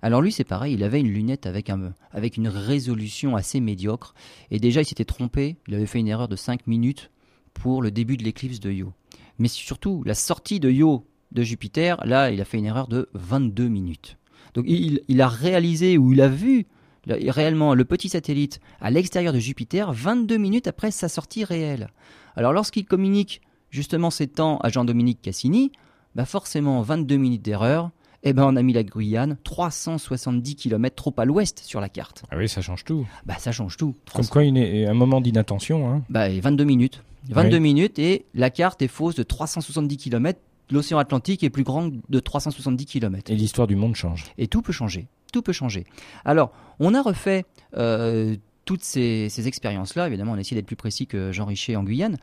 Alors 0.02 0.22
lui, 0.22 0.32
c'est 0.32 0.44
pareil, 0.44 0.74
il 0.74 0.82
avait 0.82 1.00
une 1.00 1.12
lunette 1.12 1.46
avec, 1.46 1.68
un, 1.70 1.92
avec 2.10 2.36
une 2.36 2.48
résolution 2.48 3.36
assez 3.36 3.60
médiocre. 3.60 4.14
Et 4.50 4.58
déjà, 4.58 4.80
il 4.80 4.86
s'était 4.86 5.04
trompé, 5.04 5.56
il 5.68 5.74
avait 5.74 5.86
fait 5.86 5.98
une 5.98 6.08
erreur 6.08 6.28
de 6.28 6.36
5 6.36 6.66
minutes 6.66 7.10
pour 7.52 7.82
le 7.82 7.90
début 7.90 8.16
de 8.16 8.24
l'éclipse 8.24 8.60
de 8.60 8.70
Io. 8.70 8.92
Mais 9.38 9.48
surtout, 9.48 10.02
la 10.04 10.14
sortie 10.14 10.60
de 10.60 10.70
Io 10.70 11.06
de 11.32 11.42
Jupiter, 11.42 12.04
là, 12.06 12.30
il 12.30 12.40
a 12.40 12.44
fait 12.44 12.58
une 12.58 12.66
erreur 12.66 12.88
de 12.88 13.08
22 13.14 13.68
minutes. 13.68 14.16
Donc 14.54 14.64
il, 14.66 15.20
a 15.20 15.28
réalisé 15.28 15.96
ou 15.96 16.12
il 16.12 16.20
a 16.20 16.28
vu 16.28 16.66
réellement 17.06 17.74
le 17.74 17.84
petit 17.84 18.08
satellite 18.08 18.60
à 18.80 18.90
l'extérieur 18.90 19.32
de 19.32 19.38
Jupiter 19.38 19.92
22 19.92 20.36
minutes 20.38 20.66
après 20.66 20.90
sa 20.90 21.08
sortie 21.08 21.44
réelle. 21.44 21.90
Alors 22.36 22.52
lorsqu'il 22.52 22.84
communique 22.84 23.40
justement 23.70 24.10
ces 24.10 24.26
temps 24.26 24.58
à 24.58 24.68
Jean-Dominique 24.68 25.22
Cassini, 25.22 25.70
bah 26.14 26.24
forcément 26.24 26.82
22 26.82 27.16
minutes 27.16 27.42
d'erreur, 27.42 27.90
eh 28.22 28.32
ben 28.32 28.44
on 28.44 28.56
a 28.56 28.62
mis 28.62 28.72
la 28.72 28.82
Guyane 28.82 29.36
370 29.44 30.56
km 30.56 30.94
trop 30.94 31.14
à 31.16 31.24
l'ouest 31.24 31.60
sur 31.64 31.80
la 31.80 31.88
carte. 31.88 32.24
Ah 32.30 32.36
oui, 32.36 32.48
ça 32.48 32.60
change 32.60 32.84
tout. 32.84 33.06
Bah 33.24 33.36
ça 33.38 33.52
change 33.52 33.76
tout. 33.76 33.94
Comme 34.14 34.26
quoi, 34.26 34.44
une, 34.44 34.58
un 34.58 34.94
moment 34.94 35.20
d'inattention. 35.20 35.90
Hein. 35.90 36.02
Bah 36.10 36.28
22 36.28 36.64
minutes. 36.64 37.02
22 37.28 37.58
minutes 37.58 37.98
et 37.98 38.24
la 38.34 38.50
carte 38.50 38.82
est 38.82 38.88
fausse 38.88 39.14
de 39.14 39.22
370 39.22 39.96
km. 39.96 40.38
L'océan 40.70 40.98
Atlantique 40.98 41.42
est 41.42 41.50
plus 41.50 41.64
grand 41.64 41.90
de 42.08 42.20
370 42.20 42.86
km. 42.86 43.30
Et 43.30 43.34
l'histoire 43.34 43.66
du 43.66 43.76
monde 43.76 43.96
change. 43.96 44.26
Et 44.38 44.46
tout 44.46 44.62
peut 44.62 44.72
changer. 44.72 45.08
Tout 45.32 45.42
peut 45.42 45.52
changer. 45.52 45.84
Alors, 46.24 46.52
on 46.78 46.94
a 46.94 47.02
refait 47.02 47.44
euh, 47.76 48.36
toutes 48.70 48.84
ces, 48.84 49.48
expériences-là, 49.48 50.06
évidemment, 50.06 50.30
on 50.30 50.36
a 50.36 50.40
essayé 50.40 50.54
d'être 50.54 50.68
plus 50.68 50.76
précis 50.76 51.08
que 51.08 51.32
Jean 51.32 51.44
Richer 51.44 51.74
en 51.74 51.82
Guyane. 51.82 52.18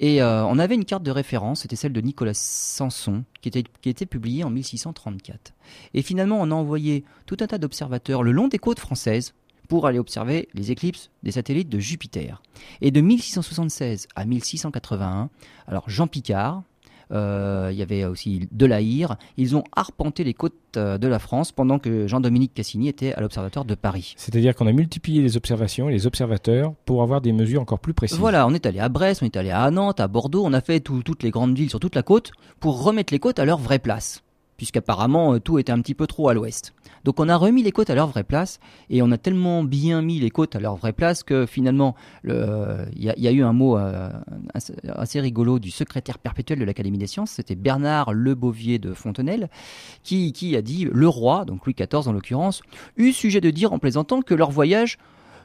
Et 0.00 0.20
euh, 0.20 0.44
on 0.44 0.58
avait 0.58 0.74
une 0.74 0.84
carte 0.84 1.04
de 1.04 1.12
référence, 1.12 1.60
c'était 1.60 1.76
celle 1.76 1.92
de 1.92 2.00
Nicolas 2.00 2.34
Sanson, 2.34 3.22
qui 3.40 3.48
était, 3.48 3.62
qui 3.82 3.88
était 3.88 4.04
publiée 4.04 4.42
en 4.42 4.50
1634. 4.50 5.54
Et 5.94 6.02
finalement, 6.02 6.40
on 6.40 6.50
a 6.50 6.54
envoyé 6.56 7.04
tout 7.26 7.36
un 7.38 7.46
tas 7.46 7.58
d'observateurs 7.58 8.24
le 8.24 8.32
long 8.32 8.48
des 8.48 8.58
côtes 8.58 8.80
françaises 8.80 9.32
pour 9.68 9.86
aller 9.86 10.00
observer 10.00 10.48
les 10.54 10.72
éclipses 10.72 11.08
des 11.22 11.30
satellites 11.30 11.68
de 11.68 11.78
Jupiter. 11.78 12.42
Et 12.80 12.90
de 12.90 13.00
1676 13.00 14.08
à 14.16 14.24
1681, 14.24 15.30
alors 15.68 15.88
Jean 15.88 16.08
Picard, 16.08 16.64
il 17.12 17.76
y 17.76 17.82
avait 17.82 18.04
aussi 18.04 18.48
de 18.50 18.66
l'Aïr. 18.66 19.16
Ils 19.36 19.56
ont 19.56 19.64
arpenté 19.74 20.24
les 20.24 20.34
côtes 20.34 20.54
euh, 20.76 20.98
de 20.98 21.08
la 21.08 21.18
France 21.18 21.52
pendant 21.52 21.78
que 21.78 22.06
Jean-Dominique 22.06 22.54
Cassini 22.54 22.88
était 22.88 23.12
à 23.12 23.20
l'Observatoire 23.20 23.64
de 23.64 23.74
Paris. 23.74 24.14
C'est-à-dire 24.16 24.54
qu'on 24.54 24.66
a 24.66 24.72
multiplié 24.72 25.22
les 25.22 25.36
observations 25.36 25.88
et 25.88 25.92
les 25.92 26.06
observateurs 26.06 26.74
pour 26.84 27.02
avoir 27.02 27.20
des 27.20 27.32
mesures 27.32 27.60
encore 27.60 27.78
plus 27.78 27.94
précises. 27.94 28.18
Voilà, 28.18 28.46
on 28.46 28.54
est 28.54 28.66
allé 28.66 28.78
à 28.78 28.88
Brest, 28.88 29.22
on 29.22 29.26
est 29.26 29.36
allé 29.36 29.50
à 29.50 29.70
Nantes, 29.70 30.00
à 30.00 30.08
Bordeaux, 30.08 30.42
on 30.44 30.52
a 30.52 30.60
fait 30.60 30.80
toutes 30.80 31.22
les 31.22 31.30
grandes 31.30 31.56
villes 31.56 31.70
sur 31.70 31.80
toute 31.80 31.94
la 31.94 32.02
côte 32.02 32.32
pour 32.60 32.82
remettre 32.82 33.12
les 33.12 33.18
côtes 33.18 33.38
à 33.38 33.44
leur 33.44 33.58
vraie 33.58 33.78
place 33.78 34.22
puisqu'apparemment 34.62 35.34
euh, 35.34 35.40
tout 35.40 35.58
était 35.58 35.72
un 35.72 35.80
petit 35.80 35.96
peu 35.96 36.06
trop 36.06 36.28
à 36.28 36.34
l'ouest. 36.34 36.72
Donc 37.02 37.18
on 37.18 37.28
a 37.28 37.34
remis 37.34 37.64
les 37.64 37.72
côtes 37.72 37.90
à 37.90 37.96
leur 37.96 38.06
vraie 38.06 38.22
place 38.22 38.60
et 38.90 39.02
on 39.02 39.10
a 39.10 39.18
tellement 39.18 39.64
bien 39.64 40.02
mis 40.02 40.20
les 40.20 40.30
côtes 40.30 40.54
à 40.54 40.60
leur 40.60 40.76
vraie 40.76 40.92
place 40.92 41.24
que 41.24 41.46
finalement 41.46 41.96
il 42.22 42.84
y, 42.96 43.26
a 43.26 43.32
eu 43.32 43.42
un 43.42 43.52
mot 43.52 43.76
euh, 43.76 44.08
assez, 44.94 45.20
rigolo 45.20 45.58
du 45.58 45.72
secrétaire 45.72 46.20
perpétuel 46.20 46.60
de 46.60 46.64
l'Académie 46.64 46.98
des 46.98 47.08
sciences, 47.08 47.32
c'était 47.32 47.56
Bernard 47.56 48.12
Lebovier 48.12 48.78
de 48.78 48.94
Fontenelle, 48.94 49.50
qui, 50.04 50.32
qui 50.32 50.54
a 50.54 50.62
dit 50.62 50.88
le 50.92 51.08
roi, 51.08 51.44
donc 51.44 51.66
Louis 51.66 51.74
XIV 51.74 52.06
en 52.06 52.12
l'occurrence, 52.12 52.62
eut 52.96 53.12
sujet 53.12 53.40
de 53.40 53.50
dire 53.50 53.72
en 53.72 53.80
plaisantant 53.80 54.22
que 54.22 54.34
leur 54.34 54.52
voyage 54.52 54.96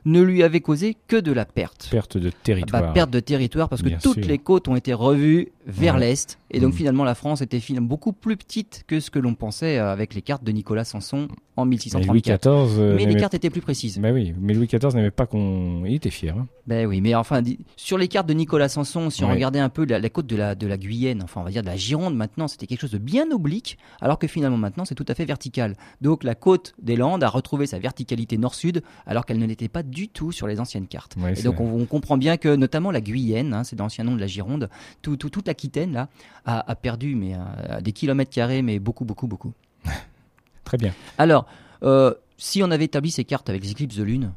ne 0.05 0.21
lui 0.21 0.43
avait 0.43 0.61
causé 0.61 0.95
que 1.07 1.17
de 1.17 1.31
la 1.31 1.45
perte. 1.45 1.89
Perte 1.91 2.17
de 2.17 2.29
territoire. 2.29 2.81
Bah, 2.81 2.91
perte 2.93 3.09
de 3.09 3.19
territoire 3.19 3.67
parce 3.67 3.81
que 3.81 3.99
toutes 4.01 4.25
les 4.25 4.37
côtes 4.37 4.67
ont 4.67 4.75
été 4.75 4.93
revues 4.93 5.49
vers 5.67 5.97
l'est. 5.97 6.39
Et 6.49 6.59
donc 6.59 6.73
mm. 6.73 6.77
finalement, 6.77 7.03
la 7.03 7.15
France 7.15 7.41
était 7.41 7.59
finalement 7.59 7.87
beaucoup 7.87 8.13
plus 8.13 8.37
petite 8.37 8.83
que 8.87 8.99
ce 8.99 9.11
que 9.11 9.19
l'on 9.19 9.35
pensait 9.35 9.77
euh, 9.77 9.91
avec 9.91 10.13
les 10.15 10.21
cartes 10.21 10.43
de 10.43 10.51
Nicolas 10.51 10.85
Sanson 10.85 11.27
en 11.57 11.65
1634. 11.65 12.47
Euh, 12.47 12.95
mais 12.95 13.05
les 13.05 13.15
cartes 13.15 13.33
étaient 13.33 13.49
plus 13.49 13.61
précises. 13.61 13.99
Mais 13.99 14.11
oui, 14.11 14.33
mais 14.39 14.53
Louis 14.53 14.67
XIV 14.67 14.95
n'aimait 14.95 15.11
pas 15.11 15.25
qu'on. 15.25 15.83
Il 15.85 15.95
était 15.95 16.09
fier. 16.09 16.35
Hein. 16.37 16.47
Ben 16.67 16.85
oui, 16.85 17.01
mais 17.01 17.15
enfin, 17.15 17.41
sur 17.77 17.97
les 17.97 18.07
cartes 18.07 18.27
de 18.27 18.33
Nicolas 18.33 18.69
Sanson, 18.69 19.09
si 19.09 19.23
on 19.23 19.29
regardait 19.29 19.59
un 19.59 19.69
peu 19.69 19.85
la, 19.85 20.09
côte 20.09 20.27
de 20.27 20.35
la, 20.35 20.53
de 20.53 20.67
la 20.67 20.77
Guyenne, 20.77 21.23
enfin 21.23 21.39
on 21.39 21.43
va 21.45 21.49
dire 21.49 21.61
de 21.61 21.67
la 21.67 21.77
Gironde 21.77 22.15
maintenant, 22.15 22.49
c'était 22.49 22.67
quelque 22.67 22.81
chose 22.81 22.91
de 22.91 22.97
bien 22.97 23.31
oblique, 23.31 23.77
alors 24.01 24.19
que 24.19 24.27
finalement 24.27 24.57
maintenant 24.57 24.83
c'est 24.83 24.93
tout 24.93 25.05
à 25.07 25.15
fait 25.15 25.23
vertical. 25.23 25.75
Donc 26.01 26.25
la 26.25 26.35
côte 26.35 26.75
des 26.81 26.97
Landes 26.97 27.23
a 27.23 27.29
retrouvé 27.29 27.67
sa 27.67 27.79
verticalité 27.79 28.37
nord-sud, 28.37 28.83
alors 29.05 29.25
qu'elle 29.25 29.39
ne 29.39 29.45
l'était 29.45 29.69
pas 29.69 29.81
du 29.81 30.09
tout 30.09 30.33
sur 30.33 30.45
les 30.45 30.59
anciennes 30.59 30.87
cartes. 30.87 31.15
et 31.37 31.41
donc 31.41 31.61
on, 31.61 31.85
comprend 31.85 32.17
bien 32.17 32.35
que 32.35 32.53
notamment 32.53 32.91
la 32.91 32.99
Guyenne, 32.99 33.53
hein, 33.53 33.63
c'est 33.63 33.79
l'ancien 33.79 34.03
nom 34.03 34.15
de 34.15 34.19
la 34.19 34.27
Gironde, 34.27 34.69
tout, 35.01 35.15
toute 35.15 35.47
l'Aquitaine 35.57 35.91
là, 35.91 36.09
a, 36.45 36.75
perdu 36.75 37.15
mais 37.15 37.33
à, 37.33 37.81
des 37.81 37.91
kilomètres 37.91 38.31
carrés, 38.31 38.61
mais 38.61 38.77
beaucoup, 38.77 39.05
beaucoup, 39.05 39.27
beaucoup. 39.27 39.53
Très 40.63 40.77
bien. 40.77 40.93
Alors, 41.17 41.47
euh, 41.81 42.13
si 42.37 42.61
on 42.61 42.69
avait 42.69 42.85
établi 42.85 43.09
ces 43.09 43.23
cartes 43.23 43.49
avec 43.49 43.63
les 43.63 43.71
éclipses 43.71 43.97
de 43.97 44.03
lune, 44.03 44.33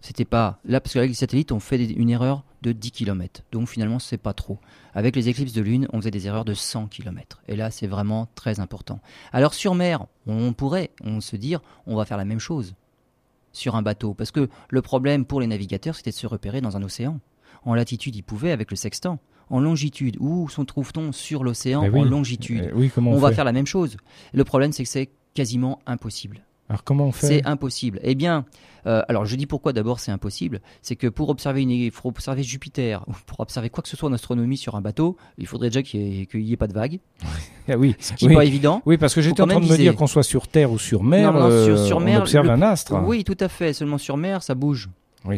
c'était 0.00 0.24
pas 0.24 0.58
là 0.64 0.80
parce 0.80 0.94
qu'avec 0.94 1.10
les 1.10 1.14
satellites 1.14 1.52
on 1.52 1.60
fait 1.60 1.82
une 1.84 2.08
erreur 2.08 2.44
de 2.62 2.72
10 2.72 2.92
km. 2.92 3.42
Donc 3.52 3.68
finalement 3.68 3.98
c'est 3.98 4.16
pas 4.16 4.32
trop. 4.32 4.58
Avec 4.94 5.16
les 5.16 5.28
éclipses 5.28 5.52
de 5.52 5.60
lune, 5.60 5.86
on 5.92 6.00
faisait 6.00 6.10
des 6.10 6.26
erreurs 6.26 6.46
de 6.46 6.54
100 6.54 6.86
km. 6.86 7.42
Et 7.48 7.56
là 7.56 7.70
c'est 7.70 7.86
vraiment 7.86 8.28
très 8.34 8.60
important. 8.60 9.00
Alors 9.32 9.52
sur 9.52 9.74
mer, 9.74 10.06
on 10.26 10.54
pourrait 10.54 10.90
on 11.02 11.20
se 11.20 11.36
dire 11.36 11.60
on 11.86 11.96
va 11.96 12.06
faire 12.06 12.16
la 12.16 12.24
même 12.24 12.38
chose 12.38 12.74
sur 13.52 13.76
un 13.76 13.82
bateau 13.82 14.14
parce 14.14 14.30
que 14.30 14.48
le 14.70 14.82
problème 14.82 15.26
pour 15.26 15.40
les 15.40 15.46
navigateurs 15.46 15.94
c'était 15.94 16.10
de 16.10 16.16
se 16.16 16.26
repérer 16.26 16.62
dans 16.62 16.76
un 16.76 16.82
océan. 16.82 17.20
En 17.64 17.74
latitude, 17.74 18.14
ils 18.16 18.22
pouvaient 18.22 18.52
avec 18.52 18.70
le 18.70 18.76
sextant. 18.76 19.18
En 19.50 19.60
longitude, 19.60 20.16
où 20.20 20.48
se 20.48 20.62
trouve-t-on 20.62 21.12
sur 21.12 21.44
l'océan 21.44 21.82
en 21.82 22.04
longitude 22.04 22.70
oui, 22.74 22.90
comment 22.94 23.12
on, 23.12 23.18
va 23.18 23.32
faire 23.32 23.44
la 23.44 23.52
même 23.52 23.66
chose. 23.66 23.96
Le 24.32 24.44
problème 24.44 24.72
c'est 24.72 24.84
que 24.84 24.88
c'est 24.88 25.10
quasiment 25.34 25.80
impossible. 25.86 26.40
Alors 26.68 26.82
comment 26.82 27.06
on 27.06 27.12
fait 27.12 27.26
C'est 27.26 27.46
impossible. 27.46 28.00
Eh 28.02 28.14
bien, 28.14 28.46
euh, 28.86 29.02
alors 29.08 29.26
je 29.26 29.36
dis 29.36 29.46
pourquoi 29.46 29.72
d'abord 29.72 30.00
c'est 30.00 30.12
impossible. 30.12 30.60
C'est 30.80 30.96
que 30.96 31.06
pour 31.06 31.28
observer, 31.28 31.62
une, 31.62 31.90
pour 31.90 32.06
observer 32.06 32.42
Jupiter, 32.42 33.04
ou 33.06 33.12
pour 33.26 33.40
observer 33.40 33.68
quoi 33.68 33.82
que 33.82 33.88
ce 33.88 33.96
soit 33.96 34.08
en 34.08 34.12
astronomie 34.12 34.56
sur 34.56 34.74
un 34.74 34.80
bateau, 34.80 35.16
il 35.36 35.46
faudrait 35.46 35.68
déjà 35.68 35.82
qu'il 35.82 36.26
n'y 36.34 36.52
ait, 36.52 36.56
pas 36.56 36.66
de 36.66 36.74
vagues. 36.74 37.00
Ah 37.66 37.78
oui, 37.78 37.96
ce 37.98 38.12
qui 38.12 38.26
n'est 38.26 38.34
pas 38.34 38.44
évident. 38.44 38.82
Oui, 38.84 38.98
parce 38.98 39.14
que 39.14 39.22
j'étais 39.22 39.40
en 39.40 39.46
train 39.46 39.58
de 39.58 39.64
me 39.64 39.76
dire 39.78 39.96
qu'on 39.96 40.06
soit 40.06 40.22
sur 40.22 40.48
Terre 40.48 40.70
ou 40.70 40.78
sur 40.78 41.02
mer, 41.02 41.32
non, 41.32 41.48
sur, 41.64 41.78
sur 41.78 41.98
mer 41.98 42.18
on 42.18 42.22
observe 42.24 42.50
un 42.50 42.60
astre. 42.60 43.02
Oui, 43.06 43.24
tout 43.24 43.38
à 43.40 43.48
fait. 43.48 43.72
Seulement 43.72 43.96
sur 43.96 44.18
mer, 44.18 44.42
ça 44.42 44.54
bouge 44.54 44.90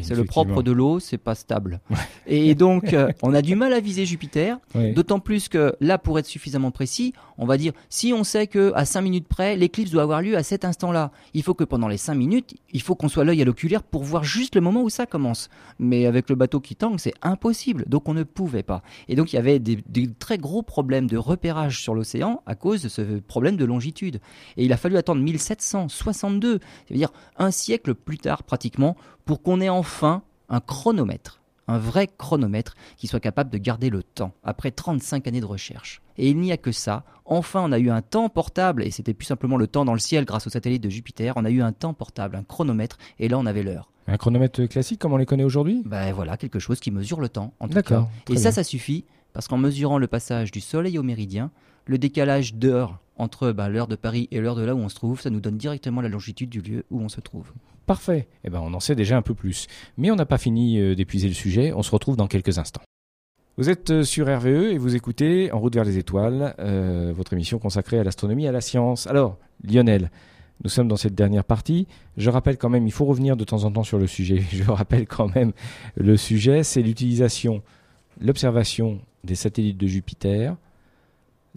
c'est 0.02 0.14
le 0.14 0.24
propre 0.24 0.62
de 0.62 0.72
l'eau, 0.72 1.00
c'est 1.00 1.18
pas 1.18 1.34
stable. 1.34 1.80
Et 2.26 2.54
donc, 2.54 2.92
euh, 2.92 3.10
on 3.22 3.34
a 3.34 3.42
du 3.42 3.56
mal 3.56 3.72
à 3.72 3.80
viser 3.80 4.06
Jupiter, 4.06 4.58
d'autant 4.94 5.20
plus 5.20 5.48
que 5.48 5.74
là, 5.80 5.98
pour 5.98 6.18
être 6.18 6.26
suffisamment 6.26 6.70
précis, 6.70 7.12
on 7.38 7.46
va 7.46 7.56
dire, 7.56 7.72
si 7.88 8.12
on 8.12 8.24
sait 8.24 8.46
que 8.46 8.72
à 8.74 8.84
5 8.84 9.02
minutes 9.02 9.28
près, 9.28 9.56
l'éclipse 9.56 9.90
doit 9.90 10.02
avoir 10.02 10.22
lieu 10.22 10.36
à 10.36 10.42
cet 10.42 10.64
instant-là, 10.64 11.10
il 11.34 11.42
faut 11.42 11.54
que 11.54 11.64
pendant 11.64 11.88
les 11.88 11.96
5 11.96 12.14
minutes, 12.14 12.54
il 12.72 12.82
faut 12.82 12.94
qu'on 12.94 13.08
soit 13.08 13.24
l'œil 13.24 13.42
à 13.42 13.44
l'oculaire 13.44 13.82
pour 13.82 14.04
voir 14.04 14.24
juste 14.24 14.54
le 14.54 14.60
moment 14.60 14.82
où 14.82 14.90
ça 14.90 15.06
commence. 15.06 15.48
Mais 15.78 16.06
avec 16.06 16.28
le 16.30 16.36
bateau 16.36 16.60
qui 16.60 16.76
tangue, 16.76 16.98
c'est 16.98 17.14
impossible, 17.22 17.84
donc 17.86 18.08
on 18.08 18.14
ne 18.14 18.22
pouvait 18.22 18.62
pas. 18.62 18.82
Et 19.08 19.16
donc, 19.16 19.32
il 19.32 19.36
y 19.36 19.38
avait 19.38 19.58
des, 19.58 19.82
des 19.88 20.08
très 20.08 20.38
gros 20.38 20.62
problèmes 20.62 21.06
de 21.06 21.16
repérage 21.16 21.80
sur 21.82 21.94
l'océan 21.94 22.42
à 22.46 22.54
cause 22.54 22.82
de 22.82 22.88
ce 22.88 23.02
problème 23.20 23.56
de 23.56 23.64
longitude. 23.64 24.20
Et 24.56 24.64
il 24.64 24.72
a 24.72 24.76
fallu 24.76 24.96
attendre 24.96 25.22
1762, 25.22 26.60
c'est-à-dire 26.86 27.12
un 27.36 27.50
siècle 27.50 27.94
plus 27.94 28.18
tard 28.18 28.42
pratiquement, 28.42 28.96
pour 29.24 29.42
qu'on 29.42 29.60
ait 29.60 29.68
enfin 29.68 30.22
un 30.48 30.60
chronomètre, 30.60 31.40
un 31.68 31.78
vrai 31.78 32.08
chronomètre 32.08 32.74
qui 32.96 33.06
soit 33.06 33.20
capable 33.20 33.50
de 33.50 33.58
garder 33.58 33.90
le 33.90 34.02
temps 34.02 34.32
après 34.42 34.70
35 34.70 35.26
années 35.26 35.40
de 35.40 35.46
recherche. 35.46 36.02
Et 36.18 36.30
il 36.30 36.38
n'y 36.38 36.52
a 36.52 36.56
que 36.56 36.72
ça. 36.72 37.04
Enfin, 37.24 37.62
on 37.64 37.72
a 37.72 37.78
eu 37.78 37.90
un 37.90 38.02
temps 38.02 38.28
portable, 38.28 38.84
et 38.84 38.90
c'était 38.90 39.14
plus 39.14 39.26
simplement 39.26 39.56
le 39.56 39.66
temps 39.66 39.84
dans 39.84 39.92
le 39.92 39.98
ciel 39.98 40.24
grâce 40.24 40.46
au 40.46 40.50
satellite 40.50 40.82
de 40.82 40.88
Jupiter. 40.88 41.34
On 41.36 41.44
a 41.44 41.50
eu 41.50 41.62
un 41.62 41.72
temps 41.72 41.94
portable, 41.94 42.36
un 42.36 42.44
chronomètre, 42.44 42.98
et 43.18 43.28
là 43.28 43.38
on 43.38 43.46
avait 43.46 43.62
l'heure. 43.62 43.90
Un 44.06 44.16
chronomètre 44.16 44.68
classique 44.68 45.00
comme 45.00 45.12
on 45.12 45.16
les 45.16 45.26
connaît 45.26 45.44
aujourd'hui? 45.44 45.82
Ben 45.84 46.12
voilà, 46.12 46.36
quelque 46.36 46.60
chose 46.60 46.78
qui 46.78 46.90
mesure 46.92 47.20
le 47.20 47.28
temps, 47.28 47.52
en 47.58 47.68
tout 47.68 47.82
cas. 47.82 48.06
Et 48.30 48.36
ça, 48.36 48.52
ça 48.52 48.62
suffit, 48.62 49.04
parce 49.32 49.48
qu'en 49.48 49.58
mesurant 49.58 49.98
le 49.98 50.06
passage 50.06 50.52
du 50.52 50.60
Soleil 50.60 50.98
au 50.98 51.02
méridien, 51.02 51.50
le 51.86 51.98
décalage 51.98 52.54
d'heure 52.54 53.00
entre 53.16 53.52
ben, 53.52 53.68
l'heure 53.68 53.88
de 53.88 53.96
Paris 53.96 54.28
et 54.30 54.40
l'heure 54.40 54.56
de 54.56 54.64
là 54.64 54.74
où 54.74 54.78
on 54.78 54.88
se 54.88 54.94
trouve, 54.94 55.20
ça 55.20 55.30
nous 55.30 55.40
donne 55.40 55.56
directement 55.56 56.00
la 56.00 56.08
longitude 56.08 56.50
du 56.50 56.60
lieu 56.60 56.84
où 56.90 57.00
on 57.00 57.08
se 57.08 57.20
trouve. 57.20 57.52
Parfait. 57.86 58.26
Eh 58.44 58.50
ben, 58.50 58.60
on 58.62 58.74
en 58.74 58.80
sait 58.80 58.94
déjà 58.94 59.16
un 59.16 59.22
peu 59.22 59.34
plus. 59.34 59.68
Mais 59.96 60.10
on 60.10 60.16
n'a 60.16 60.26
pas 60.26 60.38
fini 60.38 60.78
euh, 60.78 60.94
d'épuiser 60.94 61.28
le 61.28 61.34
sujet. 61.34 61.72
On 61.72 61.82
se 61.82 61.90
retrouve 61.90 62.16
dans 62.16 62.26
quelques 62.26 62.58
instants. 62.58 62.82
Vous 63.56 63.70
êtes 63.70 63.90
euh, 63.90 64.02
sur 64.02 64.26
RVE 64.26 64.72
et 64.72 64.78
vous 64.78 64.96
écoutez 64.96 65.50
En 65.52 65.60
route 65.60 65.74
vers 65.74 65.84
les 65.84 65.96
étoiles, 65.96 66.54
euh, 66.58 67.12
votre 67.16 67.32
émission 67.32 67.58
consacrée 67.58 67.98
à 67.98 68.04
l'astronomie 68.04 68.44
et 68.44 68.48
à 68.48 68.52
la 68.52 68.60
science. 68.60 69.06
Alors, 69.06 69.38
Lionel, 69.64 70.10
nous 70.64 70.68
sommes 70.68 70.88
dans 70.88 70.96
cette 70.96 71.14
dernière 71.14 71.44
partie. 71.44 71.86
Je 72.16 72.28
rappelle 72.28 72.58
quand 72.58 72.68
même, 72.68 72.86
il 72.86 72.92
faut 72.92 73.04
revenir 73.04 73.36
de 73.36 73.44
temps 73.44 73.64
en 73.64 73.70
temps 73.70 73.84
sur 73.84 73.98
le 73.98 74.06
sujet. 74.06 74.42
Je 74.50 74.64
rappelle 74.64 75.06
quand 75.06 75.34
même 75.34 75.52
le 75.94 76.16
sujet, 76.16 76.64
c'est 76.64 76.82
l'utilisation, 76.82 77.62
l'observation 78.20 79.00
des 79.22 79.36
satellites 79.36 79.78
de 79.78 79.86
Jupiter, 79.86 80.56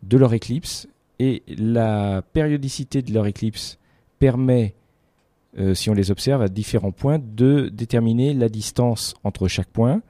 de 0.04 0.18
leur 0.18 0.34
éclipse, 0.34 0.88
et 1.20 1.44
la 1.48 2.22
périodicité 2.34 3.02
de 3.02 3.14
leur 3.14 3.28
éclipse 3.28 3.78
permet 4.20 4.76
euh, 5.58 5.74
si 5.74 5.90
on 5.90 5.94
les 5.94 6.12
observe 6.12 6.42
à 6.42 6.48
différents 6.48 6.92
points, 6.92 7.20
de 7.20 7.70
déterminer 7.70 8.34
la 8.34 8.50
distance 8.50 9.16
entre 9.24 9.48
chaque 9.48 9.70
point, 9.70 10.02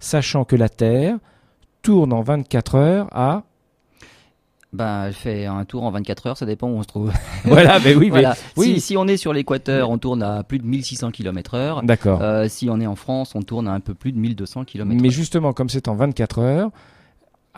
sachant 0.00 0.44
que 0.44 0.56
la 0.56 0.68
Terre 0.68 1.18
tourne 1.82 2.12
en 2.12 2.22
24 2.22 2.74
heures 2.74 3.08
à 3.12 3.44
ben, 4.70 5.06
elle 5.06 5.14
fait 5.14 5.46
un 5.46 5.64
tour 5.64 5.84
en 5.84 5.90
24 5.90 6.26
heures, 6.26 6.36
ça 6.36 6.44
dépend 6.44 6.68
où 6.68 6.76
on 6.76 6.82
se 6.82 6.88
trouve. 6.88 7.10
voilà, 7.44 7.78
mais 7.84 7.94
oui, 7.94 8.12
oui. 8.58 8.80
Si, 8.80 8.98
on 8.98 9.08
est 9.08 9.16
sur 9.16 9.32
l'équateur, 9.32 9.88
on 9.88 9.96
tourne 9.96 10.22
à 10.22 10.42
plus 10.42 10.58
de 10.58 10.66
1600 10.66 11.10
km 11.10 11.54
heure. 11.54 11.82
D'accord. 11.82 12.20
Euh, 12.20 12.48
si 12.48 12.68
on 12.68 12.78
est 12.78 12.86
en 12.86 12.94
France, 12.94 13.34
on 13.34 13.40
tourne 13.40 13.66
à 13.66 13.72
un 13.72 13.80
peu 13.80 13.94
plus 13.94 14.12
de 14.12 14.18
1200 14.18 14.64
km 14.64 15.00
Mais 15.00 15.08
justement, 15.08 15.54
comme 15.54 15.70
c'est 15.70 15.88
en 15.88 15.94
24 15.94 16.38
heures, 16.40 16.70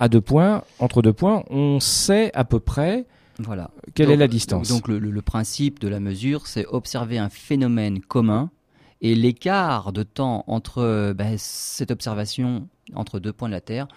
à 0.01 0.09
deux 0.09 0.21
points, 0.21 0.65
entre 0.81 1.03
deux 1.03 1.13
points, 1.13 1.45
on 1.51 1.79
sait 1.79 2.33
à 2.35 2.45
peu 2.45 2.59
près 2.59 3.07
voilà. 3.39 3.71
Quelle 3.95 4.11
est 4.11 4.17
la 4.17 4.29
distance 4.29 4.69
Donc 4.69 4.89
le, 4.89 5.23
principe 5.23 5.79
de 5.81 5.89
la 5.89 5.99
mesure, 5.99 6.47
c'est 6.47 6.67
observer 6.67 7.17
un 7.17 7.31
phénomène 7.31 8.01
commun 8.01 8.51
et 9.01 9.15
l'écart 9.15 9.93
de 9.93 10.03
temps 10.03 10.45
entre 10.47 11.15
ben, 11.17 11.37
cette 11.39 11.91
observation 11.91 12.69
entre 12.95 13.19
deux 13.19 13.33
points 13.33 13.49
de 13.49 13.55
la 13.55 13.63
Terre 13.63 13.89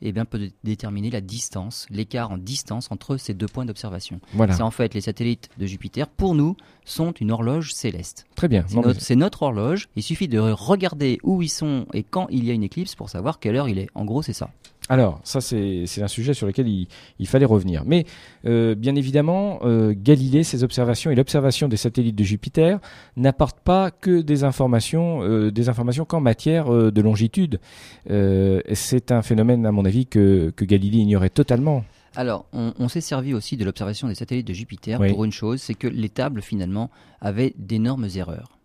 eh 0.00 0.12
bien, 0.12 0.24
peut 0.24 0.50
déterminer 0.62 1.10
la 1.10 1.20
distance, 1.20 1.86
l'écart 1.90 2.30
en 2.30 2.38
distance 2.38 2.90
entre 2.92 3.16
ces 3.16 3.34
deux 3.34 3.46
points 3.46 3.64
d'observation. 3.64 4.20
Voilà. 4.32 4.54
C'est 4.54 4.62
en 4.62 4.70
fait 4.70 4.94
les 4.94 5.00
satellites 5.00 5.48
de 5.58 5.66
Jupiter, 5.66 6.06
pour 6.06 6.34
nous, 6.34 6.56
sont 6.84 7.12
une 7.12 7.32
horloge 7.32 7.72
céleste. 7.72 8.26
Très 8.36 8.48
bien. 8.48 8.64
C'est 8.98 9.16
notre, 9.16 9.42
horloge. 9.42 9.88
Il 9.96 10.02
suffit 10.02 10.28
de 10.28 10.38
regarder 10.38 11.18
où 11.22 11.42
ils 11.42 11.48
sont 11.48 11.86
et 11.92 12.02
quand 12.02 12.28
il 12.30 12.44
y 12.44 12.50
a 12.50 12.54
une 12.54 12.62
éclipse 12.62 12.94
pour 12.94 13.10
savoir 13.10 13.40
quelle 13.40 13.56
heure 13.56 13.68
il 13.68 13.78
est. 13.78 13.88
En 13.94 14.04
gros, 14.04 14.22
c'est 14.22 14.32
ça. 14.32 14.50
Alors, 14.88 15.20
ça, 15.22 15.40
c'est 15.40 16.02
un 16.02 16.08
sujet 16.08 16.32
sur 16.32 16.46
lequel 16.46 16.66
il, 16.66 17.26
fallait 17.26 17.44
revenir. 17.44 17.82
Mais, 17.84 18.06
euh, 18.46 18.74
bien 18.74 18.94
évidemment, 18.94 19.60
euh, 19.62 19.94
Galilée, 19.96 20.44
ses 20.44 20.64
observations 20.64 21.10
et 21.10 21.14
l'observation 21.14 21.68
des 21.68 21.76
satellites 21.76 22.16
de 22.16 22.24
Jupiter 22.24 22.78
n'apportent 23.16 23.60
pas 23.60 23.90
que 23.90 24.22
des 24.22 24.44
informations, 24.44 25.22
euh, 25.22 25.50
des 25.50 25.68
informations 25.68 26.06
qu'en 26.06 26.20
matière 26.20 26.70
de 26.70 27.00
longitude. 27.02 27.60
c'est 28.06 29.12
un 29.12 29.22
phénomène, 29.22 29.66
à 29.66 29.72
mon 29.72 29.84
avis, 29.84 30.06
que, 30.06 30.52
Galilée 30.58 30.98
ignorait 30.98 31.30
totalement. 31.30 31.84
Alors, 32.16 32.46
on, 32.52 32.88
s'est 32.88 33.00
servi 33.00 33.34
aussi 33.34 33.56
de 33.56 33.64
l'observation 33.64 34.08
des 34.08 34.14
satellites 34.14 34.46
de 34.46 34.52
Jupiter 34.52 34.98
pour 34.98 35.24
une 35.24 35.32
chose, 35.32 35.60
c'est 35.60 35.74
que 35.74 35.86
les 35.86 36.08
tables, 36.08 36.42
finalement, 36.42 36.90
avaient 37.20 37.54
d'énormes 37.58 38.08
erreurs. 38.16 38.57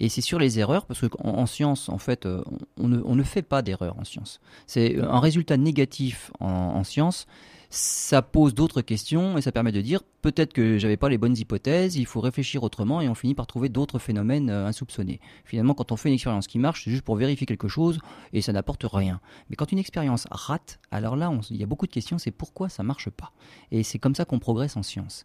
Et 0.00 0.08
c'est 0.08 0.20
sur 0.20 0.38
les 0.38 0.58
erreurs, 0.58 0.86
parce 0.86 1.08
qu'en 1.08 1.38
en, 1.38 1.46
science, 1.46 1.88
en 1.88 1.98
fait, 1.98 2.26
euh, 2.26 2.42
on 2.78 2.88
ne, 2.88 3.22
fait 3.22 3.42
pas 3.42 3.62
d'erreurs 3.62 3.98
en 3.98 4.04
science. 4.04 4.40
C'est 4.66 5.00
un 5.00 5.20
résultat 5.20 5.56
négatif 5.56 6.30
en, 6.40 6.84
science 6.84 7.26
ça 7.68 8.22
pose 8.22 8.54
d'autres 8.54 8.80
questions 8.80 9.36
et 9.36 9.42
ça 9.42 9.50
permet 9.50 9.72
de 9.72 9.80
dire 9.80 10.00
peut-être 10.22 10.52
que 10.52 10.78
j'avais 10.78 10.96
pas 10.96 11.08
les 11.08 11.18
bonnes 11.18 11.36
hypothèses, 11.36 11.96
il 11.96 12.06
faut 12.06 12.20
réfléchir 12.20 12.62
autrement 12.62 13.00
et 13.00 13.08
on 13.08 13.14
finit 13.14 13.34
par 13.34 13.46
trouver 13.46 13.68
d'autres 13.68 13.98
phénomènes 13.98 14.50
euh, 14.50 14.66
insoupçonnés. 14.66 15.20
Finalement, 15.44 15.74
quand 15.74 15.92
on 15.92 15.96
fait 15.96 16.08
une 16.08 16.14
expérience 16.14 16.46
qui 16.46 16.58
marche, 16.58 16.84
c'est 16.84 16.90
juste 16.90 17.02
pour 17.02 17.16
vérifier 17.16 17.46
quelque 17.46 17.68
chose 17.68 17.98
et 18.32 18.40
ça 18.40 18.52
n'apporte 18.52 18.84
rien. 18.90 19.20
Mais 19.50 19.56
quand 19.56 19.72
une 19.72 19.78
expérience 19.78 20.26
rate, 20.30 20.78
alors 20.90 21.16
là, 21.16 21.32
il 21.50 21.56
y 21.56 21.62
a 21.62 21.66
beaucoup 21.66 21.86
de 21.86 21.92
questions, 21.92 22.18
c'est 22.18 22.30
pourquoi 22.30 22.68
ça 22.68 22.82
marche 22.82 23.10
pas. 23.10 23.32
Et 23.72 23.82
c'est 23.82 23.98
comme 23.98 24.14
ça 24.14 24.24
qu'on 24.24 24.38
progresse 24.38 24.76
en 24.76 24.82
science. 24.82 25.24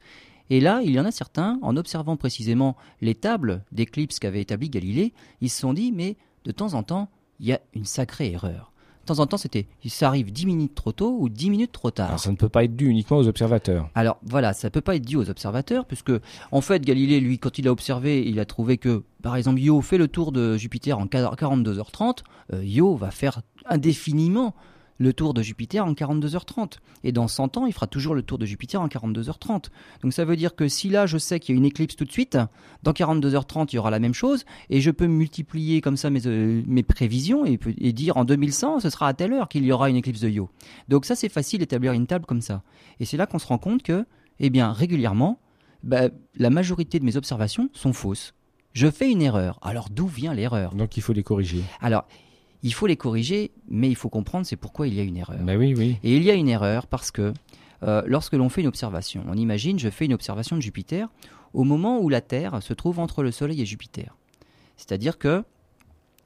Et 0.51 0.59
là, 0.59 0.81
il 0.83 0.91
y 0.91 0.99
en 0.99 1.05
a 1.05 1.11
certains, 1.11 1.57
en 1.61 1.77
observant 1.77 2.17
précisément 2.17 2.75
les 2.99 3.15
tables 3.15 3.63
d'éclipse 3.71 4.19
qu'avait 4.19 4.41
établi 4.41 4.69
Galilée, 4.69 5.13
ils 5.39 5.49
se 5.49 5.61
sont 5.61 5.71
dit, 5.71 5.93
mais 5.93 6.17
de 6.43 6.51
temps 6.51 6.73
en 6.73 6.83
temps, 6.83 7.09
il 7.39 7.47
y 7.47 7.53
a 7.53 7.61
une 7.73 7.85
sacrée 7.85 8.31
erreur. 8.31 8.73
De 9.03 9.05
temps 9.05 9.19
en 9.19 9.27
temps, 9.27 9.37
c'était 9.37 9.65
ça 9.85 10.09
arrive 10.09 10.29
10 10.29 10.45
minutes 10.45 10.75
trop 10.75 10.91
tôt 10.91 11.15
ou 11.17 11.29
10 11.29 11.51
minutes 11.51 11.71
trop 11.71 11.89
tard. 11.89 12.09
Alors, 12.09 12.19
ça 12.19 12.31
ne 12.31 12.35
peut 12.35 12.49
pas 12.49 12.65
être 12.65 12.75
dû 12.75 12.87
uniquement 12.89 13.17
aux 13.17 13.29
observateurs. 13.29 13.89
Alors 13.95 14.17
voilà, 14.23 14.51
ça 14.51 14.67
ne 14.67 14.71
peut 14.71 14.81
pas 14.81 14.97
être 14.97 15.05
dû 15.05 15.15
aux 15.15 15.29
observateurs, 15.29 15.85
puisque 15.85 16.11
en 16.51 16.59
fait, 16.59 16.83
Galilée, 16.83 17.21
lui, 17.21 17.39
quand 17.39 17.57
il 17.57 17.69
a 17.69 17.71
observé, 17.71 18.21
il 18.27 18.37
a 18.37 18.45
trouvé 18.45 18.77
que, 18.77 19.03
par 19.23 19.37
exemple, 19.37 19.61
Io 19.61 19.79
fait 19.79 19.97
le 19.97 20.09
tour 20.09 20.33
de 20.33 20.57
Jupiter 20.57 20.99
en 20.99 21.05
42h30, 21.05 22.23
euh, 22.53 22.65
Io 22.65 22.93
va 22.97 23.09
faire 23.09 23.41
indéfiniment 23.67 24.53
le 25.01 25.13
tour 25.13 25.33
de 25.33 25.41
Jupiter 25.41 25.85
en 25.85 25.93
42h30. 25.93 26.77
Et 27.03 27.11
dans 27.11 27.27
100 27.27 27.57
ans, 27.57 27.65
il 27.65 27.73
fera 27.73 27.87
toujours 27.87 28.15
le 28.15 28.21
tour 28.21 28.37
de 28.37 28.45
Jupiter 28.45 28.81
en 28.81 28.87
42h30. 28.87 29.65
Donc 30.03 30.13
ça 30.13 30.23
veut 30.23 30.35
dire 30.35 30.55
que 30.55 30.67
si 30.67 30.89
là, 30.89 31.05
je 31.05 31.17
sais 31.17 31.39
qu'il 31.39 31.55
y 31.55 31.57
a 31.57 31.59
une 31.59 31.65
éclipse 31.65 31.95
tout 31.95 32.05
de 32.05 32.11
suite, 32.11 32.37
dans 32.83 32.91
42h30, 32.91 33.69
il 33.71 33.75
y 33.75 33.79
aura 33.79 33.89
la 33.89 33.99
même 33.99 34.13
chose, 34.13 34.45
et 34.69 34.79
je 34.79 34.91
peux 34.91 35.07
multiplier 35.07 35.81
comme 35.81 35.97
ça 35.97 36.09
mes, 36.09 36.27
euh, 36.27 36.61
mes 36.67 36.83
prévisions 36.83 37.45
et, 37.45 37.59
et, 37.79 37.93
dire 37.93 38.17
en 38.17 38.25
2100, 38.25 38.81
ce 38.81 38.89
sera 38.89 39.07
à 39.07 39.13
telle 39.13 39.33
heure 39.33 39.49
qu'il 39.49 39.65
y 39.65 39.71
aura 39.71 39.89
une 39.89 39.95
éclipse 39.95 40.21
de 40.21 40.29
Io. 40.29 40.49
Donc 40.87 41.05
ça, 41.05 41.15
c'est 41.15 41.29
facile 41.29 41.59
d'établir 41.59 41.93
une 41.93 42.07
table 42.07 42.25
comme 42.25 42.41
ça. 42.41 42.63
Et 42.99 43.05
c'est 43.05 43.17
là 43.17 43.25
qu'on 43.25 43.39
se 43.39 43.47
rend 43.47 43.57
compte 43.57 43.83
que, 43.83 44.05
eh 44.39 44.49
bien, 44.49 44.71
régulièrement, 44.71 45.39
bah, 45.83 46.09
la 46.35 46.49
majorité 46.49 46.99
de 46.99 47.05
mes 47.05 47.17
observations 47.17 47.69
sont 47.73 47.93
fausses. 47.93 48.33
Je 48.73 48.89
fais 48.89 49.11
une 49.11 49.21
erreur. 49.21 49.59
Alors 49.61 49.89
d'où 49.89 50.07
vient 50.07 50.33
l'erreur? 50.33 50.75
Donc 50.75 50.95
il 50.95 51.01
faut 51.01 51.13
les 51.13 51.23
corriger. 51.23 51.61
Alors, 51.81 52.05
il 52.63 52.73
faut 52.73 52.87
les 52.87 52.97
corriger, 52.97 53.51
mais 53.67 53.89
il 53.89 53.95
faut 53.95 54.09
comprendre 54.09 54.45
c'est 54.45 54.55
pourquoi 54.55 54.87
il 54.87 54.93
y 54.93 54.99
a 54.99 55.03
une 55.03 55.17
erreur. 55.17 55.39
Ben 55.39 55.57
oui, 55.57 55.73
oui. 55.75 55.97
Et 56.03 56.15
il 56.15 56.23
y 56.23 56.31
a 56.31 56.35
une 56.35 56.47
erreur 56.47 56.87
parce 56.87 57.11
que 57.11 57.33
euh, 57.83 58.03
lorsque 58.05 58.33
l'on 58.33 58.49
fait 58.49 58.61
une 58.61 58.67
observation, 58.67 59.23
on 59.27 59.35
imagine, 59.35 59.79
je 59.79 59.89
fais 59.89 60.05
une 60.05 60.13
observation 60.13 60.55
de 60.55 60.61
Jupiter 60.61 61.09
au 61.53 61.63
moment 61.63 61.99
où 61.99 62.09
la 62.09 62.21
Terre 62.21 62.61
se 62.61 62.73
trouve 62.73 62.99
entre 62.99 63.23
le 63.23 63.31
Soleil 63.31 63.61
et 63.61 63.65
Jupiter. 63.65 64.15
C'est-à-dire 64.77 65.17
que 65.17 65.43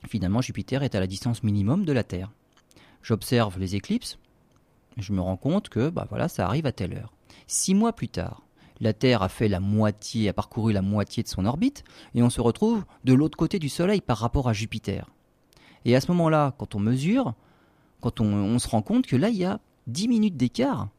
finalement 0.07 0.41
Jupiter 0.41 0.83
est 0.83 0.95
à 0.95 0.99
la 0.99 1.07
distance 1.07 1.43
minimum 1.43 1.85
de 1.85 1.93
la 1.93 2.03
Terre. 2.03 2.31
J'observe 3.01 3.59
les 3.59 3.75
éclipses, 3.75 4.17
je 4.97 5.13
me 5.13 5.21
rends 5.21 5.37
compte 5.37 5.69
que 5.69 5.89
bah 5.89 6.07
voilà, 6.09 6.27
ça 6.27 6.45
arrive 6.45 6.65
à 6.65 6.71
telle 6.71 6.93
heure. 6.93 7.13
Six 7.47 7.75
mois 7.75 7.93
plus 7.93 8.09
tard, 8.09 8.41
la 8.81 8.93
Terre 8.93 9.23
a 9.23 9.29
fait 9.29 9.47
la 9.47 9.59
moitié, 9.59 10.29
a 10.29 10.33
parcouru 10.33 10.73
la 10.73 10.81
moitié 10.81 11.23
de 11.23 11.27
son 11.27 11.45
orbite, 11.45 11.83
et 12.13 12.23
on 12.23 12.29
se 12.29 12.41
retrouve 12.41 12.83
de 13.03 13.13
l'autre 13.13 13.37
côté 13.37 13.59
du 13.59 13.69
Soleil 13.69 14.01
par 14.01 14.17
rapport 14.17 14.49
à 14.49 14.53
Jupiter. 14.53 15.09
Et 15.85 15.95
à 15.95 16.01
ce 16.01 16.11
moment-là, 16.11 16.53
quand 16.57 16.75
on 16.75 16.79
mesure, 16.79 17.33
quand 18.01 18.19
on, 18.19 18.59
se 18.59 18.67
rend 18.67 18.81
compte 18.81 19.05
que 19.07 19.15
là, 19.15 19.29
il 19.29 19.37
y 19.37 19.45
a 19.45 19.59
10 19.87 20.07
minutes 20.07 20.37
d'écart 20.37 20.89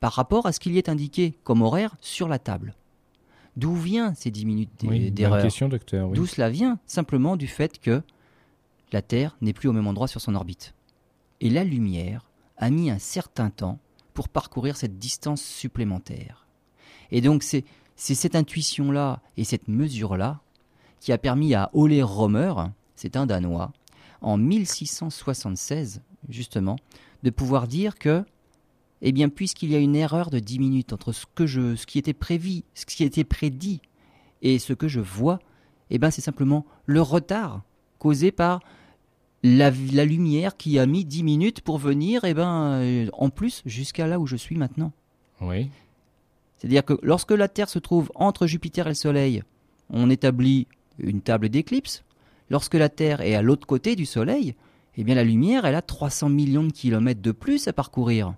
par 0.00 0.12
rapport 0.12 0.46
à 0.46 0.52
ce 0.52 0.58
qu'il 0.58 0.72
y 0.72 0.78
est 0.78 0.88
indiqué 0.88 1.38
comme 1.44 1.62
horaire 1.62 1.96
sur 2.00 2.28
la 2.28 2.38
table. 2.38 2.74
D'où 3.56 3.74
vient 3.74 4.14
ces 4.14 4.30
10 4.30 4.46
minutes 4.46 5.14
d'erreur 5.14 5.46
D'où 6.12 6.26
cela 6.26 6.50
vient 6.50 6.78
Simplement 6.86 7.36
du 7.36 7.46
fait 7.46 7.78
que 7.78 8.02
la 8.92 9.02
Terre 9.02 9.36
n'est 9.40 9.52
plus 9.52 9.68
au 9.68 9.72
même 9.72 9.86
endroit 9.86 10.08
sur 10.08 10.20
son 10.20 10.34
orbite. 10.34 10.74
Et 11.40 11.50
la 11.50 11.64
lumière 11.64 12.26
a 12.56 12.70
mis 12.70 12.90
un 12.90 12.98
certain 12.98 13.50
temps 13.50 13.78
pour 14.14 14.28
parcourir 14.28 14.76
cette 14.76 14.98
distance 14.98 15.42
supplémentaire. 15.42 16.46
Et 17.10 17.20
donc 17.20 17.42
c'est 17.42 17.64
cette 17.96 18.36
intuition-là 18.36 19.20
et 19.36 19.44
cette 19.44 19.68
mesure-là 19.68 20.40
qui 21.00 21.12
a 21.12 21.18
permis 21.18 21.54
à 21.54 21.70
Ole 21.72 22.02
Romer, 22.02 22.54
c'est 22.94 23.16
un 23.16 23.26
Danois, 23.26 23.72
en 24.22 24.36
1676 24.38 26.00
justement, 26.28 26.76
de 27.22 27.30
pouvoir 27.30 27.68
dire 27.68 27.98
que, 27.98 28.24
eh 29.00 29.12
bien, 29.12 29.28
puisqu'il 29.28 29.70
y 29.70 29.74
a 29.74 29.78
une 29.78 29.96
erreur 29.96 30.30
de 30.30 30.38
10 30.38 30.58
minutes 30.58 30.92
entre 30.92 31.12
ce, 31.12 31.26
que 31.34 31.46
je, 31.46 31.76
ce 31.76 31.86
qui 31.86 31.98
était 31.98 32.12
prévu, 32.12 32.62
ce 32.74 32.86
qui 32.86 33.04
était 33.04 33.24
prédit 33.24 33.80
et 34.42 34.58
ce 34.58 34.72
que 34.72 34.88
je 34.88 35.00
vois, 35.00 35.40
eh 35.90 35.98
bien, 35.98 36.10
c'est 36.10 36.20
simplement 36.20 36.64
le 36.86 37.02
retard 37.02 37.62
causé 37.98 38.32
par 38.32 38.60
la, 39.42 39.70
lumière 39.70 40.56
qui 40.56 40.78
a 40.78 40.86
mis 40.86 41.04
10 41.04 41.22
minutes 41.24 41.60
pour 41.60 41.78
venir, 41.78 42.24
eh 42.24 42.34
ben, 42.34 42.80
euh, 42.80 43.06
en 43.12 43.30
plus, 43.30 43.62
jusqu'à 43.66 44.06
là 44.06 44.18
où 44.18 44.26
je 44.26 44.36
suis 44.36 44.56
maintenant. 44.56 44.92
Oui. 45.40 45.68
C'est-à-dire 46.56 46.84
que 46.84 46.94
lorsque 47.02 47.32
la 47.32 47.48
Terre 47.48 47.68
se 47.68 47.80
trouve 47.80 48.10
entre 48.14 48.46
Jupiter 48.46 48.86
et 48.86 48.90
le 48.90 48.94
Soleil, 48.94 49.42
on 49.90 50.10
établit 50.10 50.68
une 50.98 51.20
table 51.20 51.48
d'éclipse. 51.48 52.04
Lorsque 52.52 52.74
la 52.74 52.90
Terre 52.90 53.22
est 53.22 53.34
à 53.34 53.40
l'autre 53.40 53.66
côté 53.66 53.96
du 53.96 54.04
Soleil, 54.04 54.54
eh 54.98 55.04
bien 55.04 55.14
la 55.14 55.24
lumière, 55.24 55.64
elle 55.64 55.74
a 55.74 55.80
300 55.80 56.28
millions 56.28 56.64
de 56.64 56.70
kilomètres 56.70 57.22
de 57.22 57.32
plus 57.32 57.66
à 57.66 57.72
parcourir. 57.72 58.34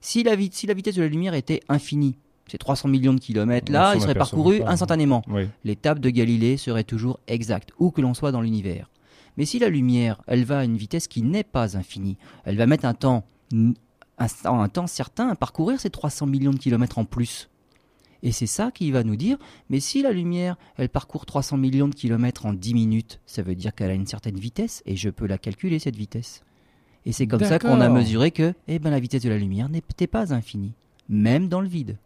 Si 0.00 0.24
la, 0.24 0.34
si 0.50 0.66
la 0.66 0.74
vitesse 0.74 0.96
de 0.96 1.02
la 1.02 1.06
lumière 1.06 1.34
était 1.34 1.60
infinie, 1.68 2.16
ces 2.50 2.58
300 2.58 2.88
millions 2.88 3.14
de 3.14 3.20
kilomètres 3.20 3.70
là, 3.70 3.94
ils 3.94 4.00
seraient 4.00 4.16
parcourus 4.16 4.62
instantanément. 4.66 5.22
Les 5.62 5.76
tables 5.76 6.00
de 6.00 6.10
Galilée 6.10 6.56
seraient 6.56 6.82
toujours 6.82 7.20
exactes, 7.28 7.70
où 7.78 7.92
que 7.92 8.00
l'on 8.00 8.14
soit 8.14 8.32
dans 8.32 8.40
l'univers. 8.40 8.90
Mais 9.36 9.44
si 9.44 9.60
la 9.60 9.68
lumière, 9.68 10.20
elle 10.26 10.44
va 10.44 10.58
à 10.58 10.64
une 10.64 10.76
vitesse 10.76 11.06
qui 11.06 11.22
n'est 11.22 11.44
pas 11.44 11.76
infinie, 11.76 12.18
elle 12.44 12.56
va 12.56 12.66
mettre 12.66 12.84
un 12.84 12.94
temps 12.94 13.24
un, 14.18 14.68
temps 14.68 14.88
certain 14.88 15.28
à 15.28 15.36
parcourir 15.36 15.78
ces 15.78 15.90
300 15.90 16.26
millions 16.26 16.52
de 16.52 16.58
kilomètres 16.58 16.98
en 16.98 17.04
plus. 17.04 17.48
Et 18.24 18.32
c'est 18.32 18.46
ça 18.46 18.70
qui 18.72 18.90
va 18.90 19.04
nous 19.04 19.16
dire, 19.16 19.36
mais 19.68 19.80
si 19.80 20.02
la 20.02 20.10
lumière, 20.10 20.56
elle 20.76 20.88
parcourt 20.88 21.26
300 21.26 21.58
millions 21.58 21.88
de 21.88 21.94
kilomètres 21.94 22.46
en 22.46 22.54
10 22.54 22.72
minutes, 22.72 23.20
ça 23.26 23.42
veut 23.42 23.54
dire 23.54 23.74
qu'elle 23.74 23.90
a 23.90 23.94
une 23.94 24.06
certaine 24.06 24.38
vitesse, 24.38 24.82
et 24.86 24.96
je 24.96 25.10
peux 25.10 25.26
la 25.26 25.36
calculer, 25.36 25.78
cette 25.78 25.94
vitesse. 25.94 26.42
Et 27.04 27.12
c'est 27.12 27.26
comme 27.26 27.44
ça 27.44 27.58
qu'on 27.58 27.82
a 27.82 27.88
mesuré 27.90 28.30
que 28.30 28.54
eh 28.66 28.78
ben, 28.78 28.90
la 28.90 28.98
vitesse 28.98 29.22
de 29.22 29.28
la 29.28 29.36
lumière 29.36 29.68
n'était 29.68 30.06
pas 30.06 30.32
infinie, 30.32 30.72
même 31.10 31.48
dans 31.48 31.60
le 31.60 31.68
vide, 31.68 31.98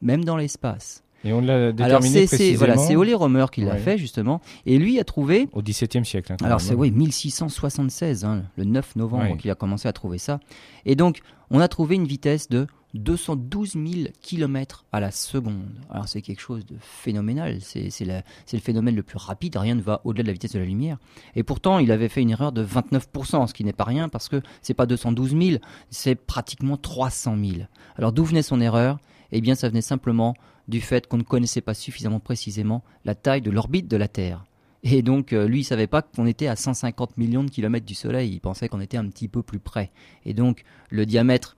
même 0.00 0.24
dans 0.24 0.38
l'espace. 0.38 1.04
Et 1.22 1.34
on 1.34 1.42
l'a 1.42 1.70
déterminé 1.70 2.26
c'est, 2.26 2.54
Voilà, 2.54 2.78
c'est 2.78 2.96
Ole 2.96 3.14
Romer 3.14 3.44
qui 3.52 3.60
l'a 3.60 3.76
fait 3.76 3.98
justement, 3.98 4.40
et 4.64 4.78
lui 4.78 4.98
a 4.98 5.04
trouvé 5.04 5.50
au 5.52 5.60
XVIIe 5.60 6.04
siècle. 6.06 6.32
Hein, 6.32 6.36
alors 6.42 6.62
c'est 6.62 6.74
oui 6.74 6.90
1676, 6.90 8.24
hein, 8.24 8.44
le 8.56 8.64
9 8.64 8.96
novembre 8.96 9.36
qu'il 9.36 9.50
a 9.50 9.54
commencé 9.54 9.86
à 9.86 9.92
trouver 9.92 10.16
ça, 10.16 10.40
et 10.86 10.96
donc 10.96 11.20
on 11.50 11.60
a 11.60 11.68
trouvé 11.68 11.96
une 11.96 12.06
vitesse 12.06 12.48
de 12.48 12.66
212 12.94 13.72
000 13.72 13.84
km 14.20 14.84
à 14.92 15.00
la 15.00 15.10
seconde. 15.10 15.78
Alors 15.90 16.08
c'est 16.08 16.22
quelque 16.22 16.40
chose 16.40 16.66
de 16.66 16.76
phénoménal, 16.80 17.58
c'est, 17.60 17.88
le 18.04 18.58
phénomène 18.58 18.96
le 18.96 19.02
plus 19.02 19.16
rapide, 19.16 19.56
rien 19.56 19.74
ne 19.74 19.82
va 19.82 20.00
au-delà 20.04 20.24
de 20.24 20.28
la 20.28 20.32
vitesse 20.32 20.52
de 20.52 20.58
la 20.58 20.64
lumière. 20.64 20.98
Et 21.34 21.42
pourtant, 21.42 21.78
il 21.78 21.90
avait 21.90 22.08
fait 22.08 22.22
une 22.22 22.30
erreur 22.30 22.52
de 22.52 22.64
29%, 22.64 23.46
ce 23.46 23.54
qui 23.54 23.64
n'est 23.64 23.72
pas 23.72 23.84
rien 23.84 24.08
parce 24.08 24.28
que 24.28 24.42
c'est 24.60 24.74
pas 24.74 24.86
212 24.86 25.30
000, 25.30 25.58
c'est 25.90 26.14
pratiquement 26.14 26.76
300 26.76 27.36
000. 27.36 27.52
Alors 27.96 28.12
d'où 28.12 28.24
venait 28.24 28.42
son 28.42 28.60
erreur? 28.60 28.98
Eh 29.32 29.40
bien 29.40 29.54
ça 29.54 29.68
venait 29.68 29.80
simplement 29.80 30.34
du 30.68 30.80
fait 30.80 31.06
qu'on 31.06 31.16
ne 31.16 31.22
connaissait 31.22 31.60
pas 31.60 31.74
suffisamment 31.74 32.20
précisément 32.20 32.84
la 33.04 33.14
taille 33.14 33.40
de 33.40 33.50
l'orbite 33.50 33.88
de 33.88 33.96
la 33.96 34.08
Terre. 34.08 34.44
Et 34.84 35.02
donc, 35.02 35.32
euh, 35.32 35.46
lui, 35.46 35.60
il 35.60 35.64
savait 35.64 35.86
pas 35.86 36.02
qu'on 36.02 36.26
était 36.26 36.48
à 36.48 36.56
150 36.56 37.16
millions 37.16 37.44
de 37.44 37.50
kilomètres 37.50 37.86
du 37.86 37.94
Soleil. 37.94 38.32
Il 38.32 38.40
pensait 38.40 38.68
qu'on 38.68 38.80
était 38.80 38.96
un 38.96 39.06
petit 39.06 39.28
peu 39.28 39.42
plus 39.42 39.60
près. 39.60 39.92
Et 40.24 40.34
donc, 40.34 40.64
le 40.90 41.06
diamètre 41.06 41.56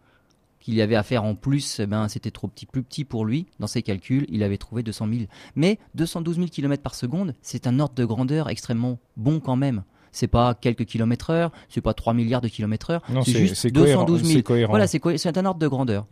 qu'il 0.65 0.75
y 0.75 0.81
avait 0.81 0.97
à 0.97 1.03
faire 1.03 1.25
en 1.25 1.35
plus, 1.35 1.79
eh 1.81 1.87
ben, 1.87 2.09
c'était 2.09 2.31
trop 2.31 2.49
petit, 2.49 2.65
plus 2.65 2.83
petit 2.83 3.05
pour 3.05 3.27
lui. 3.27 3.47
Dans 3.61 3.67
ses 3.67 3.83
calculs, 3.83 4.25
il 4.31 4.43
avait 4.43 4.57
trouvé 4.57 4.83
200 4.83 5.09
000. 5.13 5.25
Mais 5.57 5.79
212 5.95 6.37
000 6.37 6.49
km 6.49 6.83
par 6.83 6.95
seconde, 6.95 7.35
c'est 7.43 7.67
un 7.67 7.79
ordre 7.79 7.95
de 7.95 8.05
grandeur 8.07 8.49
extrêmement 8.49 8.99
bon 9.17 9.41
quand 9.41 9.57
même 9.57 9.85
c'est 10.17 10.29
pas 10.29 10.55
quelques 10.55 10.85
kilomètres 10.85 11.31
heure, 11.31 11.51
c'est 11.69 11.81
pas 11.81 11.93
3 11.93 12.15
milliards 12.15 12.41
de 12.41 12.47
kilomètres 12.47 12.91
heure, 12.91 13.03
c'est 13.25 13.49
juste 13.49 13.67
212 13.67 14.23
000. 14.23 14.43
Voilà, 14.69 14.87
c'est 14.87 15.37
un 15.37 15.45
ordre 15.45 15.59
de 15.59 15.67
grandeur. 15.67 16.07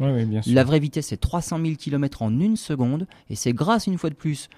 La 0.46 0.64
vraie 0.64 0.80
vitesse, 0.80 1.06
c'est 1.06 1.20
300 1.20 1.60
000 1.64 1.76
km 1.76 2.22
en 2.22 2.40
une 2.40 2.56
seconde, 2.56 3.06
et 3.30 3.36
c'est 3.36 3.52
grâce, 3.52 3.86
une 3.86 3.98
fois 3.98 4.10
de 4.10 4.16
plus, 4.16 4.48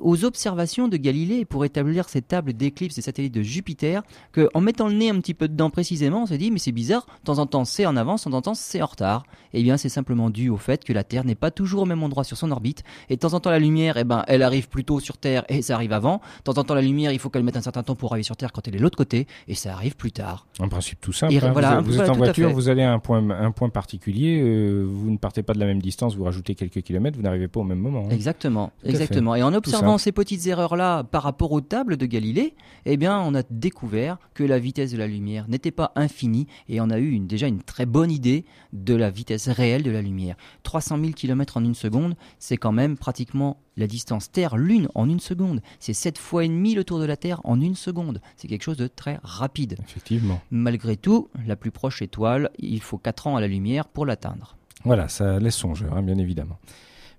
aux 0.00 0.24
observations 0.24 0.88
de 0.88 0.96
Galilée 0.96 1.44
pour 1.44 1.64
établir 1.64 2.08
ces 2.08 2.22
tables 2.22 2.52
d'éclipses 2.52 2.96
des 2.96 3.02
satellites 3.02 3.34
de 3.34 3.42
Jupiter, 3.42 4.02
qu'en 4.32 4.60
mettant 4.60 4.88
le 4.88 4.94
nez 4.94 5.10
un 5.10 5.20
petit 5.20 5.34
peu 5.34 5.48
dedans 5.48 5.70
précisément, 5.70 6.22
on 6.22 6.26
s'est 6.26 6.38
dit 6.38 6.50
mais 6.50 6.58
c'est 6.58 6.72
bizarre, 6.72 7.06
de 7.06 7.24
temps 7.24 7.38
en 7.38 7.46
temps 7.46 7.64
c'est 7.64 7.86
en 7.86 7.96
avance, 7.96 8.24
de 8.24 8.30
temps 8.30 8.36
en 8.36 8.42
temps 8.42 8.54
c'est 8.54 8.82
en 8.82 8.86
retard. 8.86 9.24
Et 9.54 9.60
eh 9.60 9.62
bien 9.62 9.76
c'est 9.76 9.88
simplement 9.88 10.30
dû 10.30 10.48
au 10.48 10.56
fait 10.56 10.84
que 10.84 10.92
la 10.92 11.04
Terre 11.04 11.24
n'est 11.24 11.34
pas 11.34 11.50
toujours 11.50 11.82
au 11.82 11.84
même 11.84 12.02
endroit 12.02 12.24
sur 12.24 12.36
son 12.36 12.50
orbite, 12.50 12.84
et 13.08 13.16
de 13.16 13.20
temps 13.20 13.34
en 13.34 13.40
temps 13.40 13.50
la 13.50 13.58
lumière, 13.58 13.96
eh 13.96 14.04
ben, 14.04 14.24
elle 14.28 14.42
arrive 14.42 14.68
plus 14.68 14.84
tôt 14.84 15.00
sur 15.00 15.18
Terre 15.18 15.44
et 15.48 15.62
ça 15.62 15.74
arrive 15.74 15.92
avant. 15.92 16.20
De 16.38 16.52
temps 16.52 16.58
en 16.60 16.64
temps 16.64 16.74
la 16.74 16.82
lumière, 16.82 17.12
il 17.12 17.18
faut 17.18 17.30
qu'elle 17.30 17.42
mette 17.42 17.56
un 17.56 17.62
certain 17.62 17.82
temps 17.82 17.94
pour 17.94 18.12
arriver 18.12 18.24
sur 18.24 18.36
Terre 18.36 18.52
quand 18.52 18.66
elle 18.68 18.74
est 18.74 18.78
de 18.78 18.82
l'autre 18.82 18.98
côté, 18.98 19.26
et 19.48 19.54
ça 19.54 19.72
arrive 19.72 19.96
plus 19.96 20.12
tard. 20.12 20.46
En 20.58 20.68
principe 20.68 21.00
tout 21.00 21.12
simple. 21.12 21.34
Hein. 21.34 21.80
vous, 21.82 22.00
êtes 22.00 22.08
en 22.08 22.14
voiture, 22.14 22.50
vous 22.50 22.68
allez 22.68 22.82
à 22.82 22.92
un 22.92 22.98
point, 22.98 23.28
un 23.30 23.50
point 23.50 23.68
particulier, 23.68 24.40
euh, 24.40 24.84
vous 24.86 25.10
ne 25.10 25.16
partez 25.16 25.42
pas 25.42 25.54
de 25.54 25.60
la 25.60 25.66
même 25.66 25.80
distance, 25.80 26.16
vous 26.16 26.24
rajoutez 26.24 26.54
quelques 26.54 26.82
kilomètres, 26.82 27.16
vous 27.16 27.22
n'arrivez 27.22 27.48
pas 27.48 27.60
au 27.60 27.64
même 27.64 27.78
moment. 27.78 28.06
Hein. 28.06 28.10
Exactement, 28.10 28.72
exactement. 28.84 29.34
Et 29.34 29.42
en 29.42 29.52
observant 29.68 29.98
ces 29.98 30.12
petites 30.12 30.46
erreurs-là 30.46 31.04
par 31.04 31.22
rapport 31.22 31.52
aux 31.52 31.60
tables 31.60 31.96
de 31.96 32.06
Galilée, 32.06 32.54
eh 32.84 32.96
bien, 32.96 33.20
on 33.20 33.34
a 33.34 33.42
découvert 33.50 34.18
que 34.34 34.42
la 34.42 34.58
vitesse 34.58 34.92
de 34.92 34.98
la 34.98 35.06
lumière 35.06 35.48
n'était 35.48 35.70
pas 35.70 35.92
infinie 35.94 36.46
et 36.68 36.80
on 36.80 36.90
a 36.90 36.98
eu 36.98 37.10
une, 37.10 37.26
déjà 37.26 37.46
une 37.46 37.62
très 37.62 37.86
bonne 37.86 38.10
idée 38.10 38.44
de 38.72 38.94
la 38.94 39.10
vitesse 39.10 39.48
réelle 39.48 39.82
de 39.82 39.90
la 39.90 40.02
lumière. 40.02 40.36
300 40.64 40.98
000 40.98 41.12
km 41.12 41.56
en 41.56 41.64
une 41.64 41.74
seconde, 41.74 42.14
c'est 42.38 42.56
quand 42.56 42.72
même 42.72 42.96
pratiquement 42.96 43.58
la 43.76 43.86
distance 43.86 44.30
Terre-Lune 44.30 44.88
en 44.94 45.08
une 45.08 45.20
seconde. 45.20 45.60
C'est 45.80 45.94
7 45.94 46.18
fois 46.18 46.44
et 46.44 46.48
demi 46.48 46.74
le 46.74 46.84
tour 46.84 46.98
de 46.98 47.04
la 47.04 47.16
Terre 47.16 47.40
en 47.44 47.60
une 47.60 47.74
seconde. 47.74 48.20
C'est 48.36 48.48
quelque 48.48 48.62
chose 48.62 48.76
de 48.76 48.88
très 48.88 49.18
rapide. 49.22 49.76
Effectivement. 49.84 50.40
Malgré 50.50 50.96
tout, 50.96 51.28
la 51.46 51.56
plus 51.56 51.70
proche 51.70 52.02
étoile, 52.02 52.50
il 52.58 52.82
faut 52.82 52.98
4 52.98 53.28
ans 53.28 53.36
à 53.36 53.40
la 53.40 53.48
lumière 53.48 53.86
pour 53.86 54.06
l'atteindre. 54.06 54.56
Voilà, 54.84 55.08
ça 55.08 55.38
laisse 55.38 55.54
songeur, 55.54 55.96
hein, 55.96 56.02
bien 56.02 56.18
évidemment. 56.18 56.58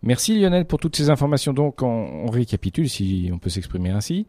Merci 0.03 0.37
Lionel 0.37 0.65
pour 0.65 0.79
toutes 0.79 0.97
ces 0.97 1.09
informations. 1.09 1.53
Donc 1.53 1.81
on, 1.81 2.29
récapitule 2.29 2.89
si 2.89 3.29
on 3.33 3.39
peut 3.39 3.49
s'exprimer 3.49 3.89
ainsi. 3.89 4.27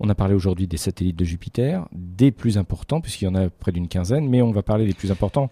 On 0.00 0.08
a 0.08 0.16
parlé 0.16 0.34
aujourd'hui 0.34 0.66
des 0.66 0.76
satellites 0.76 1.16
de 1.16 1.24
Jupiter, 1.24 1.86
des 1.92 2.32
plus 2.32 2.58
importants, 2.58 3.00
puisqu'il 3.00 3.26
y 3.26 3.28
en 3.28 3.36
a 3.36 3.48
près 3.48 3.70
d'une 3.70 3.86
quinzaine, 3.86 4.28
mais 4.28 4.42
on 4.42 4.50
va 4.50 4.62
parler 4.62 4.84
des 4.84 4.94
plus 4.94 5.12
importants. 5.12 5.48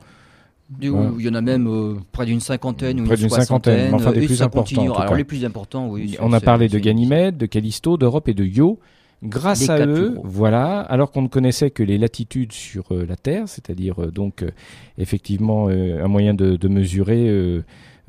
Il 0.80 0.88
y 0.88 1.28
en 1.28 1.34
a 1.34 1.40
même 1.40 1.68
euh, 1.68 1.96
près 2.10 2.26
d'une 2.26 2.40
cinquantaine 2.40 3.00
ou 3.00 3.04
près 3.04 3.16
d'une 3.16 3.28
cinquantaine, 3.28 3.94
enfin 3.94 4.12
des 4.12 4.26
plus 4.26 4.42
importants. 4.42 4.92
Alors 4.92 5.14
les 5.14 5.24
plus 5.24 5.44
importants, 5.44 5.88
oui. 5.88 6.16
On 6.20 6.32
a 6.32 6.40
parlé 6.40 6.68
de 6.68 6.78
Ganymède, 6.78 7.36
de 7.36 7.46
Callisto, 7.46 7.96
d'Europe 7.96 8.28
et 8.28 8.34
de 8.34 8.44
Io. 8.44 8.80
Grâce 9.22 9.68
à 9.68 9.84
eux, 9.86 10.18
voilà, 10.24 10.80
alors 10.80 11.12
qu'on 11.12 11.22
ne 11.22 11.28
connaissait 11.28 11.70
que 11.70 11.82
les 11.82 11.98
latitudes 11.98 12.52
sur 12.52 12.86
la 12.90 13.16
Terre, 13.16 13.48
c'est-à-dire 13.48 14.10
donc 14.10 14.44
effectivement 14.96 15.68
un 15.68 16.08
moyen 16.08 16.32
de, 16.32 16.56
de 16.56 16.68
mesurer 16.68 17.62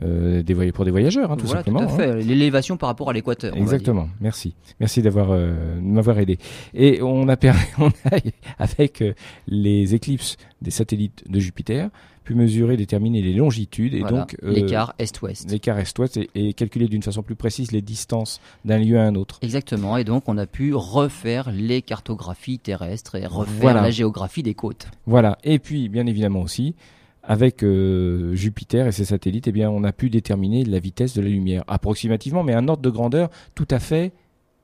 euh, 0.03 0.41
des 0.41 0.71
pour 0.71 0.85
des 0.85 0.91
voyageurs, 0.91 1.31
hein, 1.31 1.37
tout 1.37 1.47
simplement. 1.47 1.85
Tout 1.85 1.93
à 1.93 1.97
fait. 1.97 2.09
Hein. 2.11 2.15
L'élévation 2.15 2.77
par 2.77 2.87
rapport 2.87 3.09
à 3.09 3.13
l'équateur. 3.13 3.55
Exactement. 3.55 4.09
Merci. 4.19 4.55
Merci 4.79 5.01
d'avoir 5.01 5.31
euh, 5.31 5.79
m'avoir 5.81 6.17
aidé. 6.19 6.39
Et 6.73 7.01
on 7.01 7.29
a, 7.29 7.35
on 7.77 7.89
a 7.89 8.17
avec 8.57 9.01
euh, 9.01 9.13
les 9.47 9.93
éclipses 9.93 10.37
des 10.61 10.71
satellites 10.71 11.23
de 11.29 11.39
Jupiter 11.39 11.89
pu 12.23 12.35
mesurer, 12.35 12.77
déterminer 12.77 13.21
les 13.21 13.33
longitudes 13.33 13.95
et 13.95 14.01
donc 14.01 14.37
l'écart 14.43 14.93
est-ouest. 14.99 15.49
L'écart 15.49 15.79
est-ouest 15.79 16.19
et, 16.35 16.53
calculer 16.53 16.87
d'une 16.87 17.01
façon 17.01 17.23
plus 17.23 17.35
précise 17.35 17.71
les 17.71 17.81
distances 17.81 18.39
d'un 18.63 18.77
lieu 18.77 18.99
à 18.99 19.03
un 19.03 19.15
autre. 19.15 19.39
Exactement. 19.41 19.97
Et 19.97 20.03
donc 20.03 20.29
on 20.29 20.37
a 20.37 20.45
pu 20.45 20.75
refaire 20.75 21.51
les 21.51 21.81
cartographies 21.81 22.59
terrestres 22.59 23.15
et 23.15 23.25
refaire 23.25 23.73
la 23.73 23.89
géographie 23.89 24.43
des 24.43 24.53
côtes. 24.53 24.87
Voilà. 25.07 25.39
Et 25.43 25.57
puis 25.57 25.89
bien 25.89 26.05
évidemment 26.05 26.41
aussi 26.41 26.75
avec 27.23 27.63
euh, 27.63 28.33
Jupiter 28.33 28.87
et 28.87 28.91
ses 28.91 29.05
satellites, 29.05 29.47
eh 29.47 29.51
bien, 29.51 29.69
on 29.69 29.83
a 29.83 29.91
pu 29.91 30.09
déterminer 30.09 30.65
la 30.65 30.79
vitesse 30.79 31.13
de 31.13 31.21
la 31.21 31.29
lumière 31.29 31.63
approximativement, 31.67 32.43
mais 32.43 32.53
un 32.53 32.67
ordre 32.67 32.81
de 32.81 32.89
grandeur 32.89 33.29
tout 33.55 33.67
à 33.69 33.79
fait 33.79 34.11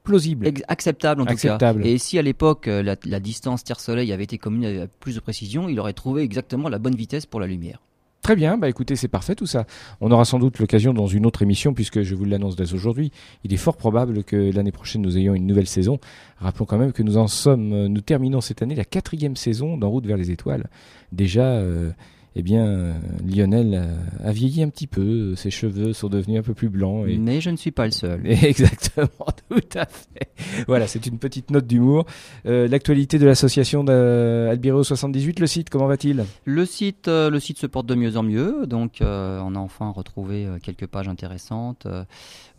plausible. 0.03 0.47
acceptable 0.68 1.22
en 1.22 1.26
tout 1.26 1.36
cas. 1.36 1.74
Et 1.84 1.97
si 1.97 2.18
à 2.18 2.22
l'époque 2.22 2.68
euh, 2.68 2.95
la, 3.03 3.20
distance 3.20 3.64
Terre-Soleil 3.64 4.12
avait 4.14 4.24
été 4.24 4.38
communiquée 4.38 4.78
avec 4.78 4.91
plus 4.99 5.16
de 5.16 5.20
précision, 5.20 5.68
il 5.68 5.80
aurait 5.80 5.93
trouvé 5.93 6.24
exactement 6.24 6.70
la 6.70 6.80
bonne 6.80 6.95
vitesse 6.95 7.26
pour 7.26 7.39
la 7.39 7.47
lumière. 7.47 7.82
Très 8.22 8.36
bien, 8.36 8.58
bah 8.58 8.68
écoutez, 8.68 8.95
c'est 8.97 9.08
parfait 9.08 9.36
tout 9.36 9.45
ça. 9.45 9.66
On 10.01 10.12
aura 10.12 10.26
sans 10.26 10.39
doute 10.39 10.60
l'occasion 10.60 10.93
dans 10.93 11.08
une 11.08 11.26
autre 11.26 11.43
émission, 11.43 11.74
puisque 11.74 12.01
je 12.01 12.14
vous 12.14 12.26
l'annonce 12.26 12.58
dès 12.58 12.74
aujourd'hui. 12.74 13.12
Il 13.45 13.53
est 13.53 13.58
fort 13.58 13.78
probable 13.78 14.24
que 14.24 14.51
l'année 14.53 14.72
prochaine 14.72 15.01
nous 15.01 15.18
ayons 15.18 15.34
une 15.34 15.45
nouvelle 15.45 15.68
saison. 15.68 15.99
Rappelons 16.38 16.66
quand 16.66 16.78
même 16.78 16.91
que 16.91 17.03
nous 17.03 17.18
en 17.18 17.28
sommes, 17.28 17.88
nous 17.88 18.01
terminons 18.01 18.41
cette 18.41 18.62
année 18.62 18.76
la 18.76 18.84
quatrième 18.84 19.38
saison 19.38 19.78
d'En 19.78 19.89
route 19.89 20.05
vers 20.05 20.18
les 20.18 20.32
étoiles. 20.32 20.70
Déjà. 21.12 21.43
Euh, 21.43 21.91
eh 22.40 22.44
bien, 22.44 22.94
Lionel 23.26 23.90
a, 24.24 24.32
vieilli 24.32 24.62
un 24.62 24.70
petit 24.70 24.86
peu, 24.86 25.36
ses 25.36 25.50
cheveux 25.50 25.92
sont 25.94 26.08
devenus 26.08 26.40
un 26.40 26.44
peu 26.44 26.54
plus 26.54 26.70
blancs. 26.70 27.08
Et... 27.08 27.18
Mais 27.18 27.42
je 27.42 27.50
ne 27.50 27.56
suis 27.56 27.72
pas 27.72 27.86
le 27.86 27.92
seul. 27.92 28.22
Exactement, 28.26 29.26
tout 29.50 29.60
à 29.76 29.88
fait. 29.88 30.30
Voilà, 30.68 30.86
c'est 30.86 31.08
une 31.08 31.18
petite 31.18 31.50
note 31.50 31.66
d'humour. 31.66 32.06
Euh, 32.46 32.68
l'actualité 32.68 33.18
de 33.18 33.26
l'association 33.26 33.84
d'Albiro 33.84 34.84
78, 34.84 35.40
le 35.40 35.48
site, 35.48 35.72
comment 35.72 35.88
va-t-il? 35.88 36.26
Le 36.46 36.66
site, 36.66 37.08
euh, 37.08 37.32
le 37.32 37.40
site 37.40 37.58
se 37.58 37.66
porte 37.66 37.88
de 37.88 37.96
mieux 37.96 38.18
en 38.18 38.24
mieux, 38.24 38.68
donc 38.68 39.02
euh, 39.02 39.42
on 39.44 39.56
a 39.56 39.60
enfin 39.60 39.90
retrouvé 39.90 40.48
quelques 40.62 40.86
pages 40.86 41.08
intéressantes. 41.08 41.88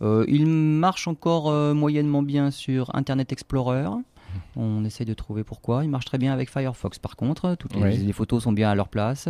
il 0.01 0.45
marche 0.45 1.07
encore 1.07 1.53
moyennement 1.73 2.21
bien 2.21 2.51
sur 2.51 2.93
Internet 2.95 3.31
Explorer. 3.31 3.87
On 4.55 4.83
essaye 4.85 5.05
de 5.05 5.13
trouver 5.13 5.43
pourquoi. 5.43 5.83
Il 5.83 5.89
marche 5.89 6.05
très 6.05 6.17
bien 6.17 6.33
avec 6.33 6.49
Firefox 6.49 6.99
par 6.99 7.15
contre. 7.15 7.55
Toutes 7.55 7.75
les, 7.75 8.13
photos 8.13 8.43
sont 8.43 8.51
bien 8.51 8.69
à 8.69 8.75
leur 8.75 8.89
place. 8.89 9.29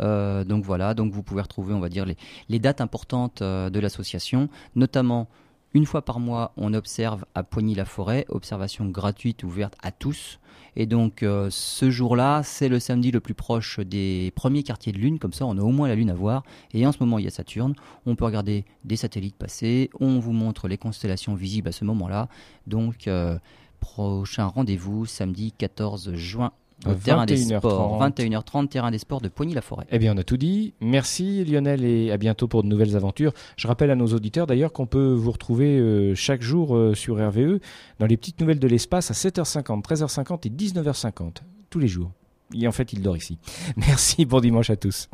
Euh, 0.00 0.44
donc 0.44 0.64
voilà, 0.64 0.94
donc 0.94 1.12
vous 1.12 1.22
pouvez 1.22 1.42
retrouver, 1.42 1.74
on 1.74 1.80
va 1.80 1.88
dire, 1.88 2.06
les, 2.48 2.58
dates 2.58 2.80
importantes 2.80 3.42
euh, 3.42 3.70
de 3.70 3.80
l'association, 3.80 4.48
notamment 4.74 5.28
une 5.72 5.86
fois 5.86 6.02
par 6.02 6.18
mois, 6.18 6.52
on 6.56 6.74
observe 6.74 7.24
à 7.34 7.44
Poigny-la-Forêt, 7.44 8.26
observation 8.28 8.86
gratuite 8.86 9.44
ouverte 9.44 9.76
à 9.82 9.92
tous. 9.92 10.40
Et 10.76 10.86
donc 10.86 11.22
euh, 11.22 11.48
ce 11.50 11.90
jour-là, 11.90 12.42
c'est 12.42 12.68
le 12.68 12.80
samedi 12.80 13.10
le 13.10 13.20
plus 13.20 13.34
proche 13.34 13.80
des 13.80 14.32
premiers 14.34 14.62
quartiers 14.62 14.92
de 14.92 14.98
Lune, 14.98 15.18
comme 15.18 15.32
ça 15.32 15.46
on 15.46 15.58
a 15.58 15.60
au 15.60 15.70
moins 15.70 15.88
la 15.88 15.94
Lune 15.94 16.10
à 16.10 16.14
voir. 16.14 16.42
Et 16.72 16.86
en 16.86 16.92
ce 16.92 16.98
moment, 17.00 17.18
il 17.18 17.24
y 17.24 17.28
a 17.28 17.30
Saturne, 17.30 17.74
on 18.06 18.16
peut 18.16 18.24
regarder 18.24 18.64
des 18.84 18.96
satellites 18.96 19.36
passer, 19.36 19.90
on 20.00 20.18
vous 20.18 20.32
montre 20.32 20.68
les 20.68 20.78
constellations 20.78 21.34
visibles 21.34 21.68
à 21.68 21.72
ce 21.72 21.84
moment-là. 21.84 22.28
Donc 22.66 23.08
Prochain 23.80 24.46
rendez-vous 24.46 25.06
samedi 25.06 25.52
14 25.52 26.14
juin 26.14 26.52
au 26.86 26.94
terrain 26.94 27.26
des 27.26 27.36
sports, 27.36 28.00
21h30, 28.02 28.68
terrain 28.68 28.90
des 28.90 28.98
sports 28.98 29.20
de 29.20 29.28
Poigny-la-Forêt. 29.28 29.86
Eh 29.90 29.98
bien, 29.98 30.14
on 30.14 30.18
a 30.18 30.22
tout 30.22 30.36
dit. 30.36 30.74
Merci 30.80 31.44
Lionel 31.44 31.84
et 31.84 32.10
à 32.10 32.16
bientôt 32.16 32.48
pour 32.48 32.62
de 32.62 32.68
nouvelles 32.68 32.96
aventures. 32.96 33.32
Je 33.56 33.66
rappelle 33.68 33.90
à 33.90 33.96
nos 33.96 34.06
auditeurs 34.08 34.46
d'ailleurs 34.46 34.72
qu'on 34.72 34.86
peut 34.86 35.12
vous 35.12 35.30
retrouver 35.30 35.78
euh, 35.78 36.14
chaque 36.14 36.42
jour 36.42 36.76
euh, 36.76 36.94
sur 36.94 37.16
RVE 37.16 37.58
dans 37.98 38.06
les 38.06 38.16
petites 38.16 38.40
nouvelles 38.40 38.58
de 38.58 38.68
l'espace 38.68 39.10
à 39.10 39.14
7h50, 39.14 39.82
13h50 39.82 40.46
et 40.46 40.50
19h50 40.50 41.36
tous 41.68 41.78
les 41.78 41.88
jours. 41.88 42.12
Et 42.54 42.66
en 42.66 42.72
fait, 42.72 42.92
il 42.92 43.02
dort 43.02 43.16
ici. 43.16 43.38
Merci, 43.76 44.24
bon 44.24 44.40
dimanche 44.40 44.70
à 44.70 44.76
tous. 44.76 45.08